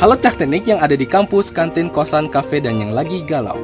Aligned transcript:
Halo 0.00 0.16
Cak 0.16 0.40
Teknik 0.40 0.64
yang 0.64 0.80
ada 0.80 0.96
di 0.96 1.04
kampus, 1.04 1.52
kantin, 1.52 1.92
kosan, 1.92 2.32
kafe, 2.32 2.56
dan 2.56 2.80
yang 2.80 2.96
lagi 2.96 3.20
galau. 3.20 3.60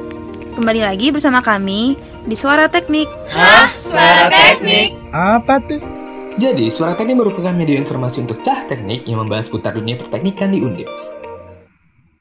Kembali 0.53 0.85
lagi 0.85 1.09
bersama 1.09 1.41
kami 1.41 1.97
di 2.29 2.37
Suara 2.37 2.69
Teknik. 2.69 3.09
Hah? 3.33 3.73
Suara 3.73 4.29
Teknik? 4.29 4.93
Apa 5.09 5.57
tuh? 5.65 5.81
Jadi, 6.37 6.69
Suara 6.69 6.93
Teknik 6.93 7.17
merupakan 7.17 7.49
media 7.57 7.81
informasi 7.81 8.21
untuk 8.21 8.45
cah 8.45 8.69
teknik 8.69 9.09
yang 9.09 9.25
membahas 9.25 9.49
putar 9.49 9.73
dunia 9.73 9.97
perteknikan 9.97 10.53
di 10.53 10.61
Undip. 10.61 10.85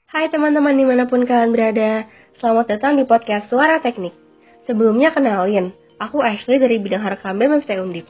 Hai 0.09 0.33
teman-teman 0.33 0.73
di 0.73 0.89
mana 0.89 1.05
pun 1.05 1.29
kalian 1.29 1.53
berada, 1.53 2.09
selamat 2.41 2.73
datang 2.73 2.97
di 2.97 3.05
podcast 3.05 3.53
Suara 3.53 3.85
Teknik. 3.85 4.17
Sebelumnya 4.65 5.13
kenalin, 5.13 5.77
aku 6.01 6.25
Ashley 6.25 6.57
dari 6.57 6.81
bidang 6.81 7.05
Harkam 7.05 7.37
BMFT 7.37 7.69
Undip. 7.85 8.09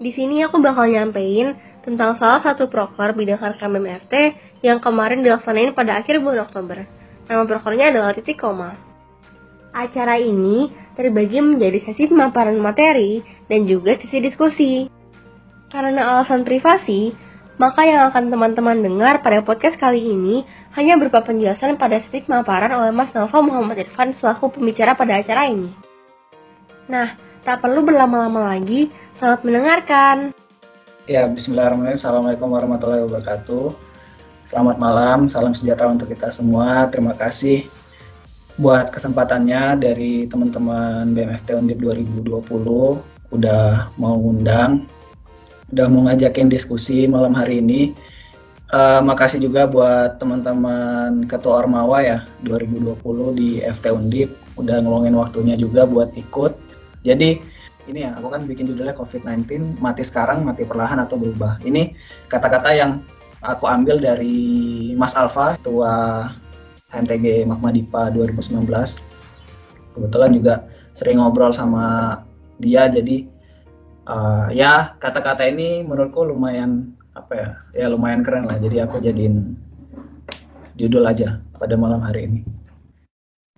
Di 0.00 0.16
sini 0.16 0.40
aku 0.40 0.64
bakal 0.64 0.88
nyampein 0.88 1.60
tentang 1.84 2.16
salah 2.16 2.40
satu 2.40 2.72
proker 2.72 3.12
bidang 3.12 3.36
Harkam 3.36 3.76
BMFT 3.76 4.48
yang 4.60 4.78
kemarin 4.80 5.24
dilaksanain 5.24 5.72
pada 5.72 6.00
akhir 6.00 6.20
bulan 6.20 6.48
Oktober. 6.48 6.84
Nama 7.28 7.42
prokernya 7.46 7.94
adalah 7.94 8.12
titik 8.12 8.40
koma. 8.40 8.74
Acara 9.70 10.18
ini 10.18 10.66
terbagi 10.98 11.38
menjadi 11.38 11.78
sesi 11.86 12.10
pemaparan 12.10 12.58
materi 12.58 13.22
dan 13.46 13.64
juga 13.64 13.94
sesi 13.96 14.18
diskusi. 14.18 14.72
Karena 15.70 16.18
alasan 16.18 16.42
privasi, 16.42 17.14
maka 17.54 17.86
yang 17.86 18.10
akan 18.10 18.34
teman-teman 18.34 18.82
dengar 18.82 19.22
pada 19.22 19.38
podcast 19.46 19.78
kali 19.78 20.10
ini 20.10 20.42
hanya 20.74 20.98
berupa 20.98 21.22
penjelasan 21.22 21.78
pada 21.78 22.02
sesi 22.02 22.26
pemaparan 22.26 22.74
oleh 22.74 22.90
Mas 22.90 23.14
Nova 23.14 23.38
Muhammad 23.38 23.86
Irfan 23.86 24.10
selaku 24.18 24.58
pembicara 24.58 24.98
pada 24.98 25.22
acara 25.22 25.46
ini. 25.46 25.70
Nah, 26.90 27.14
tak 27.46 27.62
perlu 27.62 27.86
berlama-lama 27.86 28.50
lagi, 28.50 28.90
Selamat 29.20 29.44
mendengarkan. 29.44 30.16
Ya, 31.04 31.28
bismillahirrahmanirrahim. 31.28 32.00
Assalamualaikum 32.00 32.48
warahmatullahi 32.56 33.04
wabarakatuh. 33.04 33.89
Selamat 34.50 34.82
malam, 34.82 35.30
salam 35.30 35.54
sejahtera 35.54 35.94
untuk 35.94 36.10
kita 36.10 36.26
semua. 36.26 36.90
Terima 36.90 37.14
kasih 37.14 37.70
buat 38.58 38.90
kesempatannya 38.90 39.78
dari 39.78 40.26
teman-teman 40.26 41.14
BMFT 41.14 41.54
Undip 41.54 41.78
2020 41.78 42.50
udah 43.30 43.94
mau 43.94 44.18
undang, 44.18 44.90
udah 45.70 45.86
mau 45.86 46.02
ngajakin 46.10 46.50
diskusi 46.50 47.06
malam 47.06 47.30
hari 47.30 47.62
ini. 47.62 47.94
Uh, 48.74 48.98
makasih 49.06 49.38
juga 49.38 49.70
buat 49.70 50.18
teman-teman 50.18 51.30
Ketua 51.30 51.62
Ormawa 51.62 52.02
ya 52.02 52.18
2020 52.42 53.38
di 53.38 53.62
FT 53.62 53.94
Undip 53.94 54.34
udah 54.58 54.82
ngeluangin 54.82 55.14
waktunya 55.14 55.54
juga 55.54 55.86
buat 55.86 56.10
ikut. 56.18 56.58
Jadi 57.06 57.38
ini 57.86 58.02
ya, 58.02 58.18
aku 58.18 58.26
kan 58.34 58.50
bikin 58.50 58.66
judulnya 58.66 58.98
COVID-19 58.98 59.78
mati 59.78 60.02
sekarang, 60.02 60.42
mati 60.42 60.66
perlahan 60.66 60.98
atau 60.98 61.14
berubah. 61.14 61.62
Ini 61.62 61.94
kata-kata 62.26 62.74
yang 62.74 62.98
aku 63.40 63.64
ambil 63.64 64.00
dari 64.00 64.38
Mas 64.96 65.16
Alfa, 65.16 65.56
ketua 65.56 66.26
HMTG 66.92 67.48
Magma 67.48 67.72
Dipa 67.72 68.12
2019. 68.12 68.68
Kebetulan 69.96 70.30
juga 70.36 70.54
sering 70.92 71.18
ngobrol 71.18 71.50
sama 71.50 72.20
dia, 72.60 72.86
jadi 72.86 73.24
uh, 74.06 74.52
ya 74.52 74.94
kata-kata 75.00 75.48
ini 75.48 75.80
menurutku 75.82 76.22
lumayan 76.22 76.92
apa 77.16 77.32
ya, 77.34 77.48
ya 77.74 77.86
lumayan 77.88 78.20
keren 78.20 78.46
lah. 78.46 78.60
Jadi 78.60 78.76
aku 78.84 79.00
jadiin 79.00 79.56
judul 80.76 81.08
aja 81.08 81.40
pada 81.56 81.74
malam 81.74 82.04
hari 82.04 82.28
ini. 82.28 82.40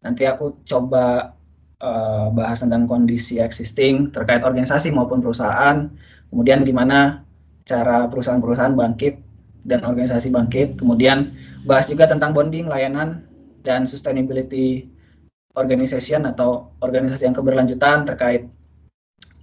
Nanti 0.02 0.26
aku 0.26 0.62
coba 0.66 1.34
uh, 1.82 2.26
bahas 2.34 2.62
tentang 2.62 2.90
kondisi 2.90 3.38
existing 3.38 4.10
terkait 4.10 4.42
organisasi 4.42 4.90
maupun 4.90 5.22
perusahaan, 5.22 5.86
kemudian 6.30 6.66
gimana 6.66 7.22
cara 7.62 8.10
perusahaan-perusahaan 8.10 8.74
bangkit 8.74 9.21
dan 9.62 9.86
organisasi 9.86 10.30
bangkit, 10.30 10.78
kemudian 10.78 11.34
bahas 11.62 11.86
juga 11.86 12.10
tentang 12.10 12.34
bonding, 12.34 12.66
layanan, 12.66 13.22
dan 13.62 13.86
sustainability 13.86 14.90
organization 15.54 16.26
atau 16.26 16.74
organisasi 16.82 17.28
yang 17.28 17.36
keberlanjutan 17.36 18.08
terkait 18.08 18.48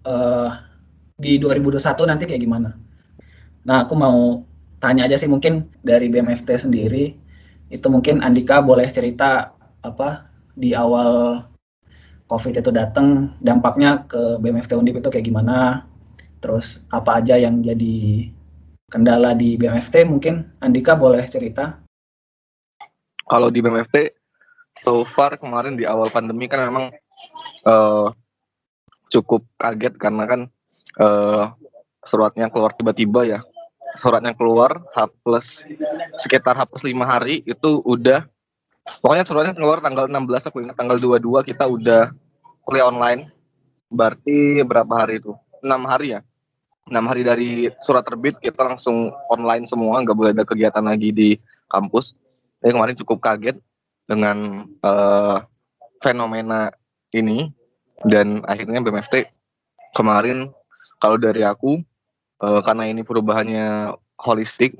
uh, 0.04 0.52
di 1.16 1.40
2021 1.40 1.80
nanti 2.10 2.24
kayak 2.28 2.44
gimana. 2.44 2.76
Nah, 3.64 3.86
aku 3.88 3.94
mau 3.96 4.44
tanya 4.80 5.06
aja 5.06 5.20
sih 5.20 5.28
mungkin 5.28 5.68
dari 5.84 6.08
BMFT 6.08 6.68
sendiri 6.68 7.16
itu 7.70 7.88
mungkin 7.92 8.24
Andika 8.24 8.64
boleh 8.64 8.88
cerita 8.90 9.54
apa 9.84 10.32
di 10.56 10.74
awal 10.74 11.44
COVID 12.30 12.62
itu 12.62 12.70
datang, 12.70 13.34
dampaknya 13.42 14.06
ke 14.06 14.38
BMFT 14.38 14.78
Undip 14.78 15.02
itu 15.02 15.10
kayak 15.10 15.26
gimana? 15.26 15.86
Terus 16.40 16.86
apa 16.94 17.20
aja 17.20 17.36
yang 17.36 17.60
jadi 17.66 18.30
kendala 18.90 19.38
di 19.38 19.56
BMFT? 19.56 20.04
Mungkin 20.10 20.60
Andika 20.60 20.98
boleh 20.98 21.24
cerita? 21.30 21.80
Kalau 23.30 23.54
di 23.54 23.62
BMFT, 23.62 24.18
so 24.82 25.06
far 25.14 25.38
kemarin 25.38 25.78
di 25.78 25.86
awal 25.86 26.10
pandemi 26.10 26.50
kan 26.50 26.66
memang 26.66 26.90
uh, 27.70 28.10
cukup 29.14 29.46
kaget 29.62 29.94
karena 30.02 30.26
kan 30.26 30.42
uh, 30.98 31.54
suratnya 32.02 32.50
keluar 32.50 32.74
tiba-tiba 32.74 33.24
ya. 33.30 33.40
Suratnya 33.98 34.34
keluar 34.34 34.82
H 34.98 35.10
plus 35.22 35.66
sekitar 36.18 36.58
H 36.58 36.66
plus 36.70 36.86
5 36.86 36.94
hari 37.06 37.46
itu 37.46 37.82
udah 37.86 38.26
Pokoknya 38.98 39.22
suratnya 39.22 39.54
keluar 39.54 39.86
tanggal 39.86 40.10
16 40.10 40.50
aku 40.50 40.66
ingat 40.66 40.74
tanggal 40.74 40.98
22 40.98 41.46
kita 41.54 41.70
udah 41.70 42.10
kuliah 42.66 42.90
online. 42.90 43.30
Berarti 43.94 44.66
berapa 44.66 44.90
hari 45.06 45.22
itu? 45.22 45.38
6 45.62 45.70
hari 45.86 46.18
ya. 46.18 46.22
6 46.90 47.10
hari 47.10 47.22
dari 47.22 47.50
surat 47.86 48.02
terbit 48.04 48.36
kita 48.42 48.66
langsung 48.66 49.14
online 49.30 49.70
semua, 49.70 50.02
nggak 50.02 50.18
boleh 50.18 50.32
ada 50.34 50.44
kegiatan 50.44 50.84
lagi 50.84 51.14
di 51.14 51.30
kampus. 51.70 52.18
Jadi 52.60 52.72
kemarin 52.76 52.98
cukup 53.00 53.18
kaget 53.24 53.58
dengan 54.10 54.68
uh, 54.82 55.46
fenomena 56.02 56.74
ini 57.14 57.54
dan 58.08 58.42
akhirnya 58.50 58.82
BMFT 58.82 59.30
kemarin 59.94 60.50
kalau 60.98 61.20
dari 61.20 61.44
aku 61.44 61.80
uh, 62.44 62.60
karena 62.64 62.88
ini 62.88 63.04
perubahannya 63.04 63.96
holistik 64.20 64.76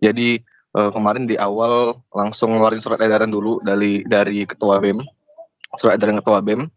jadi 0.00 0.40
uh, 0.76 0.90
kemarin 0.92 1.28
di 1.28 1.36
awal 1.36 2.00
langsung 2.12 2.56
ngeluarin 2.56 2.80
surat 2.80 3.00
edaran 3.00 3.28
dulu 3.28 3.60
dari 3.64 4.04
dari 4.08 4.48
ketua 4.48 4.80
BEM 4.80 5.00
surat 5.76 6.00
edaran 6.00 6.20
ketua 6.20 6.40
BEM 6.40 6.68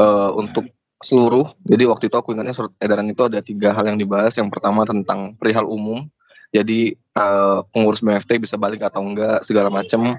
uh, 0.00 0.30
untuk 0.36 0.68
seluruh. 1.04 1.52
Jadi 1.68 1.84
waktu 1.84 2.04
itu 2.08 2.16
aku 2.16 2.32
ingatnya 2.32 2.56
surat 2.56 2.72
edaran 2.80 3.06
itu 3.06 3.22
ada 3.28 3.44
tiga 3.44 3.76
hal 3.76 3.84
yang 3.84 4.00
dibahas. 4.00 4.34
Yang 4.34 4.56
pertama 4.56 4.88
tentang 4.88 5.36
perihal 5.36 5.68
umum. 5.68 6.08
Jadi 6.54 6.94
uh, 7.18 7.66
pengurus 7.70 8.00
BMFT 8.00 8.40
bisa 8.40 8.56
balik 8.56 8.80
atau 8.82 9.02
enggak 9.02 9.42
segala 9.44 9.68
macam 9.68 10.16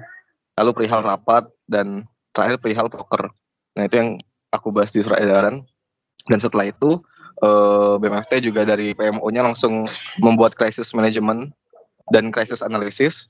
lalu 0.56 0.70
perihal 0.72 1.00
rapat 1.04 1.48
dan 1.68 2.06
terakhir 2.32 2.60
perihal 2.60 2.86
poker. 2.88 3.32
Nah 3.76 3.82
itu 3.84 3.94
yang 3.96 4.10
aku 4.52 4.72
bahas 4.72 4.92
di 4.92 5.02
surat 5.04 5.20
edaran. 5.20 5.64
Dan 6.26 6.38
setelah 6.40 6.68
itu 6.68 7.00
uh, 7.42 7.96
BMFT 8.00 8.44
juga 8.44 8.64
dari 8.64 8.92
PMO-nya 8.96 9.46
langsung 9.46 9.86
membuat 10.20 10.56
crisis 10.56 10.92
management 10.96 11.52
dan 12.14 12.30
crisis 12.30 12.64
analysis. 12.64 13.28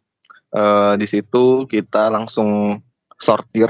Uh, 0.55 0.95
di 0.95 1.05
situ 1.11 1.67
kita 1.67 2.09
langsung 2.09 2.81
sortir 3.19 3.69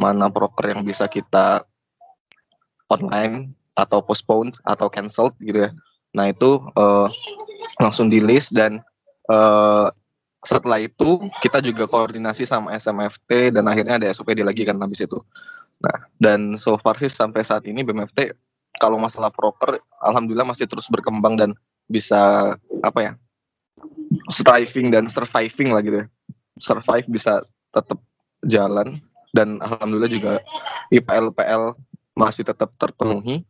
mana 0.00 0.32
broker 0.32 0.72
yang 0.72 0.84
bisa 0.84 1.08
kita 1.08 1.64
online 2.90 3.54
atau 3.78 4.02
postpone 4.02 4.52
atau 4.66 4.90
cancel 4.90 5.32
gitu 5.40 5.68
ya. 5.68 5.70
Nah 6.12 6.34
itu 6.34 6.60
uh, 6.74 7.08
langsung 7.78 8.10
di 8.10 8.18
list 8.18 8.52
dan 8.52 8.82
uh, 9.30 9.88
setelah 10.42 10.80
itu 10.82 11.20
kita 11.44 11.60
juga 11.62 11.86
koordinasi 11.86 12.48
sama 12.48 12.74
SMFT 12.74 13.54
dan 13.54 13.68
akhirnya 13.68 14.00
ada 14.00 14.08
SOPD 14.10 14.42
lagi 14.42 14.66
kan 14.66 14.76
habis 14.82 15.04
itu. 15.04 15.16
Nah 15.80 15.96
dan 16.18 16.58
so 16.58 16.76
far 16.80 16.98
sih 16.98 17.08
sampai 17.08 17.46
saat 17.46 17.64
ini 17.64 17.86
BMFT 17.86 18.34
kalau 18.82 19.00
masalah 19.00 19.30
broker 19.32 19.80
alhamdulillah 20.02 20.48
masih 20.48 20.66
terus 20.66 20.88
berkembang 20.88 21.36
dan 21.36 21.50
bisa 21.90 22.54
apa 22.84 23.00
ya 23.00 23.12
striving 24.30 24.92
dan 24.92 25.06
surviving 25.06 25.70
lah 25.72 25.82
gitu 25.84 26.04
ya. 26.04 26.06
Survive 26.60 27.06
bisa 27.08 27.40
tetap 27.72 28.00
jalan 28.44 29.00
dan 29.30 29.62
alhamdulillah 29.62 30.10
juga 30.10 30.32
IPL-PL 30.90 31.78
masih 32.14 32.42
tetap 32.46 32.74
terpenuhi. 32.76 33.46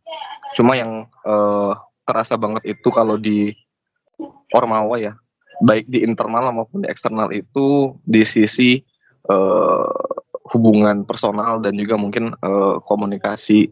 Cuma 0.56 0.76
yang 0.76 1.08
uh, 1.24 1.72
terasa 2.04 2.34
banget 2.34 2.76
itu 2.76 2.88
kalau 2.90 3.16
di 3.16 3.54
Ormawa 4.50 4.98
ya, 4.98 5.14
baik 5.62 5.86
di 5.86 6.02
internal 6.02 6.50
maupun 6.50 6.82
di 6.82 6.88
eksternal 6.90 7.30
itu 7.30 7.94
di 8.02 8.26
sisi 8.26 8.82
uh, 9.30 9.86
hubungan 10.50 11.06
personal 11.06 11.62
dan 11.62 11.78
juga 11.78 11.94
mungkin 11.94 12.34
uh, 12.42 12.82
komunikasi 12.82 13.70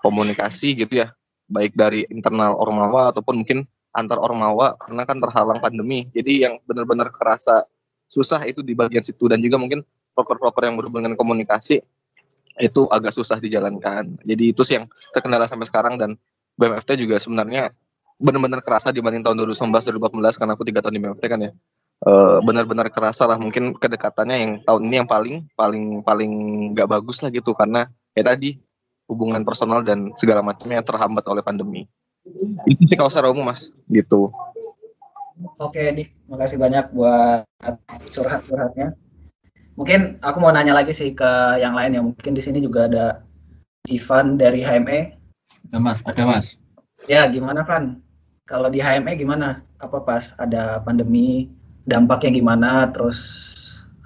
komunikasi 0.00 0.78
gitu 0.78 1.02
ya, 1.02 1.10
baik 1.50 1.74
dari 1.74 2.06
internal 2.14 2.54
Ormawa 2.54 3.10
ataupun 3.10 3.42
mungkin 3.42 3.66
antar 3.96 4.20
ormawa 4.20 4.76
karena 4.76 5.02
kan 5.08 5.18
terhalang 5.18 5.58
pandemi. 5.58 6.06
Jadi 6.12 6.44
yang 6.44 6.60
benar-benar 6.68 7.08
kerasa 7.10 7.64
susah 8.06 8.44
itu 8.44 8.60
di 8.60 8.76
bagian 8.76 9.02
situ 9.02 9.26
dan 9.26 9.40
juga 9.40 9.56
mungkin 9.56 9.82
proker-proker 10.12 10.68
yang 10.68 10.76
berhubungan 10.76 11.16
komunikasi 11.16 11.80
itu 12.56 12.88
agak 12.88 13.12
susah 13.12 13.36
dijalankan. 13.36 14.16
Jadi 14.24 14.44
itu 14.52 14.62
sih 14.64 14.80
yang 14.80 14.86
terkendala 15.12 15.44
sampai 15.44 15.68
sekarang 15.68 16.00
dan 16.00 16.16
BMFT 16.56 16.96
juga 16.96 17.20
sebenarnya 17.20 17.72
benar-benar 18.16 18.64
kerasa 18.64 18.88
dibanding 18.88 19.20
tahun 19.20 19.44
2019 19.44 20.00
2018 20.00 20.40
karena 20.40 20.52
aku 20.56 20.64
tiga 20.64 20.80
tahun 20.80 20.94
di 20.96 21.00
BMFT 21.04 21.24
kan 21.28 21.40
ya. 21.44 21.52
uh, 22.08 22.40
benar-benar 22.44 22.88
kerasa 22.92 23.28
lah 23.28 23.36
mungkin 23.36 23.76
kedekatannya 23.76 24.36
yang 24.36 24.52
tahun 24.64 24.82
ini 24.88 24.94
yang 25.04 25.08
paling 25.08 25.36
paling 25.52 25.84
paling 26.00 26.32
nggak 26.72 26.88
bagus 26.88 27.20
lah 27.20 27.28
gitu. 27.28 27.52
Karena 27.52 27.88
ya 28.16 28.24
tadi 28.24 28.56
hubungan 29.08 29.44
personal 29.44 29.84
dan 29.84 30.16
segala 30.16 30.40
macamnya 30.40 30.80
terhambat 30.80 31.24
oleh 31.28 31.44
pandemi. 31.44 31.84
Itu 32.66 32.88
sih 32.88 32.96
kalau 32.96 33.12
secara 33.12 33.28
umum 33.30 33.52
mas 33.52 33.70
gitu. 33.92 34.32
Oke 35.60 35.92
nih 35.92 36.08
makasih 36.32 36.56
banyak 36.56 36.88
buat 36.96 37.44
curhat-curhatnya 38.16 38.96
mungkin 39.76 40.16
aku 40.24 40.36
mau 40.40 40.50
nanya 40.50 40.74
lagi 40.74 40.92
sih 40.92 41.12
ke 41.12 41.60
yang 41.60 41.76
lain 41.76 41.96
ya. 41.96 42.02
Mungkin 42.02 42.32
di 42.32 42.42
sini 42.42 42.58
juga 42.64 42.88
ada 42.88 43.06
Ivan 43.86 44.34
dari 44.34 44.66
HME 44.66 45.16
ada 45.66 45.78
mas 45.82 45.98
ada 46.06 46.22
mas. 46.22 46.54
Ya 47.10 47.26
gimana 47.26 47.66
Van? 47.66 47.98
Kalau 48.46 48.70
di 48.70 48.78
HME 48.78 49.18
gimana? 49.18 49.66
Apa 49.82 49.98
pas 50.02 50.30
ada 50.38 50.78
pandemi 50.80 51.50
dampaknya 51.90 52.38
gimana? 52.38 52.86
Terus 52.94 53.18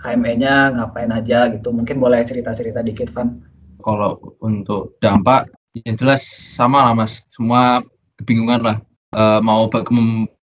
HME-nya 0.00 0.72
ngapain 0.80 1.12
aja 1.12 1.52
gitu? 1.52 1.68
Mungkin 1.68 2.00
boleh 2.00 2.24
cerita-cerita 2.24 2.80
dikit 2.80 3.12
Van. 3.12 3.44
Kalau 3.84 4.16
untuk 4.40 4.96
dampak 5.04 5.52
yang 5.84 6.00
jelas 6.00 6.24
sama 6.56 6.80
lah 6.88 6.96
mas. 6.96 7.20
Semua 7.28 7.84
kebingungan 8.16 8.64
lah. 8.64 8.76
E, 9.12 9.22
mau 9.44 9.68
baga 9.68 9.92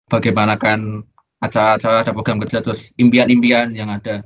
bagaimanakan 0.07 1.01
acara-acara 1.41 2.05
ada 2.05 2.13
program 2.13 2.37
kerja 2.41 2.61
terus 2.61 2.93
impian-impian 2.97 3.73
yang 3.73 3.89
ada 3.89 4.25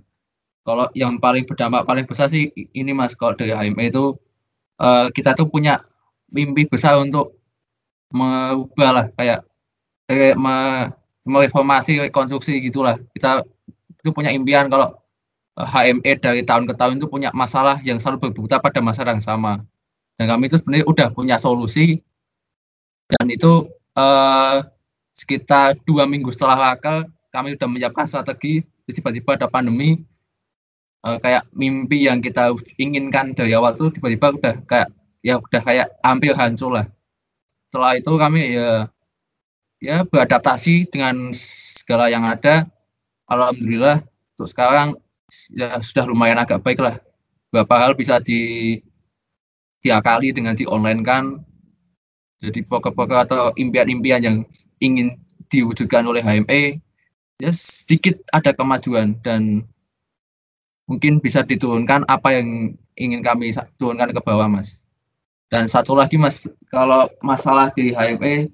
kalau 0.61 0.85
yang 0.93 1.17
paling 1.17 1.43
berdampak 1.45 1.83
paling 1.83 2.05
besar 2.05 2.29
sih 2.29 2.53
ini 2.53 2.91
mas 2.93 3.17
kalau 3.17 3.33
dari 3.33 3.53
HME 3.53 3.89
itu 3.89 4.13
e, 4.77 4.87
kita 5.15 5.33
tuh 5.33 5.49
punya 5.49 5.81
mimpi 6.29 6.69
besar 6.69 7.01
untuk 7.01 7.37
merubah 8.13 8.89
lah 8.93 9.05
kayak 9.17 9.41
kayak 10.05 10.37
me, 10.37 10.87
mereformasi 11.25 12.09
rekonstruksi 12.09 12.61
gitulah 12.61 12.99
kita 13.17 13.41
itu 14.01 14.09
punya 14.13 14.33
impian 14.33 14.69
kalau 14.69 15.01
HME 15.57 16.11
dari 16.17 16.41
tahun 16.41 16.65
ke 16.65 16.73
tahun 16.73 16.97
itu 16.97 17.07
punya 17.11 17.29
masalah 17.35 17.77
yang 17.83 17.99
selalu 17.99 18.31
berputar 18.31 18.63
pada 18.63 18.79
masalah 18.79 19.13
yang 19.13 19.21
sama. 19.21 19.61
Dan 20.15 20.31
kami 20.31 20.47
itu 20.47 20.57
sebenarnya 20.57 20.85
udah 20.87 21.07
punya 21.11 21.35
solusi 21.35 21.99
dan 23.11 23.25
itu 23.27 23.67
eh, 23.97 24.57
sekitar 25.11 25.75
dua 25.83 26.07
minggu 26.07 26.31
setelah 26.31 26.71
raker 26.71 27.09
kami 27.31 27.55
sudah 27.55 27.67
menyiapkan 27.67 28.05
strategi 28.07 28.63
tiba-tiba 28.87 29.39
ada 29.39 29.47
pandemi 29.47 30.03
eh, 31.07 31.17
kayak 31.21 31.43
mimpi 31.53 32.05
yang 32.05 32.19
kita 32.19 32.53
inginkan 32.77 33.33
dari 33.37 33.53
awal 33.57 33.73
itu 33.73 33.89
tiba-tiba 33.93 34.37
udah 34.37 34.55
kayak 34.65 34.89
ya 35.21 35.37
udah 35.37 35.61
kayak 35.61 35.87
hampir 36.01 36.33
hancur 36.33 36.73
lah 36.73 36.85
setelah 37.69 37.95
itu 37.95 38.11
kami 38.19 38.57
ya 38.57 38.89
ya 39.81 40.05
beradaptasi 40.05 40.91
dengan 40.91 41.33
segala 41.33 42.11
yang 42.11 42.27
ada 42.27 42.69
alhamdulillah 43.31 44.03
untuk 44.35 44.47
sekarang 44.51 44.99
ya 45.55 45.79
sudah 45.79 46.05
lumayan 46.07 46.39
agak 46.41 46.59
baik 46.61 46.83
lah. 46.83 46.99
Beberapa 47.51 47.75
hal 47.79 47.91
bisa 47.95 48.19
di 48.19 48.79
diakali 49.81 50.35
dengan 50.35 50.53
di 50.53 50.67
online 50.67 51.01
kan. 51.01 51.39
Jadi 52.41 52.65
pokok-pokok 52.65 53.19
atau 53.29 53.43
impian-impian 53.53 54.21
yang 54.21 54.37
ingin 54.81 55.13
diwujudkan 55.51 56.07
oleh 56.07 56.23
HME 56.25 56.81
ya 57.37 57.51
sedikit 57.53 58.17
ada 58.33 58.53
kemajuan 58.55 59.17
dan 59.21 59.67
mungkin 60.91 61.23
bisa 61.23 61.47
diturunkan 61.47 62.03
apa 62.11 62.35
yang 62.35 62.75
ingin 62.99 63.23
kami 63.23 63.55
turunkan 63.79 64.11
ke 64.11 64.19
bawah 64.19 64.51
mas. 64.51 64.83
Dan 65.47 65.71
satu 65.71 65.95
lagi 65.95 66.19
mas, 66.19 66.43
kalau 66.67 67.07
masalah 67.23 67.71
di 67.71 67.95
HME 67.95 68.51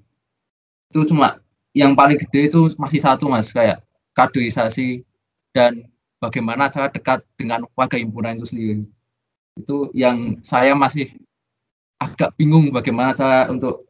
itu 0.94 1.00
cuma 1.10 1.42
yang 1.74 1.98
paling 1.98 2.14
gede 2.14 2.46
itu 2.46 2.70
masih 2.78 3.02
satu 3.02 3.26
mas 3.26 3.50
kayak 3.50 3.82
kaderisasi 4.14 5.02
dan 5.50 5.82
bagaimana 6.22 6.70
cara 6.70 6.86
dekat 6.94 7.26
dengan 7.34 7.66
warga 7.74 7.98
himpunan 7.98 8.38
itu 8.38 8.46
sendiri. 8.54 8.86
Itu 9.58 9.90
yang 9.90 10.38
saya 10.46 10.78
masih 10.78 11.10
agak 11.98 12.38
bingung 12.38 12.70
bagaimana 12.70 13.18
cara 13.18 13.50
untuk 13.50 13.82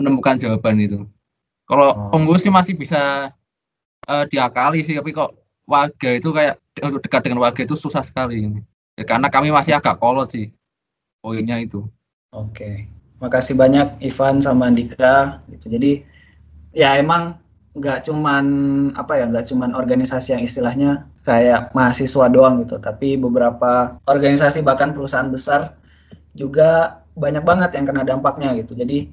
menemukan 0.00 0.40
jawaban 0.40 0.80
itu. 0.80 1.04
Kalau 1.68 1.92
oh. 1.92 2.08
pengurus 2.08 2.48
sih 2.48 2.52
masih 2.52 2.72
bisa 2.80 3.28
uh, 4.08 4.24
diakali 4.32 4.80
sih, 4.80 4.96
tapi 4.96 5.12
kok 5.12 5.36
warga 5.68 6.16
itu 6.16 6.32
kayak 6.32 6.56
untuk 6.78 7.02
dekat 7.02 7.26
dengan 7.26 7.42
warga 7.42 7.66
itu 7.66 7.74
susah 7.74 8.06
sekali. 8.06 8.62
Ya, 8.94 9.04
karena 9.04 9.26
kami 9.26 9.50
masih 9.50 9.74
agak 9.74 9.98
kolot 9.98 10.30
sih 10.30 10.54
poinnya 11.18 11.58
itu. 11.58 11.84
Oke, 12.30 12.86
makasih 13.18 13.58
banyak 13.58 13.98
Ivan 14.00 14.38
sama 14.38 14.70
Andika. 14.70 15.42
Gitu. 15.50 15.66
Jadi 15.66 15.92
ya 16.70 16.94
emang 16.94 17.40
nggak 17.70 18.10
cuman 18.10 18.46
apa 18.98 19.22
ya 19.22 19.24
nggak 19.30 19.46
cuman 19.46 19.78
organisasi 19.78 20.34
yang 20.34 20.42
istilahnya 20.42 21.06
kayak 21.22 21.70
mahasiswa 21.70 22.26
doang 22.26 22.66
gitu 22.66 22.82
tapi 22.82 23.14
beberapa 23.14 23.94
organisasi 24.10 24.66
bahkan 24.66 24.90
perusahaan 24.90 25.30
besar 25.30 25.78
juga 26.34 27.02
banyak 27.14 27.46
banget 27.46 27.70
yang 27.78 27.86
kena 27.86 28.02
dampaknya 28.02 28.58
gitu 28.58 28.74
jadi 28.74 29.06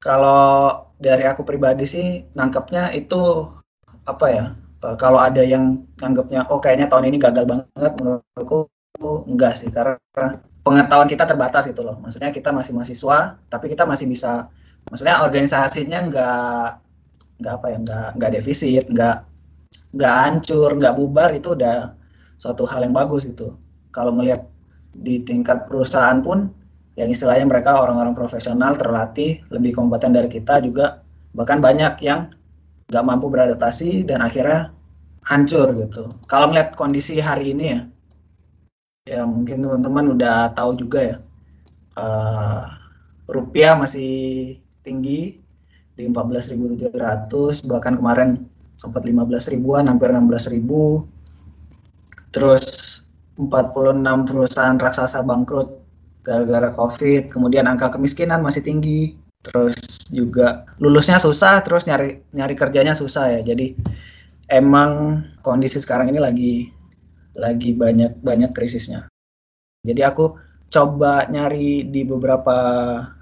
kalau 0.00 0.88
dari 0.96 1.28
aku 1.28 1.44
pribadi 1.44 1.84
sih 1.84 2.24
nangkepnya 2.32 2.94
itu 2.96 3.52
apa 4.08 4.26
ya 4.32 4.44
e, 4.82 4.88
kalau 4.98 5.18
ada 5.18 5.42
yang 5.42 5.84
nganggapnya 5.98 6.46
oh 6.50 6.58
kayaknya 6.62 6.86
tahun 6.90 7.10
ini 7.10 7.18
gagal 7.18 7.44
banget 7.46 7.92
menurutku 7.98 8.70
enggak 9.28 9.54
sih 9.58 9.70
karena 9.70 9.98
pengetahuan 10.66 11.08
kita 11.08 11.24
terbatas 11.24 11.64
gitu 11.70 11.80
loh. 11.86 11.96
Maksudnya 12.02 12.30
kita 12.34 12.50
masih 12.50 12.72
mahasiswa 12.74 13.38
tapi 13.48 13.66
kita 13.72 13.84
masih 13.86 14.06
bisa 14.10 14.50
maksudnya 14.90 15.22
organisasinya 15.22 15.98
enggak 16.04 16.68
nggak 17.38 17.54
apa 17.54 17.66
ya 17.70 17.76
nggak 17.78 18.08
nggak 18.18 18.30
defisit 18.34 18.84
nggak 18.90 19.16
nggak 19.94 20.14
hancur 20.26 20.70
nggak 20.74 20.94
bubar 20.98 21.30
itu 21.32 21.54
udah 21.54 21.94
suatu 22.38 22.66
hal 22.66 22.86
yang 22.86 22.94
bagus 22.94 23.26
gitu. 23.26 23.54
Kalau 23.94 24.14
melihat 24.14 24.46
di 24.94 25.22
tingkat 25.22 25.70
perusahaan 25.70 26.18
pun 26.18 26.50
yang 26.98 27.10
istilahnya 27.10 27.46
mereka 27.46 27.78
orang-orang 27.78 28.14
profesional 28.14 28.74
terlatih 28.74 29.38
lebih 29.54 29.78
kompeten 29.78 30.10
dari 30.10 30.26
kita 30.26 30.58
juga 30.58 31.02
bahkan 31.30 31.62
banyak 31.62 31.94
yang 32.02 32.34
nggak 32.88 33.04
mampu 33.04 33.28
beradaptasi 33.28 34.08
dan 34.08 34.24
akhirnya 34.24 34.72
hancur 35.20 35.76
gitu. 35.76 36.08
Kalau 36.24 36.48
melihat 36.48 36.72
kondisi 36.72 37.20
hari 37.20 37.52
ini 37.52 37.64
ya 37.68 37.80
ya 39.08 39.22
mungkin 39.24 39.64
teman-teman 39.64 40.16
udah 40.16 40.52
tahu 40.52 40.76
juga 40.76 41.00
ya 41.00 41.16
uh, 41.96 42.64
rupiah 43.28 43.72
masih 43.76 44.56
tinggi 44.84 45.40
di 45.96 46.02
14.700 46.04 46.92
bahkan 47.64 47.96
kemarin 47.96 48.44
sempat 48.76 49.04
15 49.04 49.52
ribuan 49.52 49.88
hampir 49.88 50.08
16 50.08 50.54
ribu. 50.56 51.04
Terus 52.32 52.64
46 53.36 54.28
perusahaan 54.28 54.76
raksasa 54.80 55.20
bangkrut 55.24 55.80
gara-gara 56.24 56.72
covid 56.72 57.32
kemudian 57.32 57.64
angka 57.64 57.94
kemiskinan 57.96 58.44
masih 58.44 58.60
tinggi 58.60 59.16
terus 59.42 59.76
juga 60.10 60.66
lulusnya 60.82 61.22
susah 61.22 61.62
terus 61.62 61.86
nyari 61.86 62.22
nyari 62.34 62.54
kerjanya 62.58 62.92
susah 62.92 63.38
ya 63.38 63.40
jadi 63.54 63.74
emang 64.50 65.22
kondisi 65.46 65.78
sekarang 65.78 66.10
ini 66.10 66.20
lagi 66.20 66.54
lagi 67.38 67.70
banyak 67.72 68.18
banyak 68.18 68.50
krisisnya 68.50 69.06
jadi 69.86 70.10
aku 70.10 70.34
coba 70.68 71.24
nyari 71.32 71.86
di 71.88 72.04
beberapa 72.04 72.56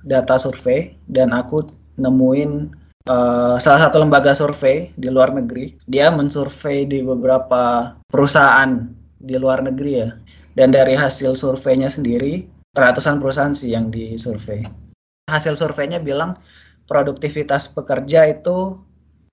data 0.02 0.34
survei 0.40 0.98
dan 1.06 1.30
aku 1.30 1.62
nemuin 2.00 2.74
uh, 3.06 3.56
salah 3.56 3.80
satu 3.88 4.02
lembaga 4.02 4.34
survei 4.34 4.90
di 4.98 5.08
luar 5.08 5.32
negeri. 5.32 5.74
Dia 5.86 6.10
mensurvei 6.12 6.84
di 6.86 7.02
beberapa 7.02 7.94
perusahaan 8.10 8.90
di 9.22 9.36
luar 9.38 9.62
negeri 9.64 9.92
ya. 9.94 10.10
Dan 10.56 10.72
dari 10.72 10.96
hasil 10.96 11.36
surveinya 11.36 11.92
sendiri, 11.92 12.48
ratusan 12.74 13.20
perusahaan 13.20 13.52
sih 13.52 13.76
yang 13.76 13.92
disurvei. 13.92 14.85
Hasil 15.26 15.58
surveinya 15.58 15.98
bilang 15.98 16.38
produktivitas 16.86 17.66
pekerja 17.74 18.30
itu 18.30 18.78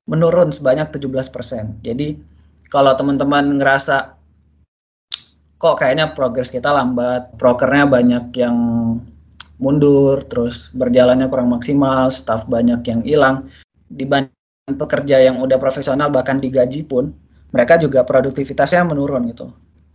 menurun 0.09 0.49
sebanyak 0.49 0.89
17%. 0.89 1.85
Jadi 1.85 2.17
kalau 2.73 2.97
teman-teman 2.97 3.61
ngerasa 3.61 4.17
kok 5.61 5.77
kayaknya 5.77 6.11
progres 6.17 6.49
kita 6.49 6.73
lambat, 6.73 7.37
prokernya 7.37 7.85
banyak 7.85 8.25
yang 8.33 8.57
mundur, 9.61 10.25
terus 10.25 10.73
berjalannya 10.73 11.29
kurang 11.29 11.53
maksimal, 11.53 12.09
staff 12.09 12.49
banyak 12.49 12.81
yang 12.89 13.05
hilang. 13.05 13.53
Dibanding 13.93 14.33
pekerja 14.75 15.21
yang 15.21 15.39
udah 15.45 15.61
profesional 15.61 16.09
bahkan 16.09 16.41
digaji 16.41 16.83
pun, 16.83 17.13
mereka 17.53 17.77
juga 17.77 18.01
produktivitasnya 18.01 18.81
menurun 18.81 19.29
gitu. 19.29 19.53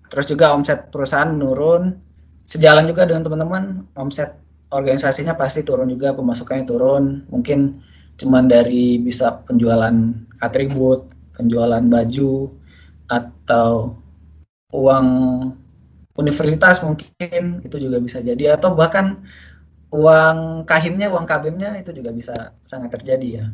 Terus 0.09 0.31
juga 0.31 0.55
omset 0.55 0.95
perusahaan 0.95 1.29
menurun, 1.29 1.99
sejalan 2.47 2.87
juga 2.87 3.05
dengan 3.05 3.27
teman-teman, 3.27 3.65
omset 3.99 4.39
organisasinya 4.69 5.35
pasti 5.37 5.65
turun 5.65 5.89
juga, 5.89 6.13
pemasukannya 6.13 6.65
turun, 6.69 7.05
mungkin 7.33 7.81
cuman 8.19 8.51
dari 8.51 9.01
bisa 9.01 9.41
penjualan 9.49 9.95
atribut, 10.45 11.09
penjualan 11.37 11.83
baju, 11.83 12.53
atau 13.09 13.97
uang 14.75 15.09
universitas 16.19 16.85
mungkin 16.85 17.65
itu 17.65 17.77
juga 17.81 18.03
bisa 18.03 18.21
jadi 18.21 18.61
atau 18.61 18.77
bahkan 18.77 19.25
uang 19.89 20.69
kahimnya, 20.69 21.09
uang 21.09 21.25
kabimnya 21.25 21.81
itu 21.81 21.97
juga 21.97 22.13
bisa 22.13 22.53
sangat 22.69 23.01
terjadi 23.01 23.29
ya. 23.41 23.47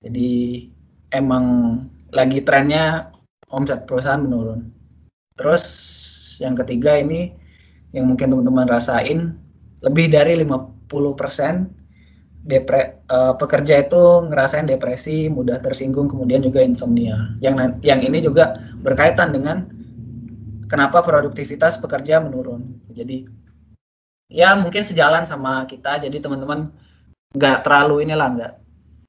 Jadi 0.00 0.64
emang 1.12 1.76
lagi 2.14 2.40
trennya 2.40 3.12
omset 3.52 3.84
perusahaan 3.84 4.22
menurun. 4.22 4.72
Terus 5.36 5.64
yang 6.40 6.56
ketiga 6.56 6.96
ini 6.96 7.34
yang 7.92 8.08
mungkin 8.08 8.32
teman-teman 8.32 8.68
rasain 8.68 9.36
lebih 9.82 10.10
dari 10.10 10.34
50% 10.42 11.78
depre 12.48 13.04
uh, 13.12 13.36
pekerja 13.36 13.84
itu 13.84 14.24
ngerasain 14.30 14.64
depresi, 14.64 15.28
mudah 15.28 15.60
tersinggung, 15.60 16.08
kemudian 16.08 16.40
juga 16.40 16.64
insomnia. 16.64 17.36
Yang 17.44 17.76
yang 17.84 18.00
ini 18.00 18.24
juga 18.24 18.56
berkaitan 18.80 19.36
dengan 19.36 19.68
kenapa 20.70 21.04
produktivitas 21.04 21.76
pekerja 21.76 22.24
menurun. 22.24 22.80
Jadi 22.92 23.28
ya 24.32 24.56
mungkin 24.56 24.80
sejalan 24.80 25.28
sama 25.28 25.68
kita. 25.68 26.00
Jadi 26.00 26.24
teman-teman 26.24 26.72
nggak 27.36 27.68
terlalu 27.68 28.08
inilah 28.08 28.28
nggak. 28.32 28.52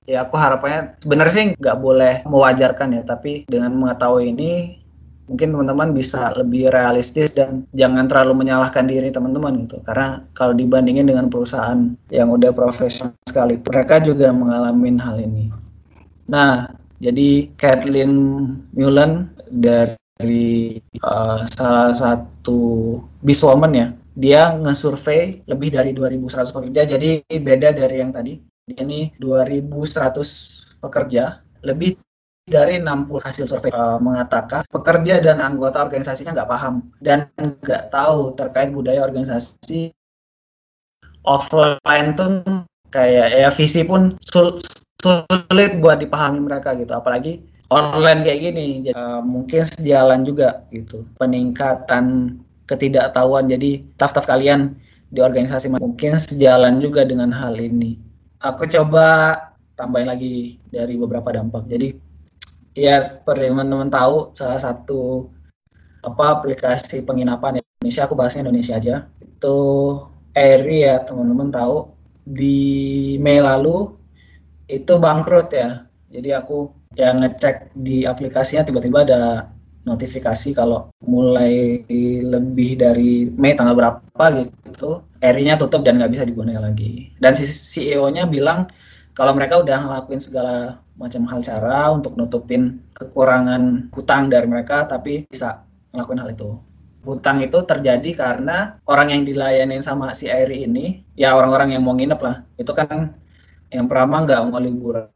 Ya 0.09 0.25
aku 0.25 0.35
harapannya 0.41 0.97
sebenarnya 1.05 1.33
sih 1.33 1.45
nggak 1.53 1.77
boleh 1.79 2.13
mewajarkan 2.25 2.97
ya, 2.97 3.01
tapi 3.05 3.45
dengan 3.45 3.71
mengetahui 3.77 4.33
ini 4.33 4.81
mungkin 5.29 5.53
teman-teman 5.53 5.93
bisa 5.93 6.33
lebih 6.33 6.74
realistis 6.74 7.31
dan 7.38 7.69
jangan 7.77 8.09
terlalu 8.09 8.43
menyalahkan 8.43 8.89
diri 8.89 9.13
teman-teman 9.13 9.62
gitu. 9.63 9.77
Karena 9.86 10.25
kalau 10.33 10.57
dibandingin 10.57 11.05
dengan 11.05 11.29
perusahaan 11.29 11.93
yang 12.09 12.33
udah 12.33 12.50
profesional 12.50 13.13
sekali 13.29 13.62
mereka 13.62 14.01
juga 14.01 14.33
mengalami 14.33 14.89
hal 14.98 15.21
ini. 15.21 15.53
Nah 16.25 16.74
jadi 16.98 17.53
Kathleen 17.55 18.12
Mullen 18.74 19.29
dari 19.48 20.81
uh, 21.05 21.45
salah 21.53 21.93
satu 21.93 22.98
biswoman 23.21 23.71
ya 23.77 23.88
dia 24.19 24.51
nge-survey 24.51 25.45
lebih 25.48 25.71
dari 25.71 25.95
2100 25.95 26.51
pekerja. 26.51 26.81
Jadi 26.98 27.24
beda 27.39 27.71
dari 27.71 27.95
yang 28.03 28.12
tadi 28.12 28.36
dia 28.67 28.83
ini 28.83 29.13
2100 29.21 30.83
pekerja 30.83 31.39
lebih 31.63 31.95
dari 32.50 32.82
60 32.82 33.22
hasil 33.22 33.46
survei 33.46 33.72
uh, 33.72 34.01
mengatakan 34.01 34.65
pekerja 34.68 35.22
dan 35.22 35.39
anggota 35.39 35.86
organisasinya 35.86 36.34
nggak 36.36 36.50
paham 36.50 36.75
dan 37.00 37.29
nggak 37.38 37.94
tahu 37.94 38.34
terkait 38.34 38.74
budaya 38.74 39.06
organisasi 39.06 39.94
offline 41.24 42.18
tuh 42.18 42.41
kayak 42.89 43.27
ya 43.38 43.50
visi 43.53 43.86
pun 43.86 44.18
sul 44.25 44.58
sulit 45.00 45.79
buat 45.79 46.01
dipahami 46.03 46.44
mereka 46.44 46.75
gitu. 46.75 46.91
Apalagi 46.91 47.39
online 47.72 48.25
kayak 48.25 48.39
gini 48.51 48.68
jadi, 48.89 48.98
uh, 48.98 49.22
mungkin 49.24 49.62
sejalan 49.63 50.25
juga 50.25 50.65
gitu 50.74 51.06
peningkatan 51.22 52.36
ketidaktahuan. 52.68 53.48
Jadi 53.48 53.86
staff-staff 53.96 54.27
kalian 54.27 54.75
di 55.10 55.22
organisasi 55.22 55.74
mungkin 55.74 56.20
sejalan 56.20 56.82
juga 56.84 57.06
dengan 57.06 57.34
hal 57.34 57.58
ini. 57.58 57.98
Aku 58.44 58.68
coba 58.70 59.36
tambahin 59.79 60.12
lagi 60.12 60.60
dari 60.70 61.00
beberapa 61.00 61.32
dampak. 61.32 61.65
Jadi 61.72 62.08
ya 62.79 63.03
seperti 63.03 63.51
teman-teman 63.51 63.91
tahu 63.91 64.31
salah 64.31 64.59
satu 64.63 65.27
apa 66.00 66.39
aplikasi 66.39 67.03
penginapan 67.03 67.59
Indonesia 67.59 68.07
aku 68.07 68.15
bahasnya 68.15 68.48
Indonesia 68.48 68.79
aja 68.79 68.95
itu 69.19 69.59
Airy 70.36 70.86
ya 70.88 71.01
teman-teman 71.03 71.50
tahu. 71.50 71.77
Di 72.29 73.17
Mei 73.17 73.41
lalu 73.41 73.98
itu 74.69 74.93
bangkrut 75.00 75.50
ya. 75.51 75.89
Jadi 76.09 76.29
aku 76.33 76.69
yang 76.98 77.21
ngecek 77.21 77.74
di 77.77 78.05
aplikasinya 78.05 78.65
tiba-tiba 78.65 79.05
ada 79.05 79.24
notifikasi 79.88 80.53
kalau 80.53 80.91
mulai 81.05 81.81
lebih 82.24 82.77
dari 82.77 83.29
Mei 83.33 83.55
tanggal 83.57 83.74
berapa 83.77 84.25
gitu 84.43 85.01
Airy-nya 85.19 85.59
tutup 85.59 85.83
dan 85.83 86.00
nggak 86.00 86.13
bisa 86.15 86.24
digunakan 86.24 86.63
lagi. 86.63 87.12
Dan 87.19 87.36
si 87.36 87.43
CEO-nya 87.48 88.24
bilang 88.29 88.69
kalau 89.17 89.36
mereka 89.36 89.59
udah 89.59 89.83
ngelakuin 89.83 90.21
segala 90.24 90.79
macam 91.00 91.24
hal 91.32 91.39
cara 91.39 91.88
untuk 91.96 92.20
nutupin 92.20 92.84
kekurangan 92.91 93.88
hutang 93.96 94.27
dari 94.27 94.46
mereka 94.51 94.84
tapi 94.84 95.24
bisa 95.32 95.63
ngelakuin 95.96 96.20
hal 96.20 96.29
itu. 96.36 96.50
Hutang 97.00 97.39
itu 97.39 97.63
terjadi 97.63 98.12
karena 98.12 98.75
orang 98.84 99.15
yang 99.15 99.24
dilayanin 99.24 99.79
sama 99.79 100.12
si 100.12 100.27
Airi 100.27 100.68
ini 100.68 101.00
ya 101.15 101.32
orang-orang 101.32 101.72
yang 101.72 101.88
mau 101.88 101.96
nginep 101.96 102.20
lah. 102.20 102.44
Itu 102.60 102.75
kan 102.75 103.15
yang 103.72 103.88
pertama 103.88 104.27
nggak 104.27 104.39
mau 104.51 104.60
liburan. 104.60 105.08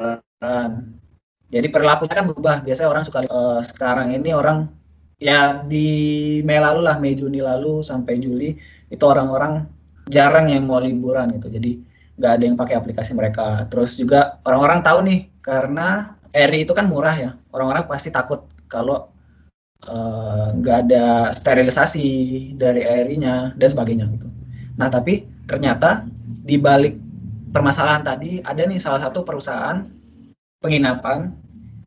Jadi 1.52 1.68
perilakunya 1.68 2.16
kan 2.16 2.25
berubah. 2.32 2.56
Biasanya 2.63 2.90
orang 2.90 3.04
suka 3.04 3.20
uh, 3.28 3.60
sekarang 3.62 4.16
ini 4.16 4.32
orang 4.32 4.72
ya 5.20 5.62
di 5.68 6.40
Mei 6.48 6.63
lalu 6.63 6.88
lah 6.88 6.96
Mei 7.04 7.13
Juni 7.20 7.44
lalu 7.44 7.84
sampai 7.84 8.18
Juli 8.24 8.56
itu 8.88 9.04
orang-orang 9.04 9.68
jarang 10.08 10.48
yang 10.48 10.63
mau 10.63 10.80
liburan 10.80 11.36
gitu. 11.36 11.52
Jadi 11.52 11.84
nggak 12.16 12.32
ada 12.32 12.44
yang 12.48 12.56
pakai 12.56 12.75
aplikasi 12.80 13.12
mereka. 13.12 13.68
Terus 13.68 14.00
juga 14.00 14.40
orang-orang 14.48 14.80
tahu 14.82 15.04
nih 15.04 15.33
karena 15.43 16.15
Eri 16.33 16.65
itu 16.65 16.73
kan 16.73 16.89
murah 16.89 17.13
ya. 17.13 17.31
Orang-orang 17.53 17.85
pasti 17.85 18.09
takut 18.09 18.50
kalau 18.65 19.13
eh, 19.85 20.47
nggak 20.57 20.77
uh, 20.79 20.83
ada 20.89 21.05
sterilisasi 21.38 22.07
dari 22.57 22.81
Eri-nya 22.81 23.53
dan 23.53 23.69
sebagainya 23.69 24.09
gitu. 24.17 24.27
Nah 24.79 24.89
tapi 24.89 25.29
ternyata 25.45 26.07
di 26.25 26.57
balik 26.57 26.97
permasalahan 27.53 28.01
tadi 28.01 28.41
ada 28.41 28.65
nih 28.65 28.81
salah 28.81 29.03
satu 29.05 29.21
perusahaan 29.21 29.85
penginapan 30.57 31.35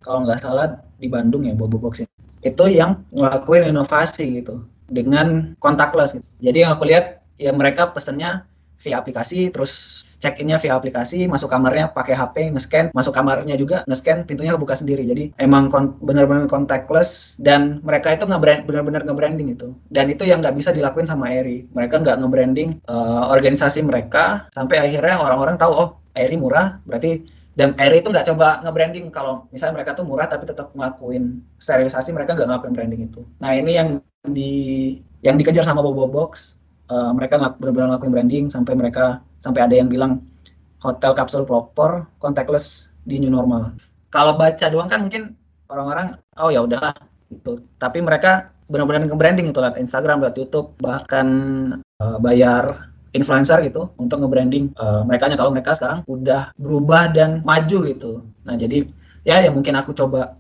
kalau 0.05 0.23
nggak 0.23 0.39
salah 0.39 0.79
di 1.03 1.11
Bandung 1.11 1.49
ya 1.49 1.59
Bobo 1.59 1.83
Box 1.83 2.07
itu 2.47 2.65
yang 2.71 3.03
ngelakuin 3.11 3.67
inovasi 3.75 4.39
gitu 4.39 4.63
dengan 4.87 5.59
contactless 5.59 6.15
gitu. 6.15 6.29
Jadi 6.39 6.63
yang 6.63 6.79
aku 6.79 6.87
lihat 6.87 7.27
ya 7.43 7.51
mereka 7.51 7.91
pesennya 7.91 8.47
via 8.79 9.03
aplikasi 9.03 9.51
terus 9.51 10.06
check-innya 10.19 10.57
via 10.57 10.77
aplikasi, 10.77 11.29
masuk 11.29 11.53
kamarnya 11.53 11.93
pakai 11.93 12.17
HP, 12.17 12.57
nge-scan, 12.57 12.87
masuk 12.97 13.13
kamarnya 13.13 13.57
juga 13.57 13.85
nge-scan, 13.85 14.25
pintunya 14.25 14.57
kebuka 14.57 14.77
sendiri. 14.77 15.05
Jadi 15.05 15.37
emang 15.41 15.69
kon 15.69 15.97
benar-benar 16.01 16.49
contactless 16.49 17.37
dan 17.41 17.81
mereka 17.85 18.17
itu 18.17 18.25
nge-brand 18.25 18.65
benar-benar 18.65 19.03
nge-branding 19.05 19.53
itu. 19.53 19.77
Dan 19.93 20.09
itu 20.09 20.25
yang 20.25 20.41
nggak 20.41 20.57
bisa 20.57 20.73
dilakuin 20.73 21.09
sama 21.09 21.29
Eri. 21.33 21.69
Mereka 21.77 22.01
nggak 22.01 22.17
nge-branding 22.25 22.81
uh, 22.89 23.29
organisasi 23.33 23.85
mereka 23.85 24.49
sampai 24.57 24.81
akhirnya 24.81 25.21
orang-orang 25.21 25.57
tahu 25.61 25.73
oh 25.73 25.91
Eri 26.17 26.41
murah, 26.41 26.81
berarti 26.89 27.21
dan 27.57 27.73
Eri 27.81 28.05
itu 28.05 28.13
nggak 28.13 28.29
coba 28.33 28.61
nge-branding 28.65 29.09
kalau 29.09 29.49
misalnya 29.49 29.81
mereka 29.81 29.97
tuh 29.97 30.05
murah 30.05 30.29
tapi 30.29 30.45
tetap 30.45 30.73
ngelakuin 30.77 31.41
sterilisasi 31.57 32.13
mereka 32.13 32.37
nggak 32.37 32.49
ngelakuin 32.49 32.75
branding 32.77 33.03
itu. 33.09 33.25
Nah 33.41 33.53
ini 33.57 33.73
yang 33.77 33.89
di 34.29 34.53
yang 35.25 35.41
dikejar 35.41 35.65
sama 35.65 35.81
Bobo 35.81 36.05
Box 36.09 36.57
uh, 36.93 37.13
mereka 37.17 37.41
benar-benar 37.59 37.97
ngelakuin 37.97 38.13
branding 38.13 38.45
sampai 38.53 38.77
mereka 38.77 39.25
sampai 39.47 39.63
ada 39.63 39.75
yang 39.79 39.87
bilang 39.87 40.27
hotel 40.83 41.15
kapsul 41.15 41.47
proper 41.47 42.11
contactless 42.19 42.91
di 43.07 43.23
new 43.23 43.31
normal. 43.31 43.79
Kalau 44.11 44.35
baca 44.35 44.67
doang 44.67 44.91
kan 44.91 45.07
mungkin 45.07 45.39
orang-orang 45.71 46.19
oh 46.43 46.51
ya 46.51 46.67
udah 46.67 46.91
gitu. 47.31 47.63
Tapi 47.79 48.03
mereka 48.03 48.51
benar-benar 48.67 49.07
nge-branding 49.07 49.47
itu 49.51 49.59
lewat 49.63 49.79
Instagram, 49.79 50.27
lewat 50.27 50.37
YouTube, 50.39 50.75
bahkan 50.83 51.27
uh, 52.03 52.19
bayar 52.19 52.91
influencer 53.15 53.63
gitu 53.63 53.89
untuk 53.97 54.21
nge-branding 54.27 54.75
uh, 54.77 55.07
mereka 55.07 55.31
kalau 55.39 55.55
mereka 55.55 55.79
sekarang 55.79 56.03
udah 56.11 56.51
berubah 56.59 57.15
dan 57.15 57.41
maju 57.47 57.79
gitu. 57.87 58.13
Nah, 58.43 58.59
jadi 58.59 58.91
ya 59.23 59.43
yang 59.47 59.55
mungkin 59.55 59.79
aku 59.79 59.95
coba 59.95 60.37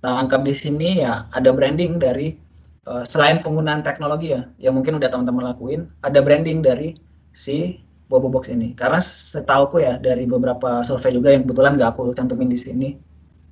tangkap 0.00 0.46
di 0.46 0.54
sini 0.54 1.02
ya 1.02 1.26
ada 1.34 1.50
branding 1.50 1.98
dari 1.98 2.38
uh, 2.86 3.02
selain 3.02 3.42
penggunaan 3.42 3.82
teknologi 3.82 4.32
ya 4.32 4.46
yang 4.62 4.78
mungkin 4.78 4.96
udah 5.02 5.10
teman-teman 5.10 5.54
lakuin, 5.54 5.90
ada 6.06 6.22
branding 6.22 6.62
dari 6.62 6.94
si 7.34 7.82
Bobo 8.06 8.30
Box 8.30 8.48
ini. 8.48 8.72
Karena 8.72 9.02
setauku 9.02 9.82
ya 9.82 9.98
dari 9.98 10.24
beberapa 10.24 10.82
survei 10.86 11.14
juga 11.14 11.34
yang 11.34 11.42
kebetulan 11.42 11.74
nggak 11.74 11.90
aku 11.94 12.14
cantumin 12.14 12.50
di 12.50 12.58
sini, 12.58 12.88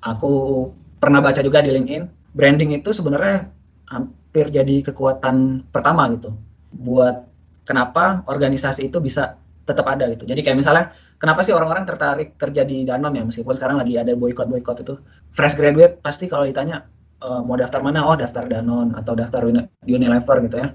aku 0.02 0.66
pernah 1.02 1.18
baca 1.18 1.42
juga 1.42 1.60
di 1.60 1.74
LinkedIn, 1.74 2.34
branding 2.34 2.70
itu 2.78 2.94
sebenarnya 2.94 3.50
hampir 3.90 4.50
jadi 4.50 4.82
kekuatan 4.90 5.68
pertama 5.70 6.08
gitu 6.14 6.34
buat 6.74 7.26
kenapa 7.64 8.26
organisasi 8.26 8.90
itu 8.90 8.98
bisa 8.98 9.38
tetap 9.64 9.88
ada 9.88 10.08
gitu. 10.12 10.28
Jadi 10.28 10.44
kayak 10.44 10.58
misalnya 10.60 10.92
kenapa 11.16 11.40
sih 11.40 11.56
orang-orang 11.56 11.88
tertarik 11.88 12.36
kerja 12.36 12.62
di 12.68 12.84
Danone 12.84 13.16
ya 13.16 13.24
meskipun 13.24 13.54
sekarang 13.56 13.80
lagi 13.80 13.96
ada 13.96 14.12
boykot 14.12 14.46
boykot 14.48 14.84
itu 14.84 14.94
fresh 15.32 15.56
graduate 15.56 16.04
pasti 16.04 16.28
kalau 16.28 16.44
ditanya 16.44 16.84
e, 17.16 17.28
mau 17.40 17.56
daftar 17.56 17.80
mana 17.80 18.04
oh 18.04 18.12
daftar 18.12 18.44
Danone 18.44 18.92
atau 18.92 19.16
daftar 19.16 19.48
Unilever 19.88 20.36
gitu 20.44 20.56
ya. 20.60 20.68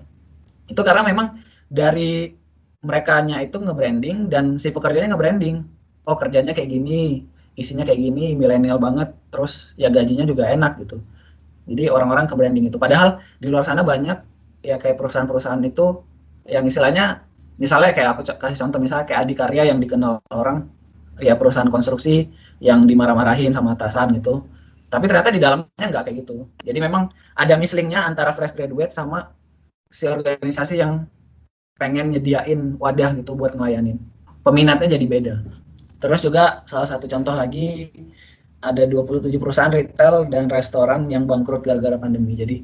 Itu 0.65 0.81
karena 0.81 1.05
memang 1.05 1.37
dari 1.69 2.33
mereka 2.79 3.19
itu 3.43 3.57
nge-branding 3.59 4.31
dan 4.31 4.55
si 4.55 4.71
pekerjanya 4.71 5.15
nge-branding. 5.15 5.63
Oh 6.07 6.15
kerjanya 6.15 6.55
kayak 6.55 6.71
gini, 6.71 7.27
isinya 7.59 7.83
kayak 7.83 7.99
gini, 7.99 8.33
milenial 8.33 8.79
banget, 8.79 9.11
terus 9.29 9.75
ya 9.75 9.91
gajinya 9.91 10.25
juga 10.25 10.47
enak 10.49 10.79
gitu. 10.81 11.03
Jadi 11.69 11.91
orang-orang 11.91 12.25
ke 12.25 12.33
branding 12.33 12.65
itu. 12.71 12.81
Padahal 12.81 13.21
di 13.37 13.47
luar 13.51 13.61
sana 13.67 13.85
banyak 13.85 14.17
ya 14.65 14.75
kayak 14.81 14.97
perusahaan-perusahaan 14.97 15.61
itu 15.61 16.01
yang 16.49 16.65
istilahnya 16.65 17.23
misalnya 17.61 17.93
kayak 17.93 18.09
aku 18.17 18.21
kasih 18.39 18.57
contoh 18.65 18.79
misalnya 18.81 19.05
kayak 19.05 19.27
Adikarya 19.27 19.69
yang 19.69 19.77
dikenal 19.77 20.23
orang 20.33 20.65
ya 21.21 21.35
perusahaan 21.35 21.69
konstruksi 21.69 22.31
yang 22.63 22.87
dimarah-marahin 22.89 23.53
sama 23.53 23.75
atasan 23.75 24.17
gitu. 24.17 24.47
Tapi 24.89 25.05
ternyata 25.05 25.29
di 25.29 25.37
dalamnya 25.37 25.85
nggak 25.85 26.09
kayak 26.09 26.17
gitu. 26.25 26.49
Jadi 26.65 26.79
memang 26.81 27.13
ada 27.37 27.53
mislingnya 27.59 28.07
antara 28.07 28.33
fresh 28.33 28.57
graduate 28.57 28.89
sama 28.89 29.29
si 29.93 30.09
organisasi 30.09 30.81
yang 30.81 31.05
pengen 31.79 32.11
nyediain 32.13 32.75
wadah 32.77 33.15
gitu 33.17 33.33
buat 33.33 33.55
ngelayanin. 33.55 33.97
Peminatnya 34.43 34.99
jadi 34.99 35.05
beda. 35.07 35.35
Terus 35.99 36.21
juga 36.23 36.63
salah 36.67 36.87
satu 36.87 37.07
contoh 37.07 37.33
lagi 37.35 37.89
ada 38.59 38.83
27 38.83 39.31
perusahaan 39.39 39.71
retail 39.71 40.27
dan 40.27 40.51
restoran 40.51 41.07
yang 41.07 41.23
bangkrut 41.23 41.63
gara-gara 41.63 41.95
pandemi. 41.95 42.35
Jadi 42.35 42.63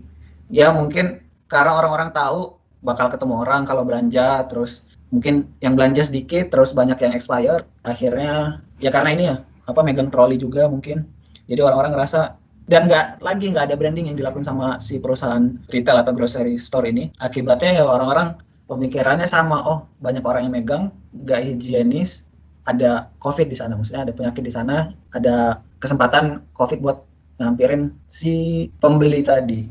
ya 0.51 0.75
mungkin 0.75 1.23
karena 1.47 1.79
orang-orang 1.79 2.11
tahu 2.11 2.59
bakal 2.85 3.09
ketemu 3.09 3.41
orang 3.41 3.65
kalau 3.65 3.81
belanja 3.81 4.45
terus 4.45 4.85
mungkin 5.09 5.49
yang 5.63 5.73
belanja 5.73 6.05
sedikit 6.05 6.53
terus 6.53 6.75
banyak 6.75 6.97
yang 7.01 7.13
expired 7.17 7.65
akhirnya 7.81 8.61
ya 8.77 8.93
karena 8.93 9.09
ini 9.15 9.23
ya 9.33 9.35
apa 9.65 9.81
megang 9.81 10.13
troli 10.13 10.37
juga 10.37 10.69
mungkin 10.69 11.05
jadi 11.49 11.65
orang-orang 11.65 11.97
ngerasa 11.97 12.37
dan 12.65 12.89
nggak 12.89 13.21
lagi 13.21 13.53
nggak 13.53 13.69
ada 13.69 13.75
branding 13.77 14.09
yang 14.13 14.17
dilakukan 14.17 14.45
sama 14.45 14.81
si 14.81 14.97
perusahaan 14.97 15.57
retail 15.69 16.01
atau 16.01 16.13
grocery 16.13 16.57
store 16.57 16.89
ini 16.89 17.13
akibatnya 17.21 17.81
ya 17.81 17.83
orang-orang 17.85 18.37
pemikirannya 18.65 19.29
sama 19.29 19.61
oh 19.65 19.79
banyak 20.01 20.25
orang 20.25 20.49
yang 20.49 20.53
megang 20.53 20.83
nggak 21.13 21.41
higienis 21.41 22.25
ada 22.65 23.13
covid 23.21 23.45
di 23.45 23.57
sana 23.57 23.77
maksudnya 23.77 24.09
ada 24.09 24.13
penyakit 24.13 24.41
di 24.41 24.53
sana 24.53 24.89
ada 25.13 25.61
kesempatan 25.77 26.41
covid 26.57 26.81
buat 26.81 26.97
ngampirin 27.37 27.91
si 28.07 28.65
pembeli 28.79 29.21
tadi. 29.21 29.69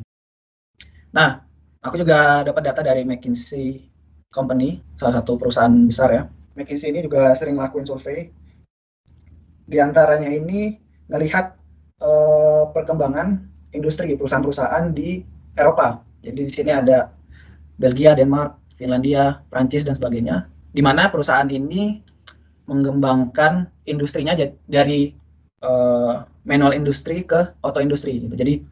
Nah 1.17 1.41
aku 1.81 2.01
juga 2.01 2.45
dapat 2.45 2.63
data 2.71 2.81
dari 2.85 3.03
McKinsey 3.03 3.89
Company 4.31 4.83
salah 4.99 5.21
satu 5.21 5.41
perusahaan 5.41 5.73
besar 5.87 6.09
ya. 6.13 6.23
McKinsey 6.55 6.95
ini 6.95 7.03
juga 7.03 7.35
sering 7.35 7.59
lakuin 7.59 7.87
survei. 7.89 8.31
Di 9.65 9.81
antaranya 9.81 10.29
ini 10.29 10.77
ngelihat 11.09 11.57
uh, 12.05 12.69
perkembangan 12.71 13.49
industri 13.73 14.15
perusahaan-perusahaan 14.15 14.93
di 14.93 15.25
Eropa. 15.57 16.05
Jadi 16.21 16.41
di 16.47 16.53
sini 16.53 16.71
ada 16.71 17.11
Belgia, 17.75 18.15
Denmark, 18.15 18.64
Finlandia, 18.75 19.43
Prancis 19.51 19.87
dan 19.87 19.95
sebagainya. 19.95 20.51
Di 20.75 20.83
mana 20.83 21.09
perusahaan 21.09 21.47
ini 21.47 22.03
mengembangkan 22.67 23.69
industrinya 23.85 24.35
dari 24.67 25.15
uh, 25.63 26.25
manual 26.45 26.73
industri 26.73 27.23
ke 27.25 27.55
auto 27.63 27.79
industri 27.79 28.19
gitu. 28.19 28.35
Jadi 28.35 28.65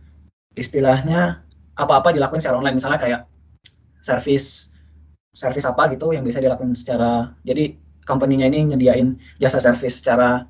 istilahnya 0.57 1.41
apa-apa 1.77 2.13
dilakukan 2.13 2.41
secara 2.41 2.61
online 2.61 2.77
misalnya 2.77 3.01
kayak 3.01 3.21
service 4.05 4.69
service 5.33 5.65
apa 5.65 5.89
gitu 5.97 6.13
yang 6.13 6.25
bisa 6.27 6.43
dilakukan 6.45 6.77
secara 6.77 7.33
jadi 7.49 7.73
company-nya 8.05 8.53
ini 8.53 8.75
nyediain 8.75 9.17
jasa 9.41 9.63
service 9.63 10.05
secara 10.05 10.45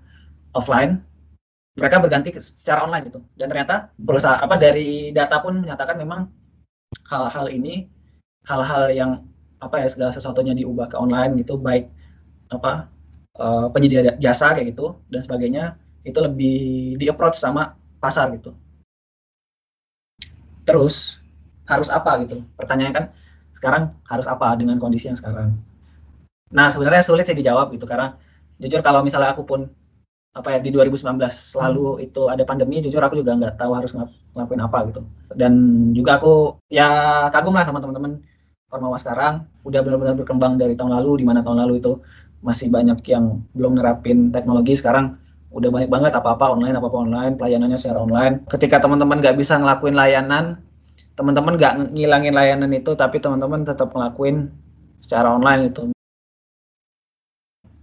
offline 0.59 0.99
mereka 1.79 2.03
berganti 2.03 2.35
secara 2.43 2.83
online 2.83 3.07
gitu 3.07 3.21
dan 3.39 3.47
ternyata 3.47 3.95
perusahaan 3.95 4.43
apa 4.43 4.59
dari 4.59 5.15
data 5.15 5.39
pun 5.39 5.63
menyatakan 5.63 5.95
memang 5.95 6.27
hal-hal 7.07 7.47
ini 7.47 7.87
hal-hal 8.43 8.91
yang 8.91 9.23
apa 9.63 9.79
ya 9.79 9.87
segala 9.87 10.11
sesuatunya 10.11 10.59
diubah 10.59 10.91
ke 10.91 10.97
online 10.99 11.39
gitu 11.39 11.55
baik 11.55 11.87
apa 12.51 12.91
uh, 13.39 13.71
penyedia 13.71 14.19
jasa 14.19 14.59
kayak 14.59 14.75
gitu 14.75 14.99
dan 15.07 15.21
sebagainya 15.23 15.65
itu 16.03 16.19
lebih 16.19 16.59
di 16.99 17.07
approach 17.07 17.39
sama 17.39 17.79
pasar 18.03 18.35
gitu. 18.35 18.51
Terus 20.67 21.23
harus 21.71 21.89
apa 21.95 22.19
gitu? 22.27 22.43
Pertanyaan 22.59 22.93
kan 22.93 23.05
sekarang 23.55 23.95
harus 24.11 24.27
apa 24.27 24.59
dengan 24.59 24.83
kondisi 24.83 25.07
yang 25.07 25.19
sekarang? 25.19 25.55
Nah 26.51 26.67
sebenarnya 26.69 27.07
sulit 27.07 27.25
sih 27.25 27.39
dijawab 27.39 27.71
gitu 27.71 27.87
karena 27.87 28.19
jujur 28.59 28.83
kalau 28.83 29.07
misalnya 29.07 29.31
aku 29.31 29.47
pun 29.47 29.71
apa 30.33 30.57
ya 30.57 30.59
di 30.65 30.73
2019 30.73 31.21
selalu 31.29 31.87
hmm. 32.01 32.07
itu 32.09 32.23
ada 32.33 32.43
pandemi 32.49 32.81
jujur 32.81 33.05
aku 33.05 33.21
juga 33.21 33.37
nggak 33.37 33.55
tahu 33.61 33.73
harus 33.79 33.95
ngelakuin 34.35 34.63
apa 34.67 34.79
gitu. 34.91 35.01
Dan 35.33 35.53
juga 35.95 36.19
aku 36.19 36.59
ya 36.67 37.31
kagum 37.31 37.55
lah 37.55 37.63
sama 37.63 37.79
teman-teman 37.79 38.19
Ormawa 38.73 38.97
sekarang 38.97 39.45
udah 39.69 39.85
benar-benar 39.85 40.17
berkembang 40.17 40.57
dari 40.57 40.73
tahun 40.73 40.97
lalu 40.97 41.21
di 41.21 41.25
mana 41.29 41.45
tahun 41.45 41.61
lalu 41.61 41.85
itu 41.85 42.01
masih 42.41 42.73
banyak 42.73 42.99
yang 43.05 43.45
belum 43.53 43.77
nerapin 43.77 44.33
teknologi 44.33 44.75
sekarang 44.75 45.21
udah 45.53 45.69
banyak 45.69 45.93
banget 45.93 46.13
apa-apa 46.17 46.57
online 46.57 46.81
apa-apa 46.81 46.99
online 47.05 47.37
pelayanannya 47.37 47.77
secara 47.77 48.01
online 48.01 48.41
ketika 48.49 48.81
teman-teman 48.81 49.21
nggak 49.21 49.37
bisa 49.37 49.61
ngelakuin 49.61 49.93
layanan 49.93 50.57
teman-teman 51.13 51.61
nggak 51.61 51.93
ngilangin 51.93 52.33
layanan 52.33 52.73
itu 52.73 52.97
tapi 52.97 53.21
teman-teman 53.21 53.61
tetap 53.61 53.93
ngelakuin 53.93 54.49
secara 55.05 55.37
online 55.37 55.69
itu 55.69 55.93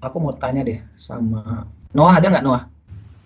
aku 0.02 0.17
mau 0.17 0.34
tanya 0.34 0.65
deh 0.65 0.82
sama 0.97 1.69
Noah 1.93 2.21
ada 2.21 2.28
nggak 2.30 2.45
Noah? 2.45 2.63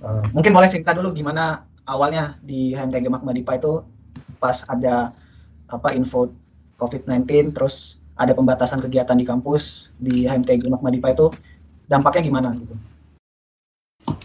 Uh, 0.04 0.24
mungkin 0.36 0.52
boleh 0.52 0.68
cerita 0.68 0.92
dulu 0.92 1.16
gimana 1.16 1.64
awalnya 1.88 2.36
di 2.44 2.76
HMTG 2.76 3.08
Magma 3.08 3.32
Dipa 3.32 3.56
itu 3.56 3.84
pas 4.40 4.64
ada 4.68 5.16
apa 5.72 5.96
info 5.96 6.28
COVID-19 6.84 7.56
terus 7.56 8.04
ada 8.14 8.36
pembatasan 8.36 8.84
kegiatan 8.84 9.18
di 9.18 9.26
kampus 9.26 9.90
di 9.98 10.28
HMTG 10.30 10.70
Magma 10.70 10.94
Dipa 10.94 11.16
itu 11.16 11.34
dampaknya 11.90 12.22
gimana 12.30 12.50
gitu? 12.54 12.76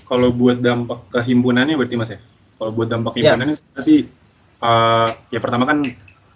Kalau 0.04 0.28
buat 0.32 0.58
dampak 0.58 1.08
ke 1.12 1.20
himpunannya 1.22 1.76
berarti 1.76 1.96
mas 1.96 2.10
ya? 2.12 2.20
Kalau 2.58 2.70
buat 2.74 2.88
dampak 2.90 3.16
iya. 3.16 3.32
himpunannya 3.32 3.56
yeah. 3.56 3.84
sih 3.84 4.00
uh, 4.60 5.08
ya 5.30 5.38
pertama 5.38 5.64
kan 5.68 5.84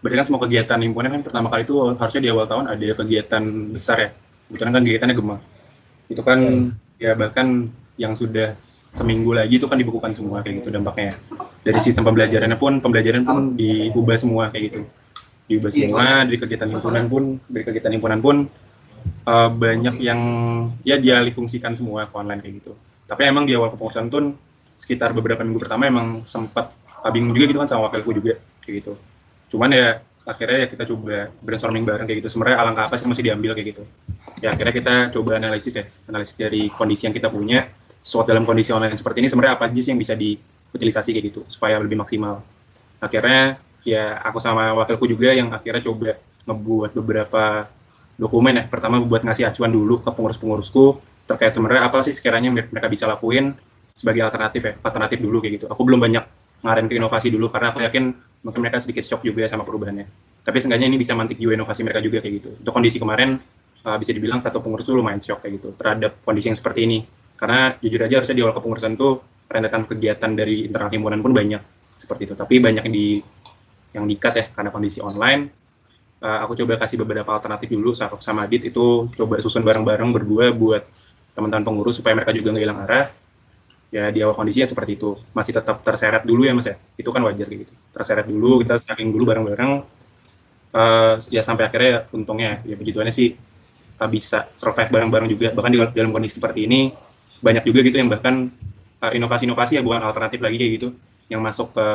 berarti 0.02 0.16
kan 0.18 0.26
semua 0.26 0.40
kegiatan 0.44 0.78
himpunan 0.82 1.10
kan 1.18 1.22
pertama 1.24 1.46
kali 1.50 1.62
itu 1.66 1.74
harusnya 1.94 2.22
di 2.22 2.30
awal 2.30 2.46
tahun 2.46 2.64
ada 2.70 2.86
kegiatan 2.96 3.42
besar 3.74 3.96
ya. 3.98 4.10
Kebetulan 4.48 4.72
kan 4.72 4.82
kegiatannya 4.84 5.16
Gemma. 5.16 5.36
Itu 6.08 6.22
kan 6.24 6.38
yeah. 7.00 7.12
ya 7.12 7.18
bahkan 7.18 7.72
yang 8.00 8.16
sudah 8.16 8.56
seminggu 8.92 9.32
lagi 9.32 9.56
itu 9.56 9.64
kan 9.64 9.80
dibukukan 9.80 10.12
semua 10.12 10.44
kayak 10.44 10.64
gitu 10.64 10.68
dampaknya. 10.72 11.16
Dari 11.64 11.80
sistem 11.80 12.04
pembelajarannya 12.08 12.58
pun 12.60 12.80
pembelajaran 12.80 13.24
pun 13.24 13.56
diubah 13.56 14.16
semua 14.20 14.52
kayak 14.52 14.64
gitu. 14.72 14.80
Diubah 15.52 15.70
iya. 15.72 15.92
semua 15.92 16.04
dari 16.24 16.38
kegiatan 16.40 16.68
himpunan 16.72 17.04
pun 17.12 17.22
dari 17.44 17.64
kegiatan 17.68 17.92
himpunan 17.92 18.20
pun 18.24 18.36
uh, 19.28 19.50
banyak 19.52 20.00
yang 20.00 20.20
ya 20.80 20.96
dialih 20.96 21.36
fungsikan 21.36 21.76
semua 21.76 22.08
ke 22.08 22.14
online 22.16 22.40
kayak 22.40 22.54
gitu. 22.64 22.72
Tapi 23.04 23.28
emang 23.28 23.44
di 23.44 23.52
awal 23.52 23.68
kepengurusan 23.68 24.08
tuh 24.08 24.32
sekitar 24.80 25.12
beberapa 25.12 25.44
minggu 25.44 25.60
pertama 25.60 25.86
emang 25.86 26.24
sempat 26.24 26.72
bingung 27.12 27.36
juga 27.36 27.52
gitu 27.52 27.58
kan 27.60 27.68
sama 27.68 27.92
wakilku 27.92 28.16
juga 28.16 28.40
kayak 28.64 28.74
gitu. 28.80 28.92
Cuman 29.52 29.68
ya 29.76 30.00
akhirnya 30.24 30.64
ya 30.64 30.68
kita 30.70 30.86
coba 30.86 31.34
brainstorming 31.42 31.82
bareng 31.82 32.06
kayak 32.06 32.22
gitu 32.22 32.30
sebenarnya 32.30 32.62
alangkah 32.62 32.86
apa 32.86 32.94
sih 32.94 33.10
mesti 33.10 33.26
diambil 33.26 33.58
kayak 33.58 33.74
gitu 33.74 33.82
ya 34.38 34.54
akhirnya 34.54 34.70
kita 34.70 34.94
coba 35.18 35.34
analisis 35.34 35.74
ya 35.74 35.84
analisis 36.06 36.38
dari 36.38 36.70
kondisi 36.70 37.10
yang 37.10 37.14
kita 37.18 37.26
punya 37.26 37.66
SWOT 38.02 38.26
dalam 38.34 38.42
kondisi 38.42 38.74
online 38.74 38.98
seperti 38.98 39.22
ini 39.22 39.30
sebenarnya 39.30 39.54
apa 39.54 39.70
aja 39.70 39.78
sih 39.78 39.90
yang 39.94 40.00
bisa 40.02 40.18
diutilisasi 40.18 41.14
kayak 41.14 41.24
gitu 41.30 41.40
supaya 41.46 41.78
lebih 41.78 41.94
maksimal. 41.94 42.42
Akhirnya 42.98 43.62
ya 43.82 44.18
aku 44.22 44.38
sama 44.38 44.74
wakilku 44.78 45.06
juga 45.10 45.34
yang 45.34 45.50
akhirnya 45.50 45.82
coba 45.84 46.18
ngebuat 46.46 46.90
beberapa 46.96 47.66
dokumen 48.18 48.62
ya. 48.62 48.64
Pertama 48.66 49.02
buat 49.02 49.22
ngasih 49.26 49.50
acuan 49.50 49.70
dulu 49.70 50.02
ke 50.02 50.10
pengurus-pengurusku 50.10 51.00
terkait 51.26 51.54
sebenarnya 51.54 51.86
apa 51.86 52.02
sih 52.02 52.14
sekiranya 52.14 52.50
mereka 52.50 52.90
bisa 52.90 53.06
lakuin 53.06 53.54
sebagai 53.92 54.26
alternatif 54.26 54.60
ya, 54.64 54.72
alternatif 54.82 55.18
dulu 55.22 55.38
kayak 55.38 55.62
gitu. 55.62 55.66
Aku 55.70 55.86
belum 55.86 56.02
banyak 56.02 56.24
ngaren 56.62 56.86
ke 56.86 56.94
inovasi 56.98 57.28
dulu 57.30 57.50
karena 57.50 57.74
aku 57.74 57.82
yakin 57.82 58.14
mungkin 58.42 58.60
mereka 58.62 58.82
sedikit 58.82 59.06
shock 59.06 59.22
juga 59.22 59.46
sama 59.46 59.62
perubahannya. 59.62 60.06
Tapi 60.42 60.56
seenggaknya 60.58 60.90
ini 60.90 60.98
bisa 60.98 61.14
mantik 61.14 61.38
juga 61.38 61.54
inovasi 61.58 61.86
mereka 61.86 62.02
juga 62.02 62.18
kayak 62.18 62.34
gitu. 62.42 62.50
Untuk 62.58 62.72
kondisi 62.74 62.98
kemarin 62.98 63.38
uh, 63.86 63.96
bisa 63.98 64.10
dibilang 64.14 64.38
satu 64.42 64.62
pengurus 64.62 64.86
itu 64.86 64.94
lumayan 64.94 65.20
shock 65.22 65.42
kayak 65.42 65.62
gitu 65.62 65.68
terhadap 65.74 66.22
kondisi 66.22 66.50
yang 66.50 66.58
seperti 66.58 66.80
ini 66.86 66.98
karena 67.38 67.74
jujur 67.82 68.00
aja 68.06 68.14
harusnya 68.22 68.36
di 68.38 68.42
awal 68.46 68.54
kepengurusan 68.54 68.92
tuh 68.94 69.12
rentetan 69.50 69.82
kegiatan 69.90 70.30
dari 70.32 70.70
internal 70.70 70.90
himpunan 70.90 71.20
pun 71.20 71.32
banyak 71.34 71.62
seperti 71.98 72.30
itu 72.30 72.34
tapi 72.38 72.62
banyak 72.62 72.84
di 72.88 73.18
yang 73.92 74.04
dikat 74.08 74.32
ya 74.36 74.44
karena 74.52 74.70
kondisi 74.72 74.98
online. 75.00 75.52
Uh, 76.22 76.38
aku 76.46 76.54
coba 76.54 76.78
kasih 76.78 77.02
beberapa 77.02 77.34
alternatif 77.34 77.66
dulu 77.74 77.92
sama, 77.98 78.14
sama 78.22 78.40
Adit 78.46 78.70
itu. 78.70 79.10
Coba 79.12 79.42
susun 79.42 79.66
bareng-bareng 79.66 80.10
berdua 80.14 80.54
buat 80.54 80.86
teman-teman 81.34 81.64
pengurus 81.66 81.98
supaya 81.98 82.14
mereka 82.14 82.30
juga 82.30 82.54
nggak 82.54 82.64
hilang 82.64 82.80
arah. 82.86 83.04
Ya 83.92 84.08
di 84.08 84.24
awal 84.24 84.32
kondisinya 84.32 84.70
seperti 84.70 84.96
itu. 84.96 85.18
Masih 85.36 85.52
tetap 85.52 85.82
terseret 85.84 86.22
dulu 86.24 86.46
ya 86.46 86.56
mas 86.56 86.66
ya? 86.70 86.78
Itu 86.96 87.10
kan 87.10 87.20
wajar 87.26 87.46
gitu. 87.50 87.72
Terseret 87.92 88.24
dulu 88.24 88.62
kita 88.62 88.78
tracking 88.80 89.10
dulu 89.10 89.24
bareng-bareng. 89.28 89.72
Uh, 90.72 91.20
ya 91.28 91.44
sampai 91.44 91.68
akhirnya 91.68 91.90
ya, 91.90 92.00
untungnya 92.16 92.64
ya 92.64 92.80
puji 92.80 92.96
sih 93.12 93.36
uh, 94.00 94.08
bisa 94.08 94.48
survive 94.56 94.88
bareng-bareng 94.88 95.28
juga. 95.28 95.48
Bahkan 95.52 95.70
di 95.74 95.78
dalam 95.92 96.14
kondisi 96.14 96.38
seperti 96.38 96.64
ini 96.64 96.94
banyak 97.42 97.66
juga 97.66 97.82
gitu 97.82 97.98
yang 97.98 98.08
bahkan 98.08 98.48
uh, 99.02 99.12
inovasi-inovasi 99.12 99.76
ya 99.76 99.82
bukan 99.82 100.00
alternatif 100.00 100.38
lagi 100.38 100.56
kayak 100.56 100.72
gitu 100.78 100.88
yang 101.32 101.40
masuk 101.40 101.72
ke 101.72 101.86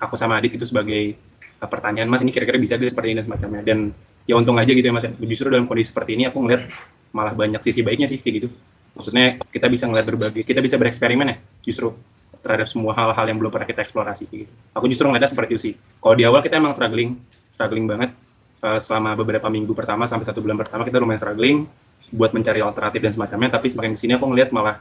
aku 0.00 0.16
sama 0.16 0.40
Adit 0.40 0.56
itu 0.56 0.64
sebagai 0.64 1.20
uh, 1.60 1.68
pertanyaan 1.68 2.08
mas 2.08 2.24
ini 2.24 2.32
kira-kira 2.32 2.56
bisa 2.56 2.80
gak 2.80 2.92
seperti 2.92 3.12
ini? 3.12 3.16
dan 3.20 3.24
semacamnya. 3.28 3.62
Dan 3.62 3.78
ya 4.24 4.34
untung 4.34 4.56
aja 4.56 4.72
gitu 4.72 4.82
ya 4.82 4.94
mas 4.96 5.04
justru 5.28 5.52
dalam 5.52 5.68
kondisi 5.68 5.92
seperti 5.92 6.16
ini 6.16 6.26
aku 6.26 6.42
ngeliat 6.42 6.66
malah 7.14 7.32
banyak 7.36 7.62
sisi 7.62 7.84
baiknya 7.84 8.08
sih 8.08 8.18
kayak 8.18 8.34
gitu. 8.42 8.48
Maksudnya 8.96 9.36
kita 9.52 9.68
bisa 9.68 9.84
ngeliat 9.84 10.06
berbagai 10.08 10.42
kita 10.42 10.64
bisa 10.64 10.80
bereksperimen 10.80 11.26
ya 11.28 11.36
justru 11.60 11.92
terhadap 12.40 12.70
semua 12.70 12.94
hal-hal 12.94 13.26
yang 13.28 13.38
belum 13.42 13.52
pernah 13.52 13.68
kita 13.68 13.84
eksplorasi 13.84 14.24
gitu. 14.32 14.52
Aku 14.72 14.88
justru 14.88 15.04
ngeliatnya 15.10 15.30
seperti 15.30 15.50
itu 15.52 15.60
sih. 15.60 15.74
Kalau 16.00 16.14
di 16.16 16.24
awal 16.24 16.40
kita 16.40 16.56
emang 16.56 16.72
struggling 16.72 17.20
struggling 17.52 17.84
banget. 17.84 18.10
Uh, 18.56 18.80
selama 18.80 19.12
beberapa 19.12 19.52
minggu 19.52 19.76
pertama 19.76 20.08
sampai 20.08 20.24
satu 20.24 20.40
bulan 20.40 20.56
pertama 20.56 20.80
kita 20.88 20.96
lumayan 20.96 21.20
struggling 21.20 21.68
buat 22.08 22.32
mencari 22.32 22.64
alternatif 22.64 23.04
dan 23.04 23.12
semacamnya. 23.12 23.50
Tapi 23.52 23.66
semakin 23.68 23.92
ke 23.92 24.00
sini 24.00 24.12
aku 24.16 24.24
ngeliat 24.32 24.48
malah 24.48 24.80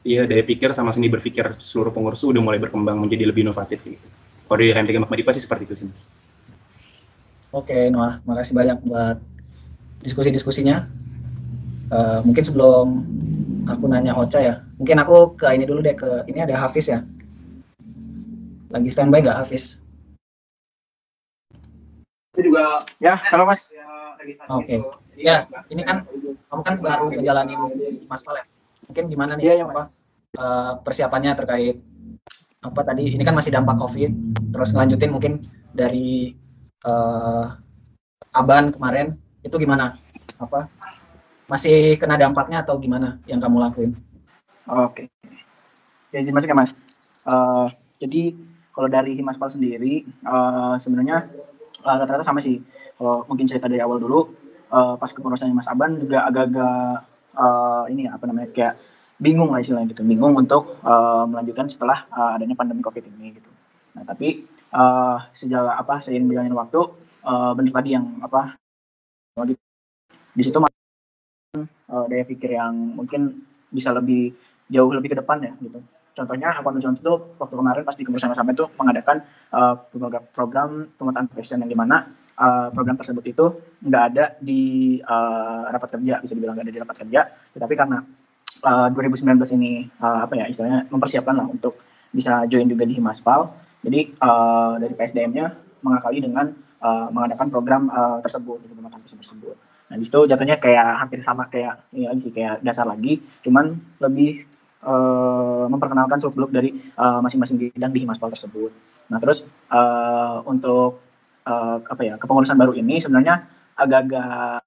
Iya, 0.00 0.24
daya 0.24 0.40
pikir 0.40 0.72
sama 0.72 0.96
seni 0.96 1.12
berpikir 1.12 1.60
seluruh 1.60 1.92
pengurus 1.92 2.24
udah 2.24 2.40
mulai 2.40 2.56
berkembang 2.56 2.96
menjadi 2.96 3.28
lebih 3.28 3.44
inovatif 3.44 3.84
gitu. 3.84 4.08
Kalau 4.48 4.58
di 4.58 4.72
HMTG 4.72 4.96
Magmadipa 4.96 5.36
sih 5.36 5.44
seperti 5.44 5.68
itu 5.68 5.74
sih, 5.76 5.84
Mas. 5.84 6.08
Oke, 7.52 7.92
Noah, 7.92 8.24
makasih 8.24 8.56
banyak 8.56 8.80
buat 8.88 9.20
diskusi-diskusinya. 10.00 10.88
Uh, 11.90 12.22
mungkin 12.24 12.46
sebelum 12.46 12.86
aku 13.68 13.84
nanya 13.90 14.16
Ocha 14.16 14.40
ya, 14.40 14.54
mungkin 14.80 15.02
aku 15.02 15.36
ke 15.36 15.50
ini 15.52 15.68
dulu 15.68 15.84
deh 15.84 15.92
ke 15.92 16.24
ini 16.30 16.46
ada 16.46 16.56
Hafiz 16.56 16.88
ya. 16.88 17.04
lagi 18.70 18.86
standby 18.86 19.18
nggak 19.18 19.34
Hafiz? 19.34 19.82
Itu 22.38 22.54
juga 22.54 22.86
ya 23.02 23.18
kalau 23.18 23.50
Mas. 23.50 23.66
Oke. 24.46 24.78
Okay. 24.78 24.78
Ya, 25.18 25.50
ini 25.74 25.82
kan 25.82 26.06
kamu 26.48 26.62
kan 26.62 26.74
baru 26.78 27.10
ngejalanin 27.10 27.60
Mas 28.06 28.22
Pal 28.22 28.38
ya. 28.38 28.46
Mungkin 28.90 29.06
gimana 29.06 29.38
nih 29.38 29.54
ya, 29.54 29.54
ya, 29.62 29.64
apa 29.70 29.94
uh, 30.34 30.72
persiapannya 30.82 31.30
terkait 31.38 31.78
apa 32.58 32.80
tadi 32.82 33.14
ini 33.14 33.22
kan 33.22 33.38
masih 33.38 33.54
dampak 33.54 33.78
Covid, 33.78 34.10
terus 34.50 34.74
ngelanjutin 34.74 35.14
mungkin 35.14 35.32
dari 35.70 36.34
uh, 36.82 37.54
Aban 38.34 38.74
kemarin 38.74 39.14
itu 39.46 39.54
gimana? 39.62 39.94
Apa 40.42 40.66
masih 41.46 41.94
kena 42.02 42.18
dampaknya 42.18 42.66
atau 42.66 42.82
gimana 42.82 43.22
yang 43.30 43.38
kamu 43.38 43.62
lakuin? 43.62 43.94
Oke. 44.66 45.06
Okay. 46.10 46.20
Ya, 46.20 46.34
masuk 46.34 46.50
ya 46.50 46.58
Mas. 46.58 46.74
Uh, 47.22 47.70
jadi 48.02 48.34
kalau 48.74 48.90
dari 48.90 49.14
Himaspal 49.14 49.54
sendiri 49.54 50.02
uh, 50.26 50.74
sebenarnya 50.82 51.30
rata-rata 51.86 52.22
uh, 52.22 52.28
sama 52.28 52.42
sih. 52.42 52.58
Kalau 53.00 53.24
mungkin 53.24 53.48
cerita 53.48 53.64
dari 53.64 53.80
awal 53.80 53.96
dulu, 53.96 54.34
uh, 54.68 54.94
pas 55.00 55.08
kepengurusannya 55.08 55.56
Mas 55.56 55.70
Aban 55.70 55.96
juga 55.96 56.28
agak-agak 56.28 57.09
uh, 57.36 57.84
ini 57.90 58.08
apa 58.10 58.24
namanya 58.26 58.48
kayak 58.50 58.74
bingung 59.20 59.52
lah 59.52 59.60
istilahnya 59.60 59.92
gitu, 59.92 60.00
bingung 60.00 60.32
untuk 60.32 60.80
uh, 60.80 61.28
melanjutkan 61.28 61.68
setelah 61.68 62.08
uh, 62.08 62.34
adanya 62.40 62.56
pandemi 62.56 62.80
COVID 62.80 63.04
ini 63.04 63.36
gitu. 63.36 63.50
Nah 63.92 64.08
tapi 64.08 64.48
uh, 64.72 65.20
sejak 65.36 65.60
apa 65.60 66.00
seiring 66.00 66.24
berjalannya 66.24 66.56
waktu, 66.56 66.80
uh, 67.28 67.52
benar 67.52 67.72
tadi 67.76 67.90
yang 67.92 68.06
apa 68.24 68.56
di 70.30 70.42
situ 70.42 70.56
uh, 70.56 72.06
daya 72.08 72.24
pikir 72.24 72.56
yang 72.56 72.72
mungkin 72.96 73.44
bisa 73.68 73.92
lebih 73.92 74.32
jauh 74.70 74.90
lebih 74.94 75.12
ke 75.12 75.16
depan 75.20 75.42
ya 75.42 75.52
gitu. 75.60 75.84
Contohnya 76.10 76.50
Hakon 76.50 76.82
Contoh 76.82 77.00
itu 77.00 77.14
waktu 77.38 77.54
kemarin 77.54 77.82
pas 77.86 77.96
di 77.96 78.04
kementerian 78.04 78.34
sama 78.34 78.50
itu 78.52 78.66
mengadakan 78.76 79.22
uh, 79.54 79.74
program 80.34 80.90
pemetaan 80.98 81.26
passion 81.30 81.62
yang 81.62 81.70
di 81.70 81.78
mana 81.78 82.10
uh, 82.36 82.68
program 82.74 82.98
tersebut 82.98 83.24
itu 83.24 83.44
nggak 83.86 84.02
ada 84.14 84.24
di 84.42 84.98
uh, 85.00 85.70
rapat 85.70 85.96
kerja 85.96 86.18
bisa 86.18 86.32
dibilang 86.34 86.58
nggak 86.58 86.66
ada 86.66 86.74
di 86.74 86.80
rapat 86.82 86.96
kerja, 87.06 87.20
tetapi 87.54 87.74
karena 87.78 87.98
uh, 88.66 88.88
2019 88.92 89.56
ini 89.56 89.86
uh, 90.02 90.26
apa 90.26 90.34
ya 90.34 90.44
istilahnya 90.50 90.90
mempersiapkan 90.90 91.34
lah 91.38 91.46
untuk 91.46 91.78
bisa 92.10 92.44
join 92.50 92.66
juga 92.66 92.84
di 92.84 92.98
Himaspal. 92.98 93.50
Jadi 93.80 94.12
uh, 94.20 94.76
dari 94.76 94.92
PSDM-nya 94.92 95.46
mengakali 95.80 96.20
dengan 96.20 96.52
uh, 96.84 97.08
mengadakan 97.08 97.48
program 97.48 97.88
uh, 97.88 98.18
tersebut, 98.20 98.60
di 98.60 98.74
pemetaan 98.76 99.00
passion 99.00 99.20
tersebut. 99.20 99.56
Nah, 99.90 99.96
di 99.98 100.04
situ 100.06 100.20
jatuhnya 100.28 100.60
kayak 100.60 101.02
hampir 101.02 101.18
sama 101.24 101.50
kayak 101.50 101.90
ini 101.96 102.06
lagi 102.06 102.20
sih 102.28 102.32
kayak 102.34 102.62
dasar 102.62 102.86
lagi, 102.86 103.18
cuman 103.42 103.74
lebih 103.98 104.44
uh, 104.84 105.66
memperkenalkan 105.68 106.20
seluk 106.20 106.34
beluk 106.36 106.52
dari 106.52 106.70
masing-masing 106.96 107.56
uh, 107.56 107.62
bidang 107.74 107.92
di 107.92 108.00
Himaspal 108.04 108.32
tersebut. 108.32 108.72
Nah, 109.10 109.18
terus 109.18 109.44
uh, 109.72 110.44
untuk 110.46 111.02
uh, 111.44 111.78
apa 111.82 112.02
ya 112.02 112.14
kepengurusan 112.16 112.56
baru 112.56 112.76
ini 112.78 113.02
sebenarnya 113.02 113.46
agak-agak 113.74 114.62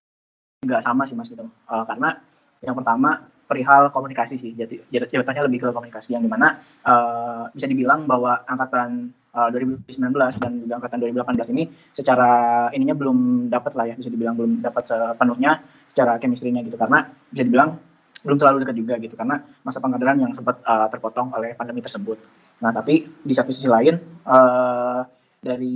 nggak 0.63 0.81
sama 0.83 1.03
sih 1.03 1.15
mas 1.15 1.27
gitu, 1.27 1.43
uh, 1.43 1.83
karena 1.83 2.19
yang 2.63 2.75
pertama 2.79 3.27
perihal 3.43 3.91
komunikasi 3.91 4.39
sih, 4.39 4.55
jadi 4.55 4.79
jabatannya 4.89 5.45
lebih 5.51 5.67
ke 5.67 5.69
komunikasi 5.75 6.15
yang 6.15 6.23
di 6.23 6.31
mana 6.31 6.63
uh, 6.87 7.51
bisa 7.51 7.67
dibilang 7.67 8.07
bahwa 8.07 8.39
angkatan 8.47 9.11
uh, 9.35 9.51
2019 9.51 10.15
dan 10.39 10.51
juga 10.63 10.73
angkatan 10.79 10.97
2018 11.03 11.53
ini 11.53 11.63
secara 11.91 12.31
ininya 12.71 12.95
belum 12.95 13.51
dapat 13.51 13.75
lah 13.75 13.85
ya. 13.91 13.95
Bisa 13.99 14.09
dibilang 14.09 14.39
belum 14.39 14.63
dapat 14.63 14.87
sepenuhnya 14.87 15.59
secara 15.91 16.17
chemistry-nya 16.17 16.63
gitu. 16.63 16.79
Karena 16.79 17.03
bisa 17.29 17.43
dibilang 17.43 17.77
belum 18.23 18.37
terlalu 18.39 18.63
dekat 18.63 18.75
juga 18.79 18.93
gitu 19.03 19.15
karena 19.19 19.43
masa 19.61 19.83
pengkaderan 19.83 20.17
yang 20.19 20.31
sempat 20.31 20.63
uh, 20.63 20.87
terpotong 20.87 21.35
oleh 21.35 21.53
pandemi 21.53 21.83
tersebut. 21.83 22.17
Nah 22.63 22.71
tapi 22.71 23.05
di 23.05 23.33
satu 23.35 23.51
sisi 23.51 23.67
lain 23.67 23.99
uh, 24.23 25.03
dari 25.43 25.75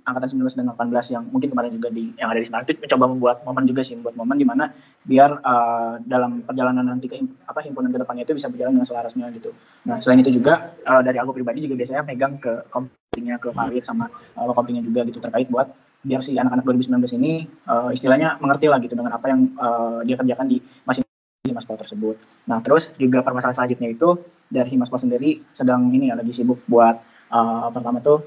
angkatan 0.00 0.40
19 0.40 0.64
dan 0.64 0.66
18 0.72 1.12
yang 1.12 1.24
mungkin 1.28 1.52
kemarin 1.52 1.76
juga 1.76 1.92
di 1.92 2.16
yang 2.16 2.32
ada 2.32 2.40
di 2.40 2.48
Semarang 2.48 2.64
itu 2.64 2.80
mencoba 2.80 3.04
membuat 3.04 3.36
momen 3.44 3.64
juga 3.68 3.84
sih 3.84 3.94
membuat 4.00 4.16
momen 4.16 4.36
di 4.40 4.46
mana 4.48 4.72
biar 5.04 5.30
uh, 5.44 6.00
dalam 6.08 6.40
perjalanan 6.40 6.88
nanti 6.88 7.12
ke 7.12 7.20
apa 7.44 7.60
himpunan 7.60 7.92
ke 7.92 8.00
depannya 8.00 8.24
itu 8.24 8.32
bisa 8.40 8.48
berjalan 8.48 8.80
dengan 8.80 8.88
selarasnya 8.88 9.28
gitu. 9.36 9.52
Nah, 9.84 10.00
selain 10.00 10.24
itu 10.24 10.32
juga 10.32 10.72
uh, 10.88 11.04
dari 11.04 11.20
aku 11.20 11.36
pribadi 11.36 11.68
juga 11.68 11.76
biasanya 11.84 12.02
megang 12.08 12.40
ke 12.40 12.64
kompetinya 12.72 13.36
ke 13.36 13.52
Farid 13.52 13.84
sama 13.84 14.08
uh, 14.40 14.48
kompetinya 14.56 14.80
juga 14.80 15.04
gitu 15.04 15.20
terkait 15.20 15.52
buat 15.52 15.68
biar 15.98 16.24
si 16.24 16.32
anak-anak 16.38 16.64
2019 16.64 17.18
ini 17.20 17.44
uh, 17.68 17.92
istilahnya 17.92 18.40
mengerti 18.40 18.72
lah 18.72 18.80
gitu 18.80 18.96
dengan 18.96 19.12
apa 19.12 19.26
yang 19.28 19.52
uh, 19.60 20.00
dia 20.06 20.16
kerjakan 20.16 20.46
di 20.48 20.62
masing 20.88 21.07
Himaspol 21.58 21.74
tersebut. 21.82 22.16
Nah, 22.46 22.62
terus 22.62 22.94
juga 22.94 23.26
permasalahan 23.26 23.58
selanjutnya 23.58 23.90
itu 23.90 24.22
dari 24.46 24.70
Himaspol 24.70 25.02
sendiri 25.02 25.42
sedang 25.58 25.90
ini 25.90 26.08
ya 26.08 26.14
lagi 26.14 26.30
sibuk 26.30 26.62
buat 26.70 27.02
uh, 27.34 27.68
pertama 27.74 27.98
tuh 27.98 28.22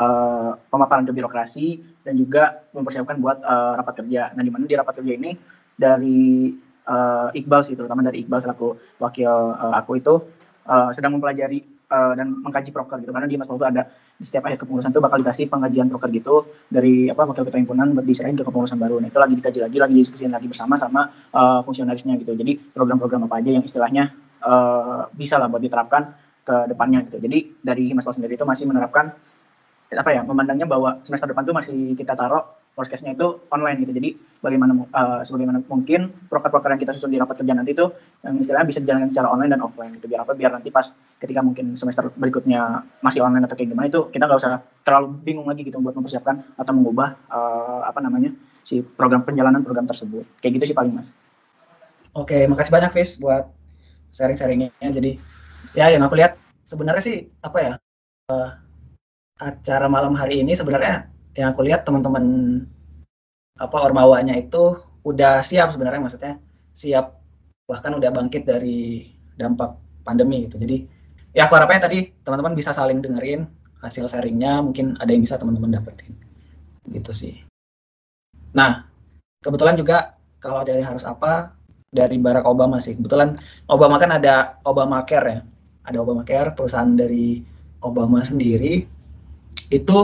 uh, 0.00 0.56
pemaparan 0.72 1.04
ke 1.04 1.12
birokrasi 1.12 1.84
dan 2.00 2.16
juga 2.16 2.64
mempersiapkan 2.72 3.20
buat 3.20 3.44
uh, 3.44 3.76
rapat 3.76 4.00
kerja. 4.00 4.32
Nah, 4.32 4.40
di 4.40 4.48
mana 4.48 4.64
di 4.64 4.74
rapat 4.80 5.04
kerja 5.04 5.12
ini 5.12 5.36
dari 5.76 6.50
uh, 6.88 7.28
Iqbal 7.36 7.68
sih, 7.68 7.76
terutama 7.76 8.00
dari 8.00 8.24
Iqbal 8.24 8.40
selaku 8.40 8.96
wakil 8.96 9.28
uh, 9.28 9.76
aku 9.76 10.00
itu 10.00 10.24
uh, 10.64 10.90
sedang 10.96 11.20
mempelajari 11.20 11.77
uh, 11.88 12.12
dan 12.14 12.40
mengkaji 12.44 12.70
proker 12.70 13.00
gitu. 13.02 13.10
Karena 13.12 13.28
di 13.28 13.36
Mas 13.40 13.48
itu 13.48 13.64
ada 13.64 13.82
di 14.18 14.24
setiap 14.24 14.48
akhir 14.48 14.64
kepengurusan 14.64 14.90
itu 14.92 15.00
bakal 15.00 15.18
dikasih 15.20 15.46
pengajian 15.48 15.88
proker 15.88 16.10
gitu 16.12 16.34
dari 16.68 17.08
apa 17.08 17.24
wakil 17.24 17.44
ketua 17.44 17.60
himpunan 17.60 17.96
diserahin 18.04 18.36
ke 18.36 18.44
kepengurusan 18.44 18.78
baru. 18.78 19.00
Nah, 19.00 19.08
itu 19.08 19.18
lagi 19.18 19.34
dikaji 19.38 19.58
lagi, 19.64 19.76
lagi 19.80 19.94
diskusiin 20.04 20.32
lagi 20.32 20.46
bersama 20.46 20.74
sama 20.76 21.08
uh, 21.32 21.60
fungsionarisnya 21.64 22.16
gitu. 22.20 22.32
Jadi 22.36 22.56
program-program 22.72 23.26
apa 23.26 23.40
aja 23.40 23.50
yang 23.56 23.64
istilahnya 23.64 24.12
uh, 24.44 25.08
bisa 25.12 25.40
lah 25.40 25.48
buat 25.48 25.62
diterapkan 25.62 26.14
ke 26.44 26.56
depannya 26.72 27.04
gitu. 27.08 27.20
Jadi 27.20 27.38
dari 27.60 27.92
Himas 27.92 28.08
sendiri 28.08 28.36
itu 28.36 28.44
masih 28.48 28.64
menerapkan 28.64 29.12
apa 29.88 30.10
ya 30.12 30.20
memandangnya 30.20 30.68
bahwa 30.68 31.00
semester 31.00 31.32
depan 31.32 31.48
tuh 31.48 31.56
masih 31.56 31.96
kita 31.96 32.12
taruh 32.12 32.44
worst 32.78 32.94
case-nya 32.94 33.18
itu 33.18 33.42
online 33.50 33.82
gitu. 33.82 33.90
Jadi 33.90 34.14
bagaimana 34.38 34.86
uh, 34.94 35.26
sebagaimana 35.26 35.66
mungkin 35.66 36.14
proker-proker 36.30 36.70
yang 36.70 36.78
kita 36.78 36.94
susun 36.94 37.10
di 37.10 37.18
rapat 37.18 37.42
kerja 37.42 37.58
nanti 37.58 37.74
itu 37.74 37.90
yang 38.22 38.38
istilahnya 38.38 38.66
bisa 38.70 38.78
dijalankan 38.78 39.10
secara 39.10 39.28
online 39.34 39.50
dan 39.50 39.60
offline 39.66 39.98
gitu. 39.98 40.06
Biar 40.06 40.22
apa? 40.22 40.38
Biar 40.38 40.54
nanti 40.54 40.70
pas 40.70 40.86
ketika 41.18 41.42
mungkin 41.42 41.74
semester 41.74 42.14
berikutnya 42.14 42.86
masih 43.02 43.26
online 43.26 43.50
atau 43.50 43.58
kayak 43.58 43.74
gimana 43.74 43.90
itu 43.90 44.06
kita 44.14 44.30
nggak 44.30 44.38
usah 44.38 44.62
terlalu 44.86 45.18
bingung 45.26 45.50
lagi 45.50 45.66
gitu 45.66 45.82
buat 45.82 45.98
mempersiapkan 45.98 46.54
atau 46.54 46.72
mengubah 46.72 47.18
uh, 47.26 47.82
apa 47.82 47.98
namanya 47.98 48.30
si 48.62 48.86
program 48.86 49.26
perjalanan 49.26 49.66
program 49.66 49.90
tersebut. 49.90 50.22
Kayak 50.38 50.62
gitu 50.62 50.64
sih 50.70 50.76
paling 50.78 50.94
mas. 50.94 51.10
Oke, 52.14 52.46
makasih 52.46 52.70
banyak 52.70 52.94
Fis 52.94 53.18
buat 53.18 53.50
sharing-sharingnya. 54.14 54.70
Jadi 54.78 55.18
ya 55.74 55.90
yang 55.90 56.06
aku 56.06 56.14
lihat 56.14 56.38
sebenarnya 56.62 57.02
sih 57.02 57.16
apa 57.42 57.58
ya 57.58 57.72
uh, 58.30 58.50
acara 59.38 59.86
malam 59.90 60.14
hari 60.14 60.42
ini 60.42 60.54
sebenarnya 60.54 61.17
yang 61.38 61.54
aku 61.54 61.62
lihat 61.62 61.86
teman-teman 61.86 62.24
apa 63.54 63.76
ormawanya 63.78 64.34
itu 64.34 64.74
udah 65.06 65.46
siap 65.46 65.70
sebenarnya 65.70 66.02
maksudnya 66.02 66.34
siap 66.74 67.22
bahkan 67.70 67.94
udah 67.94 68.10
bangkit 68.10 68.42
dari 68.42 69.06
dampak 69.38 69.78
pandemi 70.02 70.50
gitu. 70.50 70.58
Jadi 70.58 70.82
ya 71.30 71.46
aku 71.46 71.54
harapnya 71.54 71.86
tadi 71.86 72.10
teman-teman 72.26 72.58
bisa 72.58 72.74
saling 72.74 72.98
dengerin 72.98 73.46
hasil 73.78 74.10
sharingnya 74.10 74.58
mungkin 74.58 74.98
ada 74.98 75.14
yang 75.14 75.22
bisa 75.22 75.38
teman-teman 75.38 75.78
dapetin 75.78 76.18
gitu 76.90 77.14
sih. 77.14 77.38
Nah 78.58 78.82
kebetulan 79.38 79.78
juga 79.78 80.18
kalau 80.42 80.66
dari 80.66 80.82
harus 80.82 81.06
apa 81.06 81.54
dari 81.94 82.18
Barack 82.18 82.50
Obama 82.50 82.82
sih 82.82 82.98
kebetulan 82.98 83.38
Obama 83.70 83.96
kan 84.02 84.10
ada 84.18 84.58
Obamacare 84.66 85.26
ya 85.30 85.40
ada 85.86 85.98
Obamacare 86.02 86.52
perusahaan 86.52 86.98
dari 86.98 87.40
Obama 87.80 88.20
sendiri 88.26 88.82
itu 89.70 89.96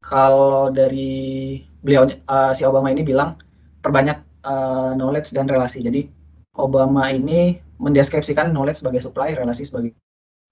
kalau 0.00 0.72
dari 0.72 1.60
beliau 1.84 2.08
uh, 2.28 2.52
si 2.56 2.64
Obama 2.64 2.88
ini 2.92 3.04
bilang 3.04 3.36
perbanyak 3.84 4.20
uh, 4.44 4.92
knowledge 4.96 5.32
dan 5.32 5.48
relasi. 5.48 5.84
Jadi 5.84 6.08
Obama 6.56 7.08
ini 7.12 7.60
mendeskripsikan 7.80 8.52
knowledge 8.52 8.84
sebagai 8.84 9.00
supply, 9.00 9.32
relasi 9.32 9.64
sebagai 9.68 9.96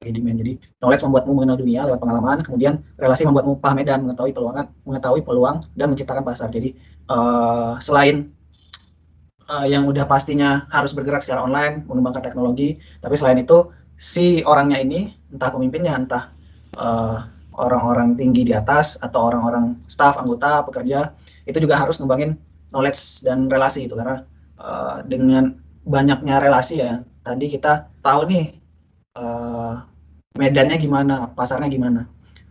demand. 0.00 0.40
Jadi 0.40 0.52
knowledge 0.80 1.02
membuatmu 1.04 1.32
mengenal 1.34 1.56
dunia 1.60 1.80
lewat 1.84 2.00
pengalaman, 2.00 2.38
kemudian 2.44 2.80
relasi 2.96 3.26
membuatmu 3.28 3.60
paham 3.60 3.82
dan 3.84 4.06
mengetahui 4.06 4.32
peluang, 4.32 4.56
mengetahui 4.86 5.22
peluang 5.26 5.56
dan 5.76 5.86
menciptakan 5.92 6.22
pasar. 6.24 6.48
Jadi 6.48 6.76
uh, 7.10 7.76
selain 7.82 8.30
uh, 9.48 9.66
yang 9.66 9.84
udah 9.84 10.04
pastinya 10.08 10.68
harus 10.72 10.94
bergerak 10.94 11.24
secara 11.24 11.44
online, 11.44 11.84
mengembangkan 11.88 12.24
teknologi, 12.24 12.78
tapi 13.02 13.16
selain 13.18 13.42
itu 13.42 13.68
si 13.98 14.40
orangnya 14.46 14.78
ini 14.78 15.12
entah 15.34 15.50
pemimpinnya, 15.50 15.92
entah 15.98 16.24
uh, 16.78 17.26
orang-orang 17.58 18.14
tinggi 18.14 18.46
di 18.46 18.54
atas 18.54 18.96
atau 19.02 19.28
orang-orang 19.28 19.74
staff, 19.90 20.14
anggota, 20.16 20.62
pekerja 20.62 21.12
itu 21.44 21.58
juga 21.58 21.74
harus 21.74 21.98
ngembangin 21.98 22.38
knowledge 22.70 23.26
dan 23.26 23.50
relasi 23.50 23.90
itu 23.90 23.98
karena 23.98 24.22
uh, 24.62 25.02
dengan 25.04 25.58
banyaknya 25.88 26.38
relasi 26.38 26.84
ya 26.84 27.02
tadi 27.26 27.50
kita 27.50 27.90
tahu 28.00 28.28
nih 28.30 28.54
uh, 29.18 29.82
medannya 30.38 30.78
gimana, 30.78 31.34
pasarnya 31.34 31.66
gimana. 31.66 32.06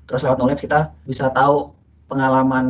Terus 0.06 0.28
lewat 0.28 0.38
knowledge 0.39 0.67
kita 0.67 0.91
bisa 1.08 1.32
tahu 1.32 1.72
pengalaman 2.08 2.65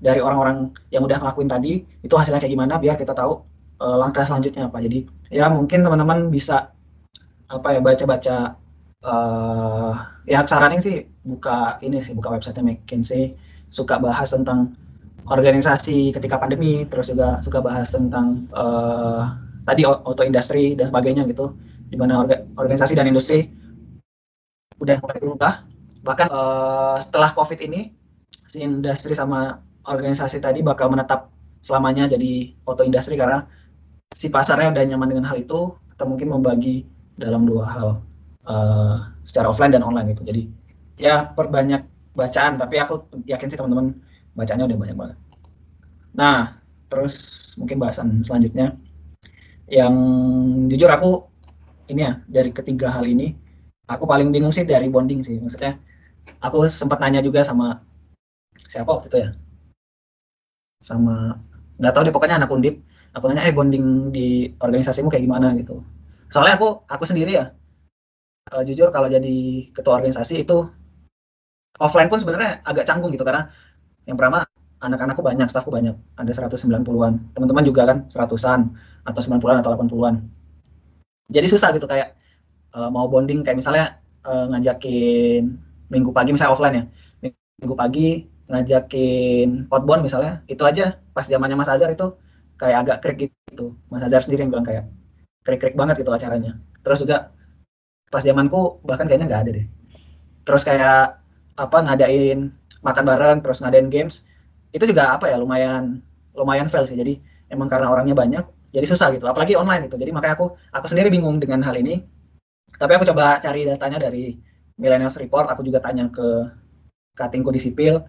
dari 0.00 0.20
orang-orang 0.20 0.72
yang 0.88 1.04
udah 1.04 1.20
ngelakuin 1.20 1.48
tadi 1.48 1.72
itu 2.04 2.14
hasilnya 2.16 2.40
kayak 2.40 2.52
gimana 2.56 2.80
biar 2.80 2.96
kita 2.96 3.12
tahu 3.12 3.44
uh, 3.80 3.96
langkah 3.96 4.24
selanjutnya 4.28 4.68
apa. 4.68 4.80
Jadi 4.84 5.08
ya 5.32 5.48
mungkin 5.48 5.84
teman-teman 5.84 6.28
bisa 6.28 6.72
apa 7.48 7.68
ya 7.76 7.80
baca-baca 7.80 8.60
uh, 9.04 9.92
ya 10.26 10.42
saranin 10.46 10.82
sih 10.82 11.06
buka 11.22 11.78
ini 11.84 12.02
sih 12.02 12.14
buka 12.16 12.34
website 12.34 12.58
McKinsey. 12.62 13.36
Suka 13.68 14.00
bahas 14.00 14.32
tentang 14.32 14.72
organisasi 15.28 16.16
ketika 16.16 16.40
pandemi 16.40 16.88
terus 16.88 17.12
juga 17.12 17.36
suka 17.44 17.60
bahas 17.60 17.92
tentang 17.92 18.48
uh, 18.56 19.36
tadi 19.68 19.84
auto 19.84 20.24
industri 20.24 20.72
dan 20.72 20.88
sebagainya 20.88 21.28
gitu. 21.28 21.52
Di 21.88 21.96
mana 21.96 22.24
orga, 22.24 22.44
organisasi 22.56 22.96
dan 22.96 23.08
industri 23.08 23.52
udah 24.80 24.96
mulai 25.04 25.18
berubah. 25.20 25.52
Bahkan 26.02 26.26
uh, 26.32 26.96
setelah 27.02 27.36
covid 27.36 27.60
ini 27.60 27.92
si 28.48 28.64
industri 28.64 29.12
sama 29.12 29.60
organisasi 29.84 30.40
tadi 30.40 30.64
bakal 30.64 30.88
menetap 30.88 31.28
selamanya 31.60 32.08
jadi 32.08 32.56
auto 32.64 32.86
industri 32.86 33.18
karena 33.20 33.44
si 34.16 34.32
pasarnya 34.32 34.72
udah 34.72 34.84
nyaman 34.88 35.08
dengan 35.12 35.26
hal 35.28 35.36
itu 35.36 35.76
atau 35.92 36.06
mungkin 36.08 36.32
membagi 36.32 36.88
dalam 37.18 37.44
dua 37.44 37.66
hal 37.66 38.07
uh, 38.48 39.12
secara 39.22 39.52
offline 39.52 39.76
dan 39.76 39.84
online 39.84 40.16
itu. 40.16 40.24
Jadi 40.24 40.42
ya 40.98 41.28
perbanyak 41.28 41.84
bacaan, 42.16 42.58
tapi 42.58 42.80
aku 42.82 43.06
yakin 43.28 43.46
sih 43.52 43.58
teman-teman 43.60 43.94
bacanya 44.34 44.66
udah 44.66 44.78
banyak 44.80 44.96
banget. 44.96 45.18
Nah, 46.16 46.58
terus 46.90 47.14
mungkin 47.60 47.78
bahasan 47.78 48.24
selanjutnya 48.24 48.74
yang 49.68 49.94
jujur 50.72 50.88
aku 50.88 51.28
ini 51.92 52.08
ya 52.08 52.12
dari 52.24 52.50
ketiga 52.50 52.88
hal 52.88 53.04
ini 53.04 53.36
aku 53.84 54.08
paling 54.08 54.32
bingung 54.32 54.50
sih 54.50 54.64
dari 54.64 54.88
bonding 54.88 55.20
sih. 55.22 55.36
Maksudnya 55.38 55.76
aku 56.42 56.66
sempat 56.72 56.98
nanya 56.98 57.20
juga 57.20 57.44
sama 57.44 57.84
siapa 58.66 58.90
waktu 58.90 59.06
itu 59.10 59.18
ya 59.22 59.30
sama 60.82 61.38
nggak 61.78 61.92
tahu 61.94 62.02
deh 62.06 62.14
pokoknya 62.14 62.36
anak 62.42 62.50
undip 62.50 62.82
aku 63.14 63.30
nanya 63.30 63.46
eh 63.46 63.54
bonding 63.54 64.10
di 64.14 64.50
organisasimu 64.58 65.10
kayak 65.10 65.24
gimana 65.26 65.54
gitu 65.58 65.82
soalnya 66.30 66.58
aku 66.58 66.82
aku 66.86 67.04
sendiri 67.06 67.38
ya 67.38 67.54
uh, 68.52 68.62
jujur 68.64 68.88
kalau 68.90 69.08
jadi 69.08 69.68
ketua 69.72 70.00
organisasi 70.00 70.44
itu 70.44 70.68
offline 71.78 72.10
pun 72.10 72.18
sebenarnya 72.18 72.64
agak 72.64 72.84
canggung 72.88 73.12
gitu 73.14 73.22
karena 73.22 73.48
yang 74.08 74.16
pertama 74.16 74.48
anak-anakku 74.78 75.22
banyak, 75.22 75.46
stafku 75.50 75.74
banyak, 75.74 75.94
ada 76.14 76.30
190-an. 76.30 77.14
Teman-teman 77.34 77.64
juga 77.66 77.82
kan 77.86 78.06
seratusan 78.06 78.60
atau 79.02 79.20
90-an 79.20 79.58
atau 79.60 79.74
80-an. 79.74 80.14
Jadi 81.28 81.46
susah 81.50 81.74
gitu 81.74 81.84
kayak 81.84 82.14
uh, 82.72 82.88
mau 82.88 83.10
bonding 83.10 83.42
kayak 83.42 83.58
misalnya 83.58 84.00
uh, 84.24 84.48
ngajakin 84.48 85.60
minggu 85.92 86.10
pagi 86.14 86.30
misalnya 86.32 86.52
offline 86.54 86.74
ya. 86.78 86.84
Minggu 87.58 87.74
pagi 87.74 88.08
ngajakin 88.48 89.68
outbound 89.68 90.06
misalnya, 90.06 90.40
itu 90.48 90.62
aja 90.64 90.96
pas 91.12 91.26
zamannya 91.26 91.58
Mas 91.58 91.68
Azhar 91.68 91.90
itu 91.92 92.16
kayak 92.56 92.78
agak 92.86 92.96
krik 93.04 93.28
gitu. 93.28 93.76
Mas 93.92 94.00
Azhar 94.06 94.24
sendiri 94.24 94.46
yang 94.46 94.54
bilang 94.54 94.64
kayak 94.64 94.88
krik-krik 95.44 95.76
banget 95.76 96.00
gitu 96.00 96.14
acaranya. 96.14 96.56
Terus 96.80 97.02
juga 97.04 97.34
pas 98.08 98.24
zamanku 98.24 98.80
bahkan 98.84 99.06
kayaknya 99.08 99.26
nggak 99.28 99.42
ada 99.46 99.50
deh. 99.62 99.66
Terus 100.44 100.62
kayak 100.64 101.20
apa 101.58 101.76
ngadain 101.84 102.52
makan 102.80 103.04
bareng 103.04 103.38
terus 103.42 103.58
ngadain 103.60 103.90
games 103.90 104.22
itu 104.70 104.84
juga 104.86 105.18
apa 105.18 105.28
ya 105.28 105.36
lumayan 105.36 106.00
lumayan 106.32 106.68
fail 106.72 106.88
sih. 106.88 106.96
Jadi 106.96 107.20
emang 107.52 107.68
karena 107.68 107.92
orangnya 107.92 108.16
banyak 108.16 108.44
jadi 108.72 108.86
susah 108.88 109.12
gitu. 109.16 109.28
Apalagi 109.28 109.56
online 109.56 109.88
gitu. 109.88 109.96
Jadi 110.00 110.10
makanya 110.12 110.34
aku 110.38 110.56
aku 110.72 110.86
sendiri 110.88 111.12
bingung 111.12 111.40
dengan 111.40 111.60
hal 111.64 111.76
ini. 111.76 112.04
Tapi 112.78 112.92
aku 112.94 113.04
coba 113.08 113.42
cari 113.42 113.66
datanya 113.66 113.98
dari 114.08 114.38
Millennials 114.78 115.18
Report. 115.18 115.50
Aku 115.50 115.66
juga 115.66 115.82
tanya 115.82 116.06
ke 116.08 116.48
cuttingku 117.18 117.50
di 117.50 117.60
sipil. 117.60 118.00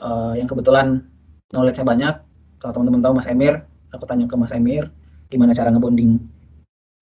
Uh, 0.00 0.32
yang 0.32 0.48
kebetulan 0.48 1.04
knowledge-nya 1.52 1.84
banyak. 1.84 2.14
Kalau 2.60 2.72
teman-teman 2.76 3.04
tahu 3.04 3.14
Mas 3.20 3.28
Emir 3.28 3.64
aku 3.90 4.04
tanya 4.06 4.26
ke 4.26 4.36
Mas 4.38 4.54
Emir 4.54 4.90
gimana 5.30 5.54
cara 5.54 5.70
ngebonding 5.70 6.18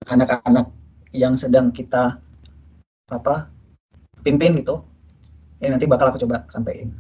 anak-anak 0.09 0.73
yang 1.13 1.35
sedang 1.37 1.73
kita 1.73 2.21
apa 3.09 3.49
pimpin 4.21 4.59
gitu 4.61 4.85
ya 5.59 5.73
nanti 5.73 5.89
bakal 5.89 6.13
aku 6.13 6.21
coba 6.23 6.45
sampaikan 6.53 6.93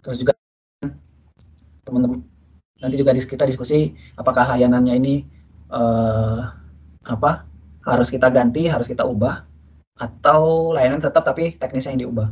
terus 0.00 0.22
juga 0.22 0.32
teman-teman 1.82 2.22
nanti 2.78 2.96
juga 3.00 3.16
kita 3.16 3.44
diskusi 3.48 3.96
apakah 4.14 4.54
layanannya 4.54 4.94
ini 4.98 5.14
uh, 5.72 6.40
apa 7.06 7.46
harus 7.86 8.10
kita 8.10 8.30
ganti 8.30 8.66
harus 8.66 8.90
kita 8.90 9.06
ubah 9.06 9.46
atau 9.96 10.74
layanan 10.76 11.00
tetap 11.00 11.24
tapi 11.24 11.56
teknisnya 11.56 11.96
yang 11.96 12.02
diubah. 12.08 12.28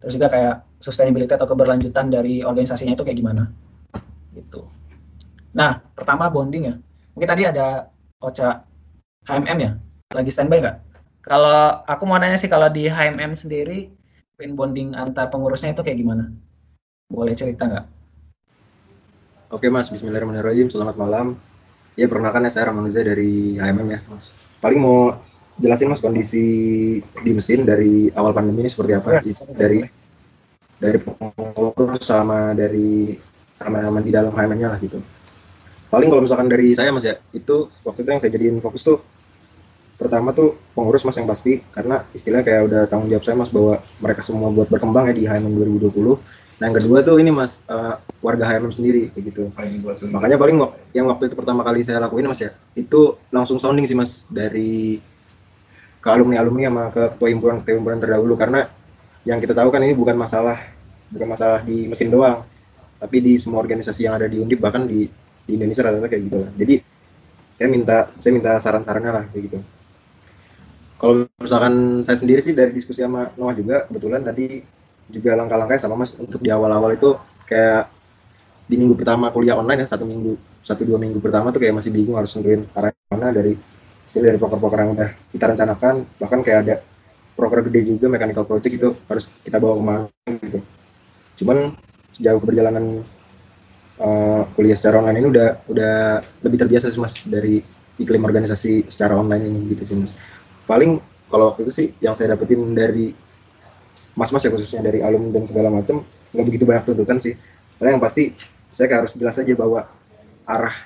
Terus 0.00 0.12
juga 0.16 0.28
kayak 0.32 0.54
sustainability 0.80 1.30
atau 1.36 1.46
keberlanjutan 1.46 2.08
dari 2.08 2.42
organisasinya 2.42 2.96
itu 2.96 3.04
kayak 3.04 3.18
gimana. 3.20 3.52
Gitu. 4.32 4.64
Nah 5.52 5.78
pertama 5.92 6.32
bonding 6.32 6.72
ya. 6.72 6.74
Mungkin 7.12 7.28
tadi 7.28 7.42
ada 7.44 7.92
Ocha 8.18 8.64
HMM 9.28 9.58
ya 9.60 9.72
lagi 10.12 10.30
standby 10.30 10.60
nggak? 10.60 10.78
Kalau 11.22 11.82
aku 11.86 12.02
mau 12.04 12.18
nanya 12.18 12.36
sih 12.36 12.50
kalau 12.50 12.68
di 12.68 12.90
HMM 12.90 13.32
sendiri 13.38 13.88
pin 14.36 14.58
bonding 14.58 14.92
antar 14.98 15.30
pengurusnya 15.30 15.72
itu 15.72 15.82
kayak 15.86 15.98
gimana? 16.00 16.28
Boleh 17.08 17.36
cerita 17.36 17.68
nggak? 17.68 17.86
Oke 19.52 19.68
mas, 19.68 19.92
Bismillahirrahmanirrahim. 19.92 20.72
Selamat 20.72 20.96
malam. 20.96 21.36
Ya 21.92 22.08
perkenalkan 22.08 22.48
ya 22.48 22.50
saya 22.50 22.72
Ramanuza 22.72 23.04
dari 23.04 23.60
HMM 23.60 23.88
ya. 23.92 24.00
Mas. 24.08 24.32
Paling 24.64 24.80
mau 24.80 25.20
jelasin 25.60 25.92
mas 25.92 26.00
kondisi 26.00 26.46
di 27.04 27.30
mesin 27.36 27.68
dari 27.68 28.08
awal 28.16 28.32
pandemi 28.32 28.64
ini 28.64 28.70
seperti 28.72 28.96
apa? 28.96 29.20
Ya, 29.20 29.44
dari 29.52 29.84
dari 30.80 30.98
pengurus 30.98 32.02
sama 32.02 32.56
dari 32.56 33.14
sama 33.60 34.00
di 34.02 34.10
dalam 34.10 34.32
HMM-nya 34.32 34.68
lah 34.72 34.80
gitu. 34.80 34.98
Paling 35.92 36.08
kalau 36.08 36.24
misalkan 36.24 36.48
dari 36.48 36.72
saya 36.72 36.88
mas 36.88 37.04
ya, 37.04 37.20
itu 37.36 37.68
waktu 37.84 38.00
itu 38.02 38.08
yang 38.08 38.20
saya 38.24 38.32
jadiin 38.32 38.58
fokus 38.64 38.80
tuh 38.82 39.04
pertama 40.02 40.34
tuh 40.34 40.58
pengurus 40.74 41.06
mas 41.06 41.14
yang 41.14 41.30
pasti 41.30 41.62
karena 41.70 42.02
istilahnya 42.10 42.42
kayak 42.42 42.62
udah 42.66 42.80
tanggung 42.90 43.06
jawab 43.06 43.22
saya 43.22 43.38
mas 43.38 43.50
bahwa 43.54 43.78
mereka 44.02 44.20
semua 44.26 44.50
buat 44.50 44.66
berkembang 44.66 45.06
ya 45.06 45.14
di 45.14 45.24
HMM 45.30 45.54
2020 45.78 46.18
nah 46.58 46.70
yang 46.70 46.76
kedua 46.78 46.98
tuh 47.02 47.16
ini 47.22 47.30
mas 47.30 47.62
uh, 47.70 47.98
warga 48.22 48.46
HMM 48.46 48.70
sendiri 48.70 49.10
kayak 49.10 49.24
gitu. 49.34 49.50
Makanya 50.14 50.38
paling 50.38 50.62
yang 50.94 51.10
waktu 51.10 51.26
itu 51.26 51.34
pertama 51.34 51.66
kali 51.66 51.82
saya 51.82 51.98
lakuin 51.98 52.26
mas 52.30 52.38
ya 52.38 52.54
itu 52.78 53.18
langsung 53.34 53.58
sounding 53.58 53.82
sih 53.82 53.98
mas 53.98 54.26
dari 54.30 55.02
ke 55.98 56.08
alumni 56.10 56.38
alumni 56.38 56.70
sama 56.70 56.82
ke 56.94 57.02
ketua 57.18 57.28
himpunan 57.34 57.56
ketua 57.66 57.74
himpunan 57.74 57.98
terdahulu. 57.98 58.38
Karena 58.38 58.70
yang 59.26 59.42
kita 59.42 59.58
tahu 59.58 59.74
kan 59.74 59.82
ini 59.82 59.90
bukan 59.90 60.14
masalah 60.14 60.62
bukan 61.10 61.34
masalah 61.34 61.66
di 61.66 61.90
mesin 61.90 62.14
doang 62.14 62.46
tapi 63.02 63.18
di 63.18 63.34
semua 63.42 63.58
organisasi 63.58 64.06
yang 64.06 64.14
ada 64.14 64.30
di 64.30 64.38
Undip 64.38 64.62
bahkan 64.62 64.86
di 64.86 65.10
di 65.42 65.58
Indonesia 65.58 65.82
rata-rata 65.82 66.06
kayak 66.14 66.22
gitu 66.30 66.38
lah. 66.46 66.50
Jadi 66.54 66.74
saya 67.50 67.68
minta 67.68 68.06
saya 68.22 68.32
minta 68.38 68.52
saran-sarannya 68.62 69.10
lah 69.10 69.24
kayak 69.34 69.42
gitu 69.50 69.58
kalau 71.02 71.26
misalkan 71.42 72.06
saya 72.06 72.14
sendiri 72.14 72.38
sih 72.38 72.54
dari 72.54 72.70
diskusi 72.70 73.02
sama 73.02 73.34
Noah 73.34 73.58
juga 73.58 73.90
kebetulan 73.90 74.22
tadi 74.22 74.62
juga 75.10 75.34
langkah-langkahnya 75.34 75.82
sama 75.82 75.98
Mas 75.98 76.14
untuk 76.14 76.38
di 76.38 76.46
awal-awal 76.46 76.94
itu 76.94 77.18
kayak 77.50 77.90
di 78.70 78.78
minggu 78.78 78.94
pertama 78.94 79.34
kuliah 79.34 79.58
online 79.58 79.82
ya 79.82 79.90
satu 79.90 80.06
minggu 80.06 80.38
satu 80.62 80.86
dua 80.86 81.02
minggu 81.02 81.18
pertama 81.18 81.50
tuh 81.50 81.58
kayak 81.58 81.74
masih 81.82 81.90
bingung 81.90 82.14
harus 82.14 82.30
nentuin 82.38 82.70
arah 82.78 82.94
mana 83.10 83.34
dari 83.34 83.58
hasil 84.06 84.22
dari 84.22 84.38
poker-poker 84.38 84.78
yang 84.78 84.90
udah 84.94 85.10
kita 85.34 85.44
rencanakan 85.50 85.94
bahkan 86.22 86.38
kayak 86.46 86.58
ada 86.70 86.74
proker 87.34 87.66
gede 87.66 87.98
juga 87.98 88.06
mechanical 88.06 88.46
project 88.46 88.70
itu 88.70 88.88
harus 89.10 89.26
kita 89.42 89.58
bawa 89.58 89.74
ke 89.74 89.82
mana 89.82 90.02
gitu. 90.38 90.58
Cuman 91.42 91.74
sejauh 92.14 92.38
keberjalanan 92.38 93.02
uh, 93.98 94.46
kuliah 94.54 94.78
secara 94.78 95.02
online 95.02 95.18
ini 95.18 95.28
udah 95.34 95.48
udah 95.66 95.94
lebih 96.46 96.62
terbiasa 96.62 96.94
sih 96.94 97.02
mas 97.02 97.18
dari 97.26 97.58
iklim 97.98 98.22
organisasi 98.22 98.86
secara 98.86 99.18
online 99.18 99.48
ini 99.48 99.58
gitu 99.74 99.82
sih 99.82 99.96
mas 99.98 100.12
paling 100.68 101.02
kalau 101.32 101.52
waktu 101.52 101.64
itu 101.68 101.72
sih 101.72 101.86
yang 102.04 102.12
saya 102.12 102.36
dapetin 102.36 102.60
dari 102.76 103.16
mas-mas 104.12 104.44
ya 104.44 104.52
khususnya 104.52 104.84
dari 104.84 105.00
alum 105.00 105.32
dan 105.32 105.48
segala 105.48 105.72
macam 105.72 106.04
nggak 106.32 106.44
begitu 106.48 106.64
banyak 106.68 106.84
tuntutan 106.88 107.18
sih. 107.20 107.34
Karena 107.80 107.96
yang 107.96 108.02
pasti 108.02 108.32
saya 108.72 108.88
harus 109.00 109.12
jelas 109.16 109.36
aja 109.36 109.52
bahwa 109.56 109.84
arah 110.48 110.76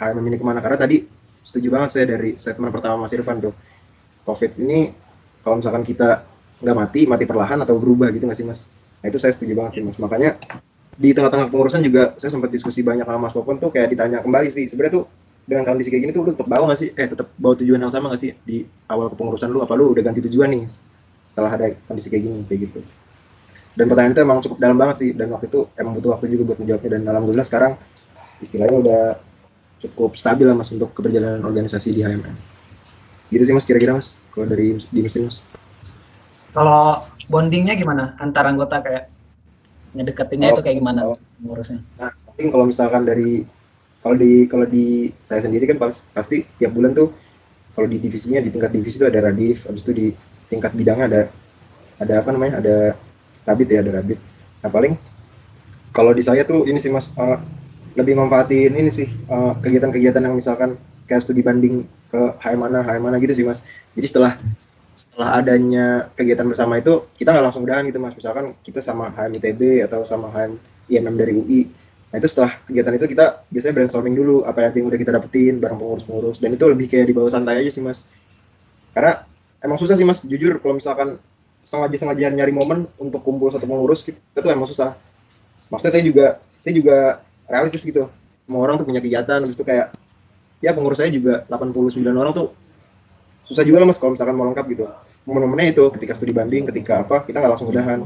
HMM 0.00 0.26
ini 0.32 0.36
ke 0.40 0.44
mana. 0.44 0.60
Karena 0.64 0.80
tadi 0.80 1.04
setuju 1.42 1.68
banget 1.72 1.90
saya 1.98 2.04
dari 2.08 2.36
statement 2.38 2.72
pertama 2.72 3.04
Mas 3.04 3.12
Irfan 3.12 3.40
tuh. 3.40 3.54
COVID 4.22 4.54
ini 4.62 4.94
kalau 5.42 5.58
misalkan 5.58 5.82
kita 5.82 6.22
nggak 6.62 6.76
mati 6.78 7.00
mati 7.10 7.24
perlahan 7.26 7.58
atau 7.66 7.74
berubah 7.74 8.08
gitu 8.14 8.24
nggak 8.30 8.38
sih 8.38 8.46
Mas? 8.46 8.64
Nah 9.02 9.10
itu 9.10 9.18
saya 9.18 9.34
setuju 9.34 9.52
banget 9.58 9.80
sih 9.80 9.82
Mas. 9.82 9.98
Makanya 9.98 10.38
di 10.92 11.10
tengah-tengah 11.10 11.48
pengurusan 11.50 11.82
juga 11.82 12.14
saya 12.20 12.30
sempat 12.30 12.52
diskusi 12.52 12.84
banyak 12.84 13.02
sama 13.02 13.28
Mas 13.28 13.34
Popon 13.34 13.58
tuh 13.58 13.72
kayak 13.74 13.92
ditanya 13.92 14.22
kembali 14.22 14.52
sih. 14.54 14.70
Sebenarnya 14.70 15.02
tuh 15.02 15.04
dengan 15.42 15.66
kondisi 15.66 15.90
kayak 15.90 16.02
gini 16.06 16.12
tuh 16.14 16.22
lu 16.22 16.30
tetap 16.34 16.48
bawa 16.48 16.70
gak 16.72 16.80
sih? 16.80 16.90
Eh 16.94 17.06
tetap 17.10 17.28
bawa 17.36 17.54
tujuan 17.58 17.80
yang 17.82 17.92
sama 17.92 18.14
gak 18.14 18.22
sih? 18.22 18.32
Di 18.46 18.62
awal 18.86 19.10
kepengurusan 19.10 19.48
lu 19.50 19.60
apa 19.62 19.74
lu 19.74 19.92
udah 19.92 20.02
ganti 20.02 20.22
tujuan 20.22 20.48
nih? 20.54 20.64
Setelah 21.26 21.50
ada 21.54 21.72
kondisi 21.88 22.08
kayak 22.08 22.22
gini 22.22 22.38
kayak 22.46 22.60
gitu. 22.70 22.80
Dan 23.72 23.88
pertanyaan 23.88 24.12
itu 24.12 24.22
emang 24.22 24.38
cukup 24.44 24.56
dalam 24.60 24.76
banget 24.76 24.96
sih 25.00 25.10
dan 25.16 25.32
waktu 25.32 25.48
itu 25.48 25.64
emang 25.80 25.96
butuh 25.96 26.10
waktu 26.12 26.28
juga 26.28 26.52
buat 26.52 26.58
menjawabnya 26.60 26.90
dan 26.92 27.02
alhamdulillah 27.08 27.46
sekarang 27.48 27.72
istilahnya 28.44 28.76
udah 28.76 29.02
cukup 29.82 30.14
stabil 30.14 30.46
lah 30.46 30.54
mas 30.54 30.70
untuk 30.70 30.94
keberjalanan 30.94 31.42
organisasi 31.42 31.90
di 31.90 32.06
HMM 32.06 32.36
gitu 33.32 33.42
sih 33.48 33.54
mas 33.56 33.64
kira-kira 33.64 33.96
mas 33.96 34.12
kalau 34.30 34.46
dari 34.46 34.76
di 34.76 35.00
mesin 35.00 35.32
mas. 35.32 35.40
Kalau 36.52 37.08
bondingnya 37.32 37.72
gimana? 37.80 38.12
Antar 38.20 38.44
anggota 38.44 38.84
kayak 38.84 39.08
ngedeketinnya 39.96 40.52
oh, 40.52 40.54
itu 40.56 40.62
kayak 40.64 40.76
gimana 40.84 41.00
oh. 41.16 41.18
ngurusnya? 41.40 41.80
Nah 41.96 42.12
mungkin 42.28 42.46
kalau 42.52 42.64
misalkan 42.68 43.08
dari 43.08 43.48
kalau 44.02 44.16
di 44.18 44.50
kalau 44.50 44.66
di 44.66 45.14
saya 45.22 45.46
sendiri 45.46 45.64
kan 45.70 45.78
pas, 45.78 46.02
pasti 46.10 46.42
tiap 46.58 46.74
bulan 46.74 46.90
tuh 46.92 47.14
kalau 47.72 47.86
di 47.86 48.02
divisinya 48.02 48.42
di 48.42 48.50
tingkat 48.50 48.74
divisi 48.74 48.98
itu 48.98 49.06
ada 49.06 49.22
radif 49.22 49.64
habis 49.64 49.86
itu 49.86 49.92
di 49.94 50.06
tingkat 50.50 50.74
bidangnya 50.74 51.06
ada 51.08 51.22
ada 52.02 52.14
apa 52.20 52.28
namanya 52.34 52.58
ada 52.58 52.76
rabit 53.46 53.68
ya 53.70 53.80
ada 53.80 54.02
rabit. 54.02 54.18
Nah 54.60 54.70
paling 54.70 54.98
kalau 55.94 56.10
di 56.10 56.20
saya 56.20 56.42
tuh 56.42 56.66
ini 56.66 56.82
sih 56.82 56.90
mas 56.90 57.14
uh, 57.14 57.38
lebih 57.94 58.16
manfaatin 58.18 58.74
ini 58.74 58.90
sih 58.90 59.06
kegiatan 59.06 59.60
kegiatan-kegiatan 59.62 60.22
yang 60.24 60.34
misalkan 60.34 60.80
kayak 61.06 61.22
studi 61.22 61.44
banding 61.44 61.84
ke 62.10 62.20
HM 62.40 62.58
mana 62.58 62.80
HM 62.82 63.02
mana 63.06 63.16
gitu 63.22 63.38
sih 63.38 63.46
mas. 63.46 63.62
Jadi 63.94 64.06
setelah 64.10 64.32
setelah 64.92 65.40
adanya 65.40 65.86
kegiatan 66.18 66.44
bersama 66.44 66.76
itu 66.82 67.06
kita 67.16 67.32
nggak 67.32 67.44
langsung 67.44 67.62
udahan 67.62 67.86
gitu 67.86 68.02
mas. 68.02 68.18
Misalkan 68.18 68.56
kita 68.66 68.82
sama 68.82 69.14
HM 69.14 69.38
ITB 69.38 69.86
atau 69.86 70.02
sama 70.02 70.28
HM 70.34 70.58
IMM 70.90 71.14
dari 71.14 71.32
UI 71.38 71.60
nah 72.12 72.20
itu 72.20 72.28
setelah 72.28 72.60
kegiatan 72.68 72.92
itu 73.00 73.06
kita 73.16 73.40
biasanya 73.48 73.72
brainstorming 73.72 74.12
dulu 74.12 74.44
apa 74.44 74.68
yang 74.68 74.84
udah 74.84 74.98
kita 75.00 75.16
dapetin 75.16 75.56
bareng 75.56 75.80
pengurus-pengurus. 75.80 76.36
Dan 76.44 76.52
itu 76.52 76.64
lebih 76.68 76.92
kayak 76.92 77.08
di 77.08 77.16
bawah 77.16 77.32
santai 77.32 77.64
aja 77.64 77.72
sih 77.72 77.80
mas. 77.80 78.04
Karena 78.92 79.24
emang 79.64 79.80
susah 79.80 79.96
sih 79.96 80.04
mas. 80.04 80.20
Jujur 80.20 80.60
kalau 80.60 80.76
misalkan 80.76 81.16
sengaja 81.64 81.96
sengaja 81.96 82.28
nyari 82.28 82.52
momen 82.52 82.84
untuk 83.00 83.24
kumpul 83.24 83.48
satu 83.48 83.64
pengurus 83.64 84.04
gitu, 84.04 84.20
itu 84.20 84.48
emang 84.52 84.68
susah. 84.68 84.92
Maksudnya 85.72 85.92
saya 85.96 86.04
juga 86.04 86.26
saya 86.60 86.72
juga 86.76 86.96
realistis 87.48 87.80
gitu. 87.88 88.12
Semua 88.44 88.60
orang 88.68 88.76
tuh 88.76 88.86
punya 88.92 89.00
kegiatan 89.00 89.40
habis 89.40 89.56
itu 89.56 89.64
kayak 89.64 89.96
ya 90.60 90.76
pengurus 90.76 91.00
saya 91.00 91.08
juga 91.08 91.48
89 91.48 91.96
orang 92.12 92.32
tuh 92.36 92.52
susah 93.48 93.64
juga 93.64 93.82
lah 93.82 93.88
mas 93.88 93.96
kalau 93.96 94.12
misalkan 94.12 94.36
mau 94.36 94.44
lengkap 94.52 94.66
gitu. 94.68 94.84
Momen-momennya 95.24 95.72
itu 95.72 95.84
ketika 95.96 96.12
studi 96.12 96.36
banding 96.36 96.68
ketika 96.68 97.08
apa 97.08 97.24
kita 97.24 97.40
nggak 97.40 97.52
langsung 97.56 97.72
udahan. 97.72 98.04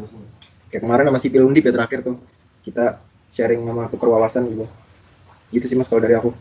Kayak 0.70 0.82
kemarin 0.86 1.04
sama 1.10 1.18
sipil 1.18 1.42
undip 1.42 1.66
ya 1.66 1.74
terakhir 1.74 2.06
tuh. 2.06 2.22
Kita 2.62 3.02
sharing 3.36 3.60
sama 3.68 3.92
tukar 3.92 4.08
wawasan 4.08 4.48
gitu. 4.48 4.64
Gitu 5.52 5.68
sih 5.68 5.76
mas 5.76 5.92
kalau 5.92 6.00
dari 6.00 6.16
aku. 6.16 6.32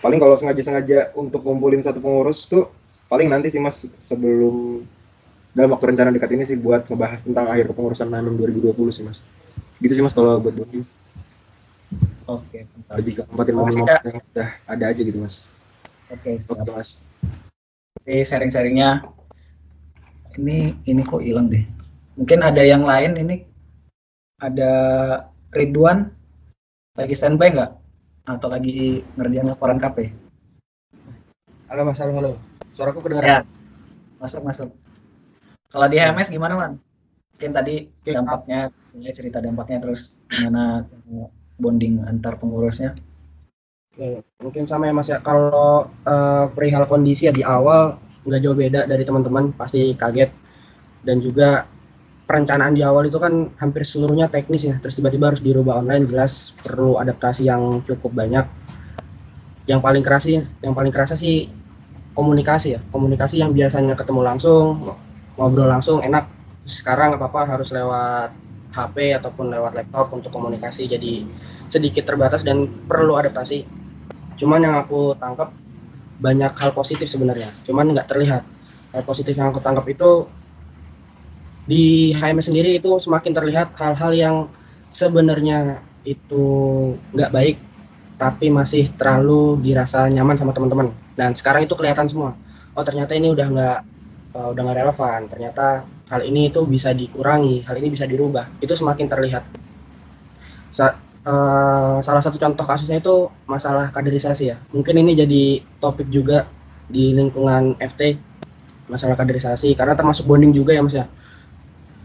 Paling 0.00 0.22
kalau 0.22 0.38
sengaja-sengaja 0.38 1.12
untuk 1.18 1.42
ngumpulin 1.42 1.82
satu 1.82 1.98
pengurus 1.98 2.46
tuh 2.46 2.70
paling 3.10 3.26
nanti 3.26 3.50
sih 3.50 3.58
mas 3.58 3.82
sebelum 3.98 4.86
dalam 5.50 5.74
waktu 5.74 5.90
rencana 5.90 6.14
dekat 6.14 6.30
ini 6.38 6.46
sih 6.46 6.54
buat 6.54 6.86
ngebahas 6.86 7.26
tentang 7.26 7.50
akhir 7.50 7.74
kepengurusan 7.74 8.06
NANUM 8.06 8.38
2020 8.38 8.94
sih 8.94 9.02
mas. 9.02 9.18
Gitu 9.82 9.98
sih 9.98 10.04
mas 10.06 10.14
kalau 10.14 10.38
buat 10.38 10.54
bonding 10.54 10.86
oke 12.30 12.46
okay, 12.46 12.62
lebih 12.94 13.12
ke 13.18 13.22
tempatin 13.26 13.54
momen-momen 13.58 13.98
yang 14.06 14.22
udah 14.22 14.48
ada 14.70 14.84
aja 14.86 15.00
gitu 15.02 15.18
mas. 15.18 15.50
Oke 16.10 16.38
okay, 16.38 16.54
oke 16.54 16.70
mas. 16.70 17.02
Si 17.98 18.22
sharing-sharingnya. 18.22 19.02
Ini 20.38 20.78
ini 20.86 21.02
kok 21.02 21.26
hilang 21.26 21.50
deh. 21.50 21.66
Mungkin 22.14 22.38
ada 22.46 22.62
yang 22.62 22.86
lain 22.86 23.18
ini 23.18 23.36
ada 24.38 24.72
Ridwan 25.50 26.10
lagi 26.94 27.14
standby 27.14 27.54
nggak? 27.54 27.70
Atau 28.26 28.48
lagi 28.50 29.02
ngerjain 29.18 29.50
laporan 29.50 29.78
KP 29.78 30.30
halo 31.70 31.86
mas. 31.86 31.98
Halo 32.02 32.12
halo. 32.18 32.32
Suaraku 32.74 32.98
kedengaran 33.06 33.30
ya. 33.30 33.40
masuk 34.18 34.42
masuk. 34.42 34.68
Kalau 35.70 35.86
di 35.86 35.96
HMS 36.02 36.28
gimana 36.34 36.58
man? 36.58 36.72
Mungkin 37.32 37.50
tadi 37.54 37.86
dampaknya 38.02 38.74
mulai 38.90 39.14
cerita 39.14 39.38
dampaknya 39.38 39.78
terus 39.78 40.26
gimana 40.26 40.82
bonding 41.62 42.02
antar 42.04 42.36
pengurusnya? 42.42 42.98
Oke, 43.94 44.26
mungkin 44.42 44.66
sama 44.66 44.90
ya 44.90 44.92
Mas 44.92 45.08
ya. 45.08 45.22
Kalau 45.22 45.88
uh, 46.04 46.44
perihal 46.50 46.90
kondisi 46.90 47.30
ya 47.30 47.32
di 47.32 47.46
awal 47.46 47.96
nggak 48.26 48.40
jauh 48.42 48.58
beda 48.58 48.90
dari 48.90 49.06
teman-teman, 49.06 49.54
pasti 49.54 49.94
kaget. 49.94 50.34
Dan 51.06 51.22
juga 51.22 51.64
perencanaan 52.30 52.78
di 52.78 52.86
awal 52.86 53.10
itu 53.10 53.18
kan 53.18 53.50
hampir 53.58 53.82
seluruhnya 53.82 54.30
teknis 54.30 54.62
ya. 54.62 54.78
Terus 54.78 55.02
tiba-tiba 55.02 55.34
harus 55.34 55.42
dirubah 55.42 55.82
online, 55.82 56.06
jelas 56.06 56.54
perlu 56.62 57.02
adaptasi 57.02 57.50
yang 57.50 57.82
cukup 57.82 58.14
banyak. 58.14 58.46
Yang 59.66 59.80
paling 59.82 60.02
keras 60.06 60.22
sih, 60.30 60.38
yang 60.62 60.74
paling 60.78 60.94
kerasa 60.94 61.18
sih 61.18 61.50
komunikasi 62.14 62.78
ya. 62.78 62.80
Komunikasi 62.94 63.42
yang 63.42 63.50
biasanya 63.50 63.98
ketemu 63.98 64.22
langsung, 64.22 64.94
ngobrol 65.34 65.66
langsung 65.66 65.98
enak. 66.06 66.30
Sekarang 66.70 67.18
apa-apa 67.18 67.58
harus 67.58 67.74
lewat 67.74 68.30
HP 68.70 69.18
ataupun 69.18 69.50
lewat 69.50 69.74
laptop 69.74 70.14
untuk 70.14 70.30
komunikasi 70.30 70.86
jadi 70.86 71.26
sedikit 71.66 72.06
terbatas 72.06 72.46
dan 72.46 72.70
perlu 72.86 73.18
adaptasi 73.18 73.66
cuman 74.38 74.64
yang 74.64 74.74
aku 74.78 75.18
tangkap 75.18 75.52
banyak 76.22 76.52
hal 76.54 76.70
positif 76.72 77.10
sebenarnya 77.10 77.50
cuman 77.66 77.92
nggak 77.92 78.08
terlihat 78.08 78.42
hal 78.94 79.02
positif 79.04 79.34
yang 79.34 79.50
aku 79.50 79.60
tangkap 79.60 79.84
itu 79.90 80.30
di 81.70 82.10
HMS 82.10 82.50
sendiri 82.50 82.82
itu 82.82 82.90
semakin 82.98 83.30
terlihat 83.30 83.70
hal-hal 83.78 84.10
yang 84.10 84.36
sebenarnya 84.90 85.78
itu 86.02 86.42
nggak 87.14 87.30
baik 87.30 87.56
tapi 88.18 88.50
masih 88.50 88.90
terlalu 88.98 89.62
dirasa 89.62 90.10
nyaman 90.10 90.34
sama 90.34 90.50
teman-teman. 90.52 90.90
Dan 91.14 91.32
sekarang 91.32 91.64
itu 91.64 91.72
kelihatan 91.78 92.10
semua. 92.10 92.34
Oh 92.74 92.82
ternyata 92.82 93.14
ini 93.14 93.30
udah 93.32 93.46
nggak 93.48 93.78
uh, 94.34 94.48
udah 94.52 94.62
nggak 94.66 94.78
relevan. 94.82 95.20
Ternyata 95.30 95.86
hal 96.10 96.20
ini 96.26 96.50
itu 96.50 96.60
bisa 96.66 96.90
dikurangi 96.90 97.64
hal 97.64 97.78
ini 97.78 97.88
bisa 97.94 98.04
dirubah. 98.04 98.50
Itu 98.58 98.74
semakin 98.74 99.06
terlihat. 99.06 99.44
Sa 100.74 101.08
Uh, 101.20 102.00
salah 102.00 102.24
satu 102.24 102.40
contoh 102.40 102.64
kasusnya 102.64 102.96
itu 102.96 103.28
masalah 103.44 103.92
kaderisasi 103.92 104.56
ya. 104.56 104.56
Mungkin 104.72 105.04
ini 105.04 105.12
jadi 105.12 105.60
topik 105.76 106.08
juga 106.08 106.48
di 106.88 107.12
lingkungan 107.12 107.76
FT 107.76 108.16
masalah 108.88 109.20
kaderisasi. 109.20 109.76
Karena 109.76 109.92
termasuk 109.92 110.24
bonding 110.24 110.56
juga 110.56 110.72
ya 110.72 110.80
Mas 110.80 110.96
ya. 110.96 111.04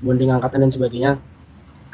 Bonding 0.06 0.30
angkatan 0.30 0.70
dan 0.70 0.72
sebagainya. 0.72 1.18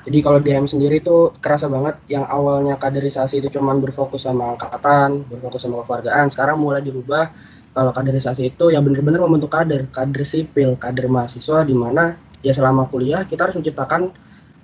Jadi 0.02 0.18
kalau 0.20 0.42
di 0.42 0.50
HM 0.50 0.66
sendiri 0.66 1.00
itu 1.00 1.32
kerasa 1.40 1.70
banget 1.70 1.96
yang 2.10 2.26
awalnya 2.26 2.76
kaderisasi 2.76 3.40
itu 3.40 3.54
cuman 3.54 3.80
berfokus 3.80 4.26
sama 4.26 4.58
angkatan, 4.58 5.24
berfokus 5.30 5.64
sama 5.64 5.86
kekeluargaan, 5.86 6.28
sekarang 6.34 6.58
mulai 6.58 6.82
dirubah 6.82 7.30
kalau 7.72 7.96
kaderisasi 7.96 8.52
itu 8.52 8.74
ya 8.74 8.84
benar-benar 8.84 9.24
membentuk 9.24 9.54
kader, 9.54 9.88
kader 9.94 10.26
sipil, 10.26 10.76
kader 10.76 11.08
mahasiswa 11.08 11.64
di 11.64 11.72
mana 11.78 12.18
ya 12.42 12.52
selama 12.52 12.90
kuliah 12.90 13.24
kita 13.24 13.48
harus 13.48 13.56
menciptakan 13.62 14.12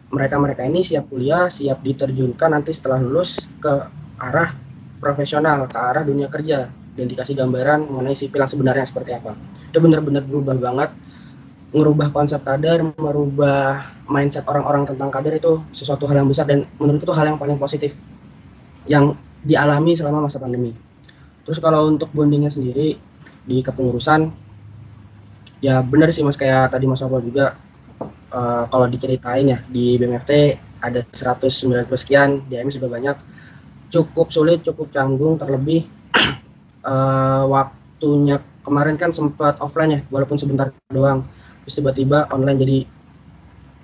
mereka-mereka 0.09 0.65
ini 0.65 0.81
siap 0.81 1.07
kuliah, 1.07 1.51
siap 1.51 1.83
diterjunkan 1.83 2.49
nanti 2.57 2.73
setelah 2.73 2.97
lulus 2.97 3.37
ke 3.61 3.73
arah 4.17 4.55
profesional, 4.97 5.69
ke 5.69 5.77
arah 5.77 6.01
dunia 6.01 6.31
kerja 6.31 6.67
dan 6.97 7.05
dikasih 7.05 7.37
gambaran 7.37 7.85
mengenai 7.85 8.17
sipil 8.17 8.41
yang 8.41 8.49
sebenarnya 8.49 8.85
seperti 8.89 9.13
apa. 9.13 9.37
Itu 9.69 9.77
benar-benar 9.83 10.25
berubah 10.25 10.57
banget, 10.57 10.89
merubah 11.75 12.07
konsep 12.15 12.39
kader, 12.47 12.95
merubah 12.95 13.83
mindset 14.07 14.47
orang-orang 14.47 14.87
tentang 14.87 15.11
kader 15.11 15.35
itu 15.35 15.59
sesuatu 15.75 16.07
hal 16.07 16.23
yang 16.23 16.29
besar 16.31 16.47
dan 16.47 16.63
menurut 16.79 17.03
itu 17.03 17.11
hal 17.11 17.27
yang 17.27 17.39
paling 17.39 17.59
positif 17.59 17.91
yang 18.87 19.19
dialami 19.43 19.93
selama 19.93 20.27
masa 20.27 20.39
pandemi. 20.39 20.71
Terus 21.43 21.59
kalau 21.59 21.87
untuk 21.91 22.11
bondingnya 22.15 22.51
sendiri 22.51 22.95
di 23.47 23.57
kepengurusan, 23.59 24.31
ya 25.59 25.83
benar 25.83 26.11
sih 26.11 26.23
mas 26.23 26.39
kayak 26.39 26.71
tadi 26.71 26.87
mas 26.87 27.03
Abel 27.03 27.23
juga 27.23 27.55
uh, 28.31 28.63
kalau 28.67 28.87
diceritain 28.87 29.47
ya 29.47 29.59
di 29.67 29.95
BMFT 29.99 30.59
ada 30.83 31.01
190 31.01 31.89
sekian, 31.97 32.45
di 32.45 32.59
AMS 32.59 32.77
sudah 32.77 32.91
banyak. 32.91 33.17
Cukup 33.87 34.29
sulit, 34.29 34.61
cukup 34.61 34.91
canggung, 34.91 35.39
terlebih 35.39 35.87
uh, 36.85 37.43
waktunya 37.53 38.37
kemarin 38.61 38.99
kan 38.99 39.15
sempat 39.15 39.57
offline 39.63 39.91
ya, 39.91 40.01
walaupun 40.11 40.37
sebentar 40.37 40.69
doang. 40.91 41.25
Terus 41.67 41.83
tiba-tiba 41.83 42.31
online 42.31 42.59
jadi 42.63 42.77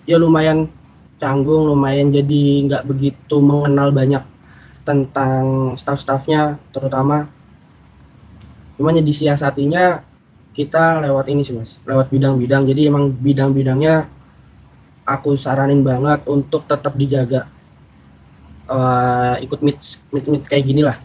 ya 0.07 0.15
lumayan 0.15 0.71
canggung, 1.19 1.67
lumayan 1.67 2.07
jadi 2.07 2.63
nggak 2.63 2.87
begitu 2.87 3.43
mengenal 3.43 3.91
banyak 3.91 4.23
tentang 4.87 5.75
staff-staffnya 5.75 6.63
terutama. 6.71 7.27
Cuman 8.79 8.95
ya 8.95 9.03
disiasatinya 9.03 9.99
kita 10.55 11.03
lewat 11.03 11.27
ini 11.27 11.43
sih 11.43 11.51
mas, 11.51 11.83
lewat 11.83 12.07
bidang-bidang. 12.07 12.63
Jadi 12.63 12.87
emang 12.87 13.11
bidang-bidangnya 13.11 14.07
aku 15.03 15.35
saranin 15.35 15.83
banget 15.83 16.23
untuk 16.31 16.63
tetap 16.63 16.95
dijaga 16.95 17.51
uh, 18.71 19.35
ikut 19.43 19.59
meet 19.59 19.79
meet 20.15 20.25
meet 20.31 20.43
kayak 20.47 20.65
gini 20.67 20.81
lah 20.83 20.97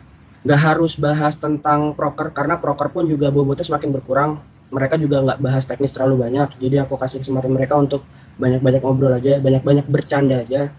nggak 0.47 0.61
harus 0.61 0.95
bahas 0.95 1.35
tentang 1.35 1.93
proker 1.99 2.31
karena 2.31 2.57
proker 2.57 2.89
pun 2.95 3.05
juga 3.11 3.29
bobotnya 3.35 3.67
semakin 3.67 3.91
berkurang 3.91 4.31
mereka 4.69 5.01
juga 5.01 5.25
nggak 5.25 5.39
bahas 5.41 5.65
teknis 5.65 5.93
terlalu 5.97 6.29
banyak. 6.29 6.61
Jadi 6.61 6.77
aku 6.81 7.01
kasih 7.01 7.25
kesempatan 7.25 7.53
mereka 7.53 7.77
untuk 7.81 8.05
banyak-banyak 8.39 8.81
ngobrol 8.85 9.13
aja 9.13 9.43
banyak-banyak 9.43 9.87
bercanda 9.91 10.45
aja. 10.45 10.71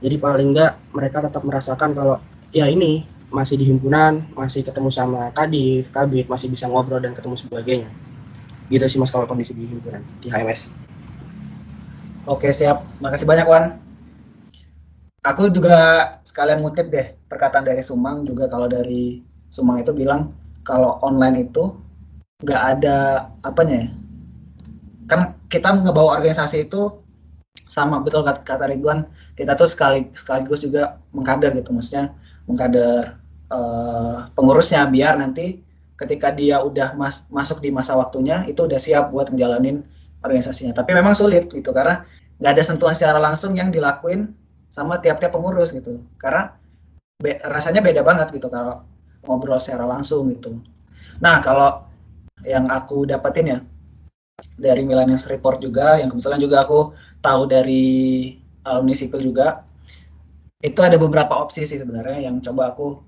Jadi 0.00 0.16
paling 0.16 0.54
nggak 0.54 0.72
mereka 0.96 1.24
tetap 1.24 1.42
merasakan 1.44 1.90
kalau 1.92 2.16
ya 2.54 2.68
ini 2.70 3.04
masih 3.30 3.54
di 3.60 3.66
himpunan 3.70 4.26
masih 4.34 4.66
ketemu 4.66 4.90
sama 4.90 5.30
kadif 5.30 5.94
kabit 5.94 6.26
masih 6.26 6.50
bisa 6.50 6.66
ngobrol 6.66 6.98
dan 7.02 7.14
ketemu 7.14 7.36
sebagainya. 7.38 7.90
Gitu 8.70 8.86
sih 8.86 8.98
mas 9.02 9.10
kalau 9.10 9.26
kondisi 9.26 9.50
di 9.50 9.66
himpunan 9.66 10.02
di 10.22 10.30
HMS 10.30 10.70
Oke 12.28 12.52
siap, 12.52 12.84
makasih 13.00 13.24
banyak 13.24 13.48
Wan. 13.48 13.80
Aku 15.24 15.48
juga 15.48 15.76
sekalian 16.20 16.60
ngutip 16.60 16.92
deh 16.92 17.16
perkataan 17.26 17.64
dari 17.64 17.80
Sumang 17.80 18.28
juga 18.28 18.44
kalau 18.46 18.68
dari 18.68 19.24
Sumang 19.48 19.80
itu 19.80 19.90
bilang 19.96 20.32
kalau 20.60 21.00
online 21.00 21.48
itu 21.48 21.74
nggak 22.44 22.62
ada 22.76 23.28
apanya 23.44 23.86
ya. 23.86 23.88
Kan 25.10 25.20
kita 25.50 25.74
ngebawa 25.74 26.20
organisasi 26.20 26.70
itu 26.70 27.00
sama 27.66 27.98
betul 28.02 28.22
kata, 28.22 28.42
kata 28.46 28.70
Ridwan 28.70 29.06
kita 29.34 29.58
tuh 29.58 29.66
sekali 29.66 30.06
sekaligus 30.14 30.62
juga 30.62 30.98
mengkader 31.10 31.54
gitu 31.58 31.74
maksudnya 31.74 32.14
mengkader 32.46 33.18
uh, 33.50 34.30
pengurusnya 34.34 34.86
biar 34.86 35.18
nanti 35.18 35.62
ketika 35.98 36.32
dia 36.32 36.62
udah 36.62 36.96
mas, 36.96 37.28
masuk 37.28 37.60
di 37.60 37.68
masa 37.68 37.92
waktunya 37.92 38.46
itu 38.48 38.64
udah 38.64 38.80
siap 38.80 39.12
buat 39.12 39.28
ngejalanin 39.28 39.84
organisasinya. 40.24 40.72
Tapi 40.72 40.96
memang 40.96 41.12
sulit 41.12 41.52
gitu 41.52 41.70
karena 41.76 42.08
nggak 42.40 42.52
ada 42.56 42.62
sentuhan 42.64 42.96
secara 42.96 43.20
langsung 43.20 43.52
yang 43.52 43.68
dilakuin 43.68 44.32
sama 44.72 44.96
tiap-tiap 44.96 45.36
pengurus 45.36 45.76
gitu. 45.76 46.00
Karena 46.16 46.56
be 47.20 47.36
rasanya 47.44 47.84
beda 47.84 48.00
banget 48.00 48.32
gitu 48.32 48.48
kalau 48.48 48.80
ngobrol 49.28 49.60
secara 49.60 49.84
langsung 49.84 50.32
gitu. 50.32 50.56
Nah 51.20 51.44
kalau 51.44 51.89
yang 52.44 52.68
aku 52.68 53.04
dapetin 53.08 53.46
ya 53.46 53.58
dari 54.56 54.84
Millennials 54.84 55.28
Report 55.28 55.60
juga, 55.60 56.00
yang 56.00 56.08
kebetulan 56.08 56.40
juga 56.40 56.64
aku 56.64 56.80
tahu 57.20 57.48
dari 57.48 58.34
alumni 58.64 58.96
sipil 58.96 59.20
juga, 59.20 59.64
itu 60.60 60.80
ada 60.84 61.00
beberapa 61.00 61.36
opsi 61.40 61.64
sih 61.64 61.80
sebenarnya 61.80 62.28
yang 62.28 62.40
coba 62.44 62.76
aku 62.76 63.00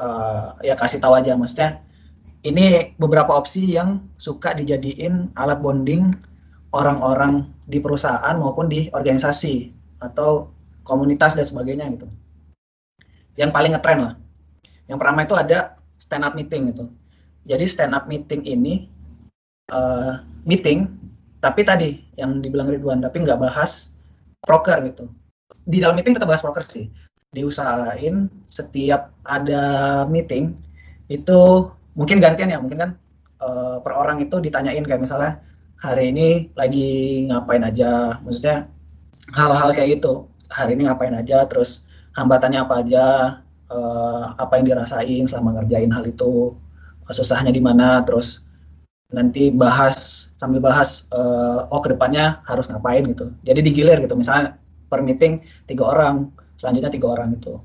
uh, 0.00 0.56
ya 0.64 0.72
kasih 0.72 1.00
tahu 1.04 1.12
aja 1.20 1.36
maksudnya 1.36 1.84
ini 2.44 2.96
beberapa 3.00 3.36
opsi 3.36 3.76
yang 3.76 4.04
suka 4.20 4.52
dijadiin 4.56 5.32
alat 5.36 5.60
bonding 5.60 6.12
orang-orang 6.76 7.48
di 7.64 7.80
perusahaan 7.80 8.36
maupun 8.36 8.68
di 8.68 8.92
organisasi 8.92 9.72
atau 10.04 10.52
komunitas 10.84 11.32
dan 11.32 11.48
sebagainya 11.48 11.88
gitu. 11.96 12.04
Yang 13.40 13.50
paling 13.56 13.72
ngetren 13.72 14.00
lah. 14.04 14.14
Yang 14.84 14.98
pertama 15.00 15.20
itu 15.24 15.34
ada 15.34 15.58
stand 15.96 16.24
up 16.28 16.36
meeting 16.36 16.68
gitu. 16.74 16.92
Jadi 17.44 17.64
stand 17.68 17.92
up 17.92 18.08
meeting 18.08 18.44
ini 18.44 18.88
uh, 19.72 20.24
meeting 20.48 20.88
tapi 21.44 21.60
tadi 21.60 22.00
yang 22.16 22.40
dibilang 22.40 22.72
Ridwan 22.72 23.04
tapi 23.04 23.20
nggak 23.20 23.36
bahas 23.36 23.92
broker 24.40 24.80
gitu. 24.88 25.04
Di 25.68 25.80
dalam 25.80 25.96
meeting 25.96 26.16
tetap 26.16 26.28
bahas 26.28 26.40
broker 26.40 26.64
sih. 26.64 26.88
Diusahain 27.36 28.32
setiap 28.48 29.12
ada 29.28 30.04
meeting 30.08 30.56
itu 31.12 31.68
mungkin 31.92 32.22
gantian 32.22 32.48
ya 32.48 32.58
mungkin 32.62 32.78
kan 32.80 32.90
uh, 33.44 33.76
per 33.84 33.92
orang 33.92 34.24
itu 34.24 34.40
ditanyain 34.40 34.86
kayak 34.86 35.04
misalnya 35.04 35.42
hari 35.76 36.16
ini 36.16 36.48
lagi 36.56 37.24
ngapain 37.28 37.60
aja? 37.60 38.16
Maksudnya 38.24 38.72
hal-hal 39.36 39.76
kayak 39.76 40.00
gitu. 40.00 40.32
Hari 40.48 40.80
ini 40.80 40.88
ngapain 40.88 41.12
aja? 41.12 41.44
Terus 41.44 41.84
hambatannya 42.16 42.60
apa 42.64 42.74
aja? 42.80 43.06
Uh, 43.64 44.36
apa 44.36 44.60
yang 44.60 44.76
dirasain 44.76 45.24
selama 45.24 45.56
ngerjain 45.60 45.88
hal 45.88 46.04
itu 46.04 46.52
susahnya 47.10 47.52
di 47.52 47.60
mana 47.60 48.00
terus 48.06 48.40
nanti 49.12 49.52
bahas 49.52 50.28
sambil 50.40 50.58
bahas 50.64 51.06
uh, 51.14 51.68
oh 51.70 51.80
ke 51.84 51.92
depannya 51.92 52.40
harus 52.48 52.66
ngapain 52.70 53.04
gitu. 53.06 53.30
Jadi 53.44 53.60
digilir 53.60 54.00
gitu. 54.00 54.16
Misalnya 54.16 54.56
per 54.88 55.04
meeting 55.04 55.44
tiga 55.68 55.90
orang 55.90 56.30
selanjutnya 56.56 56.92
tiga 56.92 57.08
orang 57.12 57.34
itu 57.34 57.58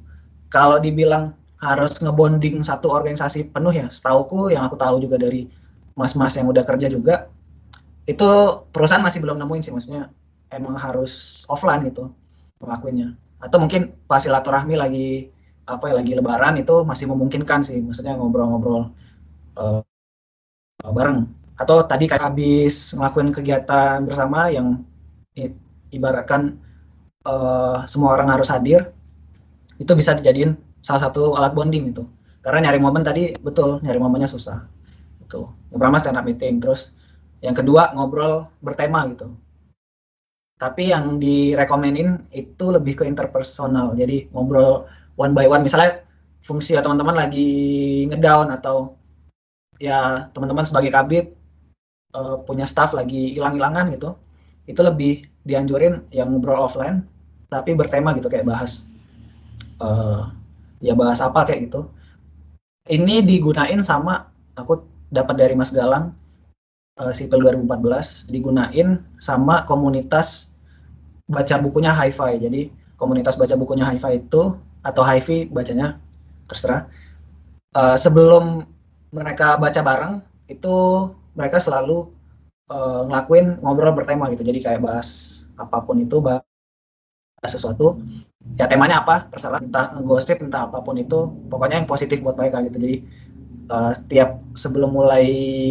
kalau 0.50 0.82
dibilang 0.82 1.38
harus 1.60 2.00
ngebonding 2.00 2.64
satu 2.64 2.90
organisasi 2.90 3.52
penuh 3.52 3.76
ya 3.76 3.92
setauku 3.92 4.50
yang 4.50 4.64
aku 4.64 4.80
tahu 4.80 5.04
juga 5.04 5.20
dari 5.20 5.46
mas-mas 5.94 6.40
yang 6.40 6.48
udah 6.48 6.64
kerja 6.64 6.88
juga 6.88 7.28
itu 8.10 8.30
perusahaan 8.74 9.04
masih 9.04 9.22
belum 9.22 9.38
nemuin 9.38 9.62
sih. 9.62 9.74
Maksudnya 9.76 10.10
emang 10.50 10.74
harus 10.80 11.46
offline 11.46 11.86
gitu 11.86 12.10
ngelakuinnya. 12.58 13.14
Atau 13.38 13.62
mungkin 13.62 13.94
pas 14.10 14.26
silaturahmi 14.26 14.74
lagi 14.74 15.30
apa 15.70 15.94
ya 15.94 16.02
lagi 16.02 16.18
lebaran 16.18 16.58
itu 16.58 16.82
masih 16.82 17.06
memungkinkan 17.06 17.62
sih. 17.62 17.78
Maksudnya 17.78 18.18
ngobrol-ngobrol 18.18 18.90
uh, 19.60 19.82
bareng. 20.88 21.28
Atau 21.60 21.84
tadi 21.84 22.08
kayak 22.08 22.32
habis 22.32 22.96
ngelakuin 22.96 23.36
kegiatan 23.36 24.00
bersama 24.08 24.48
yang 24.48 24.80
ibaratkan 25.92 26.56
uh, 27.28 27.84
semua 27.86 28.16
orang 28.16 28.32
harus 28.32 28.48
hadir 28.48 28.92
itu 29.80 29.92
bisa 29.96 30.16
dijadiin 30.16 30.56
salah 30.80 31.08
satu 31.08 31.36
alat 31.36 31.56
bonding 31.56 31.92
itu 31.92 32.04
karena 32.44 32.72
nyari 32.72 32.80
momen 32.80 33.04
tadi 33.04 33.36
betul 33.40 33.84
nyari 33.84 34.00
momennya 34.00 34.30
susah. 34.32 34.64
Itu 35.20 35.52
yang 35.72 35.80
pertama 35.80 36.00
stand 36.00 36.20
up 36.20 36.26
meeting 36.26 36.64
terus 36.64 36.96
yang 37.44 37.56
kedua 37.56 37.92
ngobrol 37.96 38.48
bertema 38.64 39.04
gitu. 39.12 39.36
Tapi 40.60 40.92
yang 40.92 41.24
direkomenin 41.24 42.28
itu 42.36 42.66
lebih 42.68 43.00
ke 43.00 43.04
interpersonal. 43.08 43.96
Jadi 43.96 44.28
ngobrol 44.36 44.88
one 45.16 45.32
by 45.32 45.48
one. 45.48 45.64
Misalnya 45.64 46.04
fungsi 46.44 46.76
ya 46.76 46.84
teman-teman 46.84 47.16
lagi 47.16 47.52
ngedown 48.12 48.52
atau 48.56 48.99
ya 49.80 50.30
teman-teman 50.36 50.68
sebagai 50.68 50.92
kabit 50.92 51.34
uh, 52.14 52.40
punya 52.44 52.68
staff 52.68 52.92
lagi 52.92 53.34
hilang-hilangan 53.34 53.90
gitu 53.96 54.16
itu 54.70 54.82
lebih 54.84 55.26
dianjurin 55.48 56.06
yang 56.14 56.30
ngobrol 56.30 56.62
offline 56.62 57.08
tapi 57.50 57.74
bertema 57.74 58.14
gitu 58.14 58.30
kayak 58.30 58.46
bahas 58.46 58.86
uh, 59.82 60.30
ya 60.84 60.94
bahas 60.96 61.20
apa 61.24 61.48
kayak 61.48 61.72
gitu. 61.72 61.90
Ini 62.90 63.22
digunain 63.26 63.82
sama 63.86 64.30
aku 64.58 64.82
dapat 65.10 65.36
dari 65.38 65.54
Mas 65.54 65.74
Galang 65.74 66.14
uh, 67.02 67.12
Sipil 67.14 67.42
2014 67.42 68.30
digunain 68.30 69.02
sama 69.18 69.66
komunitas 69.66 70.54
baca 71.30 71.56
bukunya 71.62 71.94
hi-fi. 71.94 72.38
Jadi 72.38 72.70
komunitas 72.98 73.38
baca 73.38 73.54
bukunya 73.58 73.86
hi-fi 73.86 74.22
itu 74.22 74.58
atau 74.82 75.04
hi-fi 75.04 75.50
bacanya 75.50 76.00
terserah 76.50 76.88
uh, 77.78 77.94
sebelum 77.94 78.66
mereka 79.10 79.58
baca 79.58 79.82
bareng 79.82 80.14
itu 80.50 80.76
mereka 81.38 81.62
selalu 81.62 82.10
uh, 82.70 83.06
ngelakuin 83.10 83.62
ngobrol 83.62 83.94
bertema 83.94 84.30
gitu. 84.34 84.46
Jadi 84.46 84.60
kayak 84.62 84.82
bahas 84.82 85.42
apa 85.58 85.82
pun 85.84 86.00
itu 86.02 86.22
bahas 86.22 86.44
sesuatu. 87.46 88.02
Ya 88.56 88.66
temanya 88.70 89.04
apa 89.04 89.30
terserah. 89.30 89.62
Entah 89.62 89.94
gosip 90.04 90.42
entah 90.42 90.70
apa 90.70 90.82
pun 90.82 90.98
itu. 90.98 91.30
Pokoknya 91.50 91.82
yang 91.82 91.90
positif 91.90 92.22
buat 92.22 92.38
mereka 92.38 92.62
gitu. 92.66 92.78
Jadi 92.82 92.96
uh, 93.74 93.94
tiap 94.10 94.42
sebelum 94.54 94.94
mulai 94.94 95.26